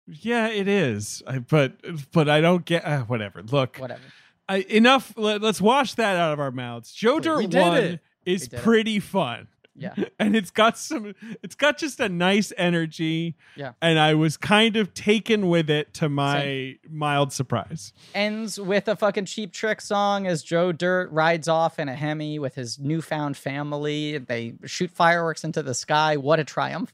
[0.07, 1.21] Yeah, it is.
[1.27, 1.73] I, but
[2.11, 3.41] but I don't get uh, whatever.
[3.43, 4.01] Look, Whatever.
[4.49, 5.13] I, enough.
[5.15, 6.91] Let, us wash that out of our mouths.
[6.91, 7.19] Joe.
[7.19, 7.99] Dirt one it.
[8.25, 8.63] is did it.
[8.63, 9.47] pretty fun.
[9.73, 9.95] Yeah.
[10.19, 13.71] and it's got some it's got just a nice energy Yeah.
[13.81, 18.97] and i was kind of taken with it to my mild surprise Ends with a
[18.97, 23.37] fucking cheap trick song as Joe Dirt rides off in a Hemi with his newfound
[23.37, 24.17] family.
[24.17, 26.17] They shoot fireworks into the sky.
[26.17, 26.93] What a triumph.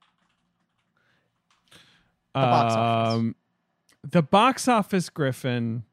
[2.33, 3.13] The box office.
[3.15, 3.35] Um,
[4.09, 5.83] the box office griffin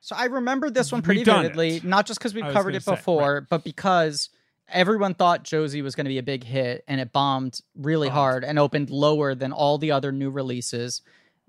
[0.00, 1.84] So I remember this one pretty vividly, it.
[1.84, 4.30] not just because we've covered it say, before, but because
[4.68, 8.16] everyone thought Josie was going to be a big hit and it bombed really Bombed.
[8.18, 11.02] hard and opened lower than all the other new releases.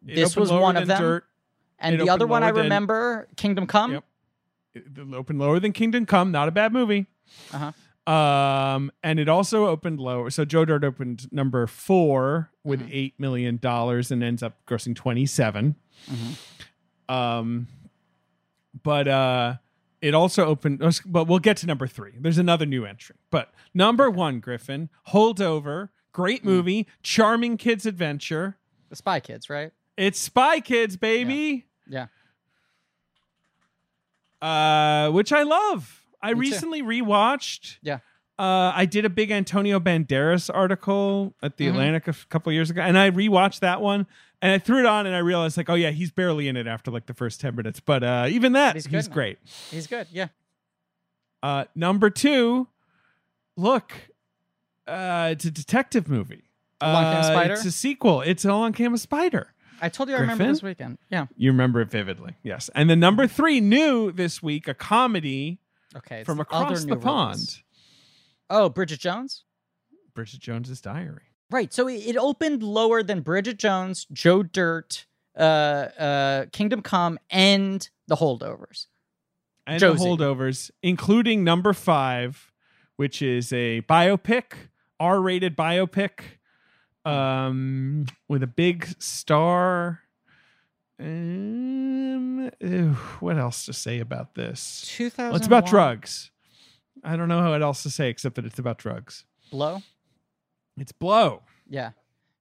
[0.08, 1.02] It This was one of them.
[1.02, 1.26] Dirt.
[1.80, 3.94] And It the other one I lower than- remember, Kingdom Come.
[3.94, 4.04] Yep.
[4.74, 4.84] It
[5.14, 6.32] opened lower than Kingdom Come.
[6.32, 7.06] Not a bad movie.
[7.54, 7.72] Uh-huh.
[8.08, 10.30] Um, and it also opened lower.
[10.32, 12.90] So Joe Dirt opened number four with Mhm.
[12.92, 16.38] eight million dollars and ends up grossing twenty Mhm.
[17.08, 17.68] Um,
[18.84, 19.56] but uh,
[20.02, 20.80] it also opened.
[21.06, 22.14] But we'll get to number three.
[22.18, 23.18] There's another new entry.
[23.30, 28.58] But number one, Griffin, Holdover, great movie, charming kids adventure.
[28.90, 29.72] The Spy Kids, right?
[29.96, 31.68] It's Spy Kids, baby.
[31.88, 32.08] Yeah.
[34.42, 36.01] Uh, which I love.
[36.24, 36.40] I Me too.
[36.52, 37.78] recently rewatched.
[37.82, 38.00] Yeah.
[38.40, 41.70] Uh, I did a big Antonio Banderas article at the Mhm.
[41.72, 44.08] Atlantic a couple years ago, and I rewatched that one,
[44.42, 46.66] and I threw it on, and I realized like, oh yeah, he's barely in it
[46.66, 49.38] after like the first ten minutes, but uh, even that, He's he's, great.
[49.70, 50.08] He's good.
[50.12, 50.30] Yeah.
[51.44, 52.68] Uh, number two,
[53.58, 53.92] look,
[54.88, 56.44] uh, it's a detective movie.
[56.80, 57.54] Along Came a Uh, Spider?
[57.54, 58.22] It's a sequel.
[58.22, 59.54] It's All Along Came a Spider.
[59.84, 60.54] I told you I remember Griffin?
[60.54, 60.98] this weekend.
[61.10, 61.28] Yeah.
[61.36, 62.70] You remember it vividly, yes.
[62.76, 65.60] And the number three, new this week, a comedy
[65.96, 66.24] Okay.
[66.24, 67.64] from across other the pond, release.
[68.50, 69.44] Oh, Bridget Jones?
[70.14, 71.24] Bridget Jones's Diary.
[71.50, 71.74] Right.
[71.74, 75.06] So it, opened lower than Bridget Jones, Joe Dirt,
[75.38, 78.88] uh, uh, Kingdom Come, and The Holdovers.
[79.68, 80.04] and Josie.
[80.04, 82.52] the holdovers, including number five,
[82.96, 84.54] which is a biopic,
[85.00, 86.22] R-rated biopic,
[87.06, 90.02] um, with a big star.
[91.02, 94.84] Um, ew, what else to say about this?
[94.88, 95.30] 2000.
[95.30, 96.32] Well, it's about drugs.
[97.04, 99.26] I don't know what else to say except that it's about drugs.
[99.50, 99.82] Blow.
[100.78, 101.42] It's Blow.
[101.68, 101.92] Yeah.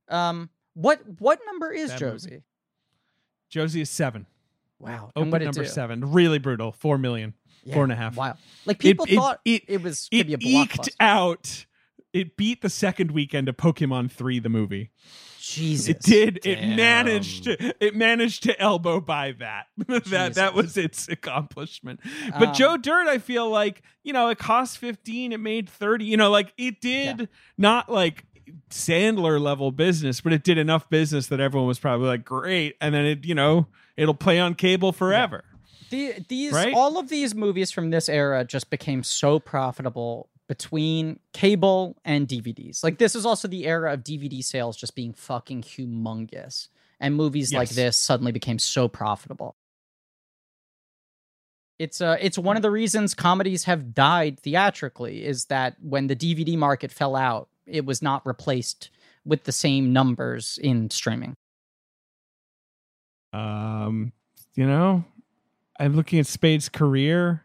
[0.08, 0.50] Um.
[0.74, 2.12] What what number is That movie.
[2.12, 2.42] Josie?
[3.48, 4.26] Josie is seven.
[4.78, 5.10] Wow.
[5.16, 5.66] Open number do?
[5.66, 6.12] seven.
[6.12, 6.72] Really brutal.
[6.72, 7.34] Four million.
[7.64, 8.16] Yeah, Four and a half.
[8.16, 8.36] Wow.
[8.64, 11.66] Like people it, thought it, it was it be a eked out.
[12.12, 14.90] It beat the second weekend of Pokemon Three, the movie.
[15.40, 15.88] Jesus.
[15.88, 16.40] It did.
[16.44, 17.74] It managed to.
[17.84, 19.66] It managed to elbow by that.
[20.06, 22.00] that that was its accomplishment.
[22.38, 25.32] But Um, Joe Dirt, I feel like you know, it cost fifteen.
[25.32, 26.04] It made thirty.
[26.04, 28.24] You know, like it did not like
[28.70, 32.76] Sandler level business, but it did enough business that everyone was probably like, great.
[32.80, 35.44] And then it, you know, it'll play on cable forever.
[35.90, 36.72] The, these Right?
[36.72, 42.82] all of these movies from this era just became so profitable between cable and DVDs.
[42.82, 46.66] Like this is also the era of DVD sales just being fucking humongous.
[46.98, 49.54] And movies like this suddenly became so profitable.
[51.78, 56.16] It's uh it's one of the reasons comedies have died theatrically is that when the
[56.16, 58.90] DVD market fell out, it was not replaced
[59.24, 61.36] with the same numbers in streaming.
[63.32, 64.12] Um,
[64.56, 65.04] you know,
[65.78, 67.44] I'm looking at Spade's career.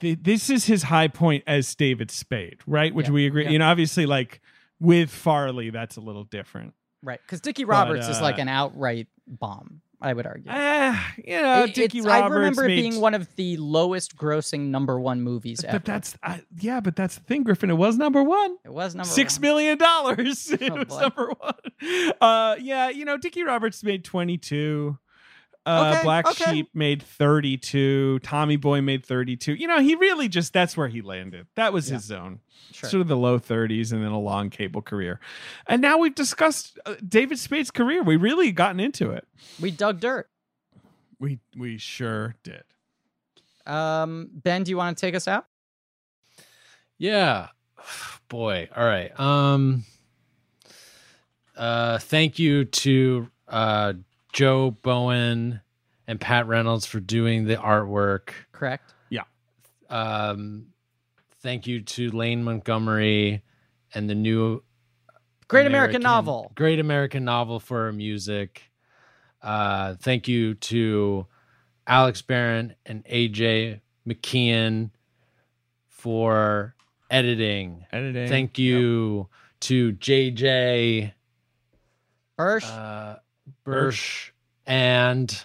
[0.00, 2.94] Th- This is his high point as David Spade, right?
[2.94, 3.44] Which Yeah, we agree.
[3.44, 3.50] yeah.
[3.50, 4.40] You know, obviously, like
[4.80, 6.74] with Farley, that's a little different.
[7.02, 7.20] Right.
[7.24, 10.50] Because Dickie But, Roberts is like uh, an outright bomb, I would argue.
[10.50, 12.32] Ah, you know, It- Dickie Roberts.
[12.32, 15.78] I remember it being one of the lowest grossing number one movies ever.
[15.78, 17.70] But that's I, yeah, but that's the thing, Griffin.
[17.70, 18.56] It was number one.
[18.64, 19.42] it was number Six one.
[19.42, 20.50] million dollars.
[20.60, 21.00] It Oh, was boy.
[21.00, 22.12] number one.
[22.20, 24.98] Uh, yeah, you know, Dickie Roberts made twenty two.
[25.64, 26.44] Uh, Okay, Black okay.
[26.52, 28.18] Sheep made thirty two.
[28.20, 29.54] Tommy Boy made thirty two.
[29.54, 31.46] You know, he really just that's where he landed.
[31.54, 31.96] That was Yeah.
[31.96, 32.40] his zone.
[32.72, 32.90] Sure.
[32.90, 35.20] Sort of the low thirties, and then a long cable career.
[35.66, 38.02] And now we've discussed uh, David Spade's career.
[38.02, 39.26] We really gotten into it.
[39.60, 40.28] We dug dirt.
[41.20, 42.64] We we sure did.
[43.64, 45.46] Um, ben, do you want to take us out?
[46.98, 47.48] Yeah.
[48.28, 48.68] Boy.
[48.76, 49.18] All right.
[49.20, 49.84] Um
[51.56, 53.92] uh thank you to uh
[54.32, 55.60] Joe Bowen
[56.06, 58.30] and Pat Reynolds for doing the artwork.
[58.52, 58.92] Correct.
[59.10, 59.22] Yeah.
[59.90, 60.66] Um
[61.40, 63.42] thank you to Lane Montgomery
[63.94, 64.62] and the new
[65.48, 66.50] Great American, Novel.
[66.54, 68.70] Great American Novel for our music.
[69.42, 71.26] Uh, thank you to
[71.86, 74.90] Alex Barron and AJ McKeon
[75.88, 76.74] for
[77.10, 77.84] editing.
[77.92, 78.28] Editing.
[78.28, 79.28] Thank you
[79.60, 81.12] to JJ
[82.38, 82.64] Hirsch.
[82.64, 83.16] uh,
[83.64, 84.32] Birch
[84.66, 85.44] and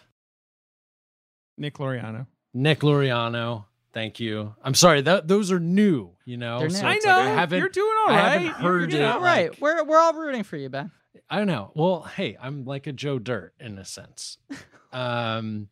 [1.58, 2.28] Nick Loriano.
[2.54, 3.66] Nick Loriano.
[3.94, 4.54] Thank you.
[4.64, 5.02] I'm sorry.
[5.02, 6.12] That those are new.
[6.26, 6.76] You know, They're new.
[6.76, 7.12] so I it's know.
[7.18, 7.60] like I haven't.
[7.60, 8.32] You're doing all I right.
[8.42, 9.02] haven't heard you it.
[9.02, 9.14] know.
[9.14, 10.92] All right, like- we're we're all rooting for you, Ben.
[11.30, 11.72] I don't know.
[11.74, 14.38] Well, hey, I'm like a Joe Dirt in a sense.
[14.94, 15.68] um,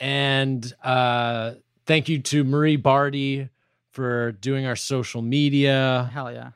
[0.00, 1.52] and uh,
[1.86, 3.50] thank you to Marie Bardi
[3.92, 6.08] for doing our social media.
[6.12, 6.50] Hell yeah.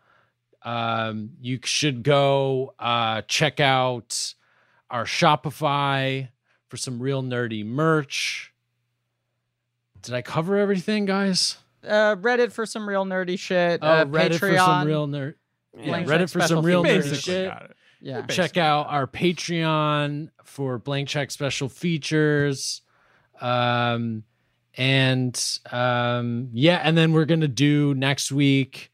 [0.62, 4.34] Um, you should go uh, check out
[4.90, 6.28] our Shopify
[6.68, 8.52] for some real nerdy merch.
[10.02, 11.56] Did I cover everything, guys?
[11.82, 13.80] Uh, Reddit for some real nerdy shit.
[13.82, 14.38] Oh, uh, Reddit Patreon.
[14.38, 15.34] for some real nerd.
[15.76, 17.50] Yeah, Blank Reddit for some real nerdy shit.
[17.50, 17.76] got it.
[18.00, 18.26] yeah.
[18.26, 22.82] check out our patreon for blank check special features
[23.40, 24.22] um
[24.76, 28.92] and um yeah and then we're gonna do next week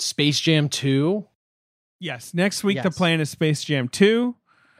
[0.00, 1.24] space jam 2
[2.00, 4.34] Yes, next week the plan is Space Jam 2.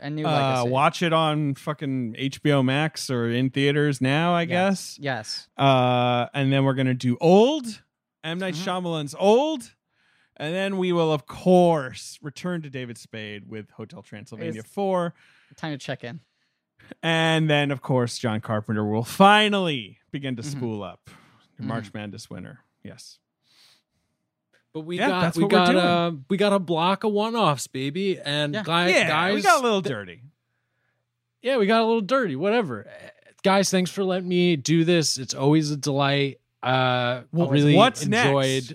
[0.05, 0.69] And new Uh, legacy.
[0.71, 4.99] watch it on fucking HBO Max or in theaters now, I guess.
[5.01, 5.49] Yes.
[5.57, 7.83] Uh, and then we're gonna do Old,
[8.23, 8.65] M Night Mhm.
[8.65, 9.73] Shyamalan's Old,
[10.37, 15.15] and then we will of course return to David Spade with Hotel Transylvania 4,
[15.57, 16.21] Time to check in.
[17.03, 20.47] and then of course John Carpenter will finally begin to Mhm.
[20.51, 21.09] spool up
[21.55, 21.69] Mm-hmm.
[21.69, 22.61] March Madness winner.
[22.83, 23.21] Yes.
[24.75, 25.79] But we Yeah, got that's we what we're got doing.
[25.79, 28.63] uh we got a block of one-offs baby and Yeah.
[28.65, 30.21] guy, yeah, guys we got a little dirty.
[31.43, 33.09] yeah we got a little dirty whatever Uh,
[33.43, 38.03] guys thanks for letting me do this it's always a delight uh Well, really what's
[38.05, 38.75] enjoyed next?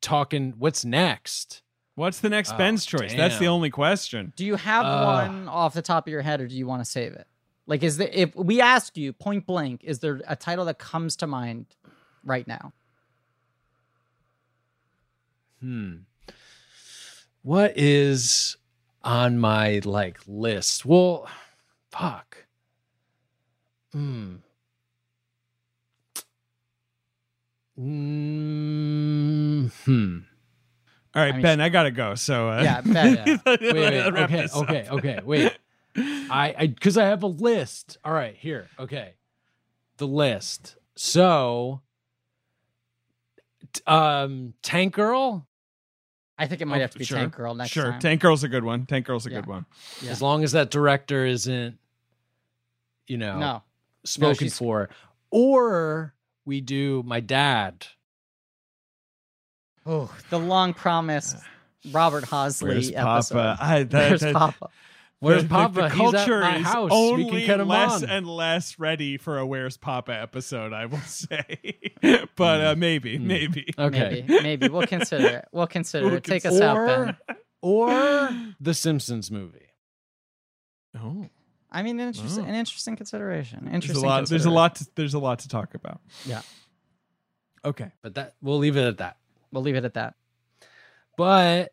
[0.00, 1.62] talking what's next
[1.96, 3.12] What's the next Oh, Ben's choice?
[3.14, 4.32] That's the only question.
[4.34, 5.04] Do you have Uh.
[5.04, 7.26] one off the top of your head, or do you want to save it?
[7.66, 11.14] Like, is there if we ask you point blank, is there a title that comes
[11.16, 11.66] to mind
[12.24, 12.72] right now?
[15.60, 15.94] Hmm.
[17.42, 18.56] What is
[19.02, 20.84] on my like list?
[20.84, 21.28] Well,
[21.90, 22.46] fuck.
[23.92, 24.36] Hmm.
[27.78, 30.18] Mm, hmm.
[31.14, 32.14] All right, I mean, Ben, I gotta go.
[32.14, 33.36] So uh, Yeah, Ben, yeah.
[33.46, 35.18] Wait, wait, wrap okay, okay, okay.
[35.24, 35.52] Wait.
[35.96, 37.98] I I because I have a list.
[38.04, 38.68] All right, here.
[38.78, 39.14] Okay.
[39.96, 40.76] The list.
[40.94, 41.80] So
[43.86, 45.48] um Tank Girl,
[46.40, 47.84] I think it might Oh, have to be sure, Tank Girl next year.
[47.84, 48.00] sure, time.
[48.00, 48.86] Tank Girl's a good one.
[48.86, 49.36] Tank Girl's a Yeah.
[49.40, 49.66] good one.
[50.00, 50.10] Yeah.
[50.10, 51.78] as long as that director isn't,
[53.06, 53.62] you know, No,
[54.04, 54.88] spoken she's- for.
[55.30, 56.14] Or
[56.46, 57.86] we do my dad.
[59.86, 61.36] oh, the long promised
[61.92, 63.34] Robert Hosley Where's episode.
[63.34, 63.58] Papa?
[63.62, 64.68] I, that, Where's that- Papa?
[65.20, 65.74] Where's the- the- Papa?
[65.74, 66.90] The, He's at culture my is house.
[66.90, 68.08] We only can get him less on.
[68.10, 70.72] and less ready for a Where's Papa episode.
[70.72, 71.74] I will say,
[72.36, 73.26] but uh, maybe, Hmm.
[73.26, 73.72] maybe.
[73.78, 74.24] Okay.
[74.26, 75.48] Maybe, maybe we'll consider it.
[75.52, 76.24] We'll consider We'll it.
[76.24, 77.36] Take consider- us out, Ben.
[77.62, 78.30] or
[78.60, 79.66] the Simpsons movie.
[80.98, 81.28] Oh,
[81.70, 82.48] I mean, an interesting, Oh.
[82.48, 83.60] an interesting consideration.
[83.64, 84.04] there's Interesting.
[84.04, 84.26] a lot.
[84.28, 84.74] There's a lot.
[84.76, 86.00] To, there's a lot to talk about.
[86.26, 86.42] Yeah.
[87.64, 87.92] Okay.
[88.02, 89.18] But that we'll leave it at that.
[89.52, 90.14] We'll leave it at that.
[91.16, 91.72] But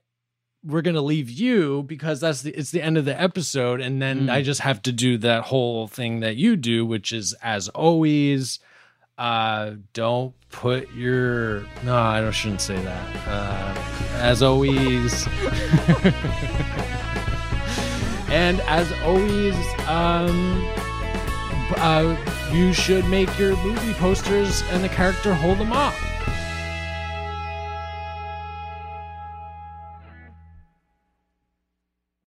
[0.64, 4.28] we're gonna leave you because that's the it's the end of the episode, and then
[4.28, 4.32] Mm.
[4.32, 8.60] I just have to do that whole thing that you do, which is as always.
[9.18, 13.28] Uh, don't put your no, I don't, shouldn't say that.
[13.28, 13.76] Uh,
[14.18, 15.26] as always,
[18.30, 19.56] and as always,
[19.88, 20.64] um,
[21.78, 22.16] uh,
[22.52, 25.96] you should make your movie posters and the character hold them up.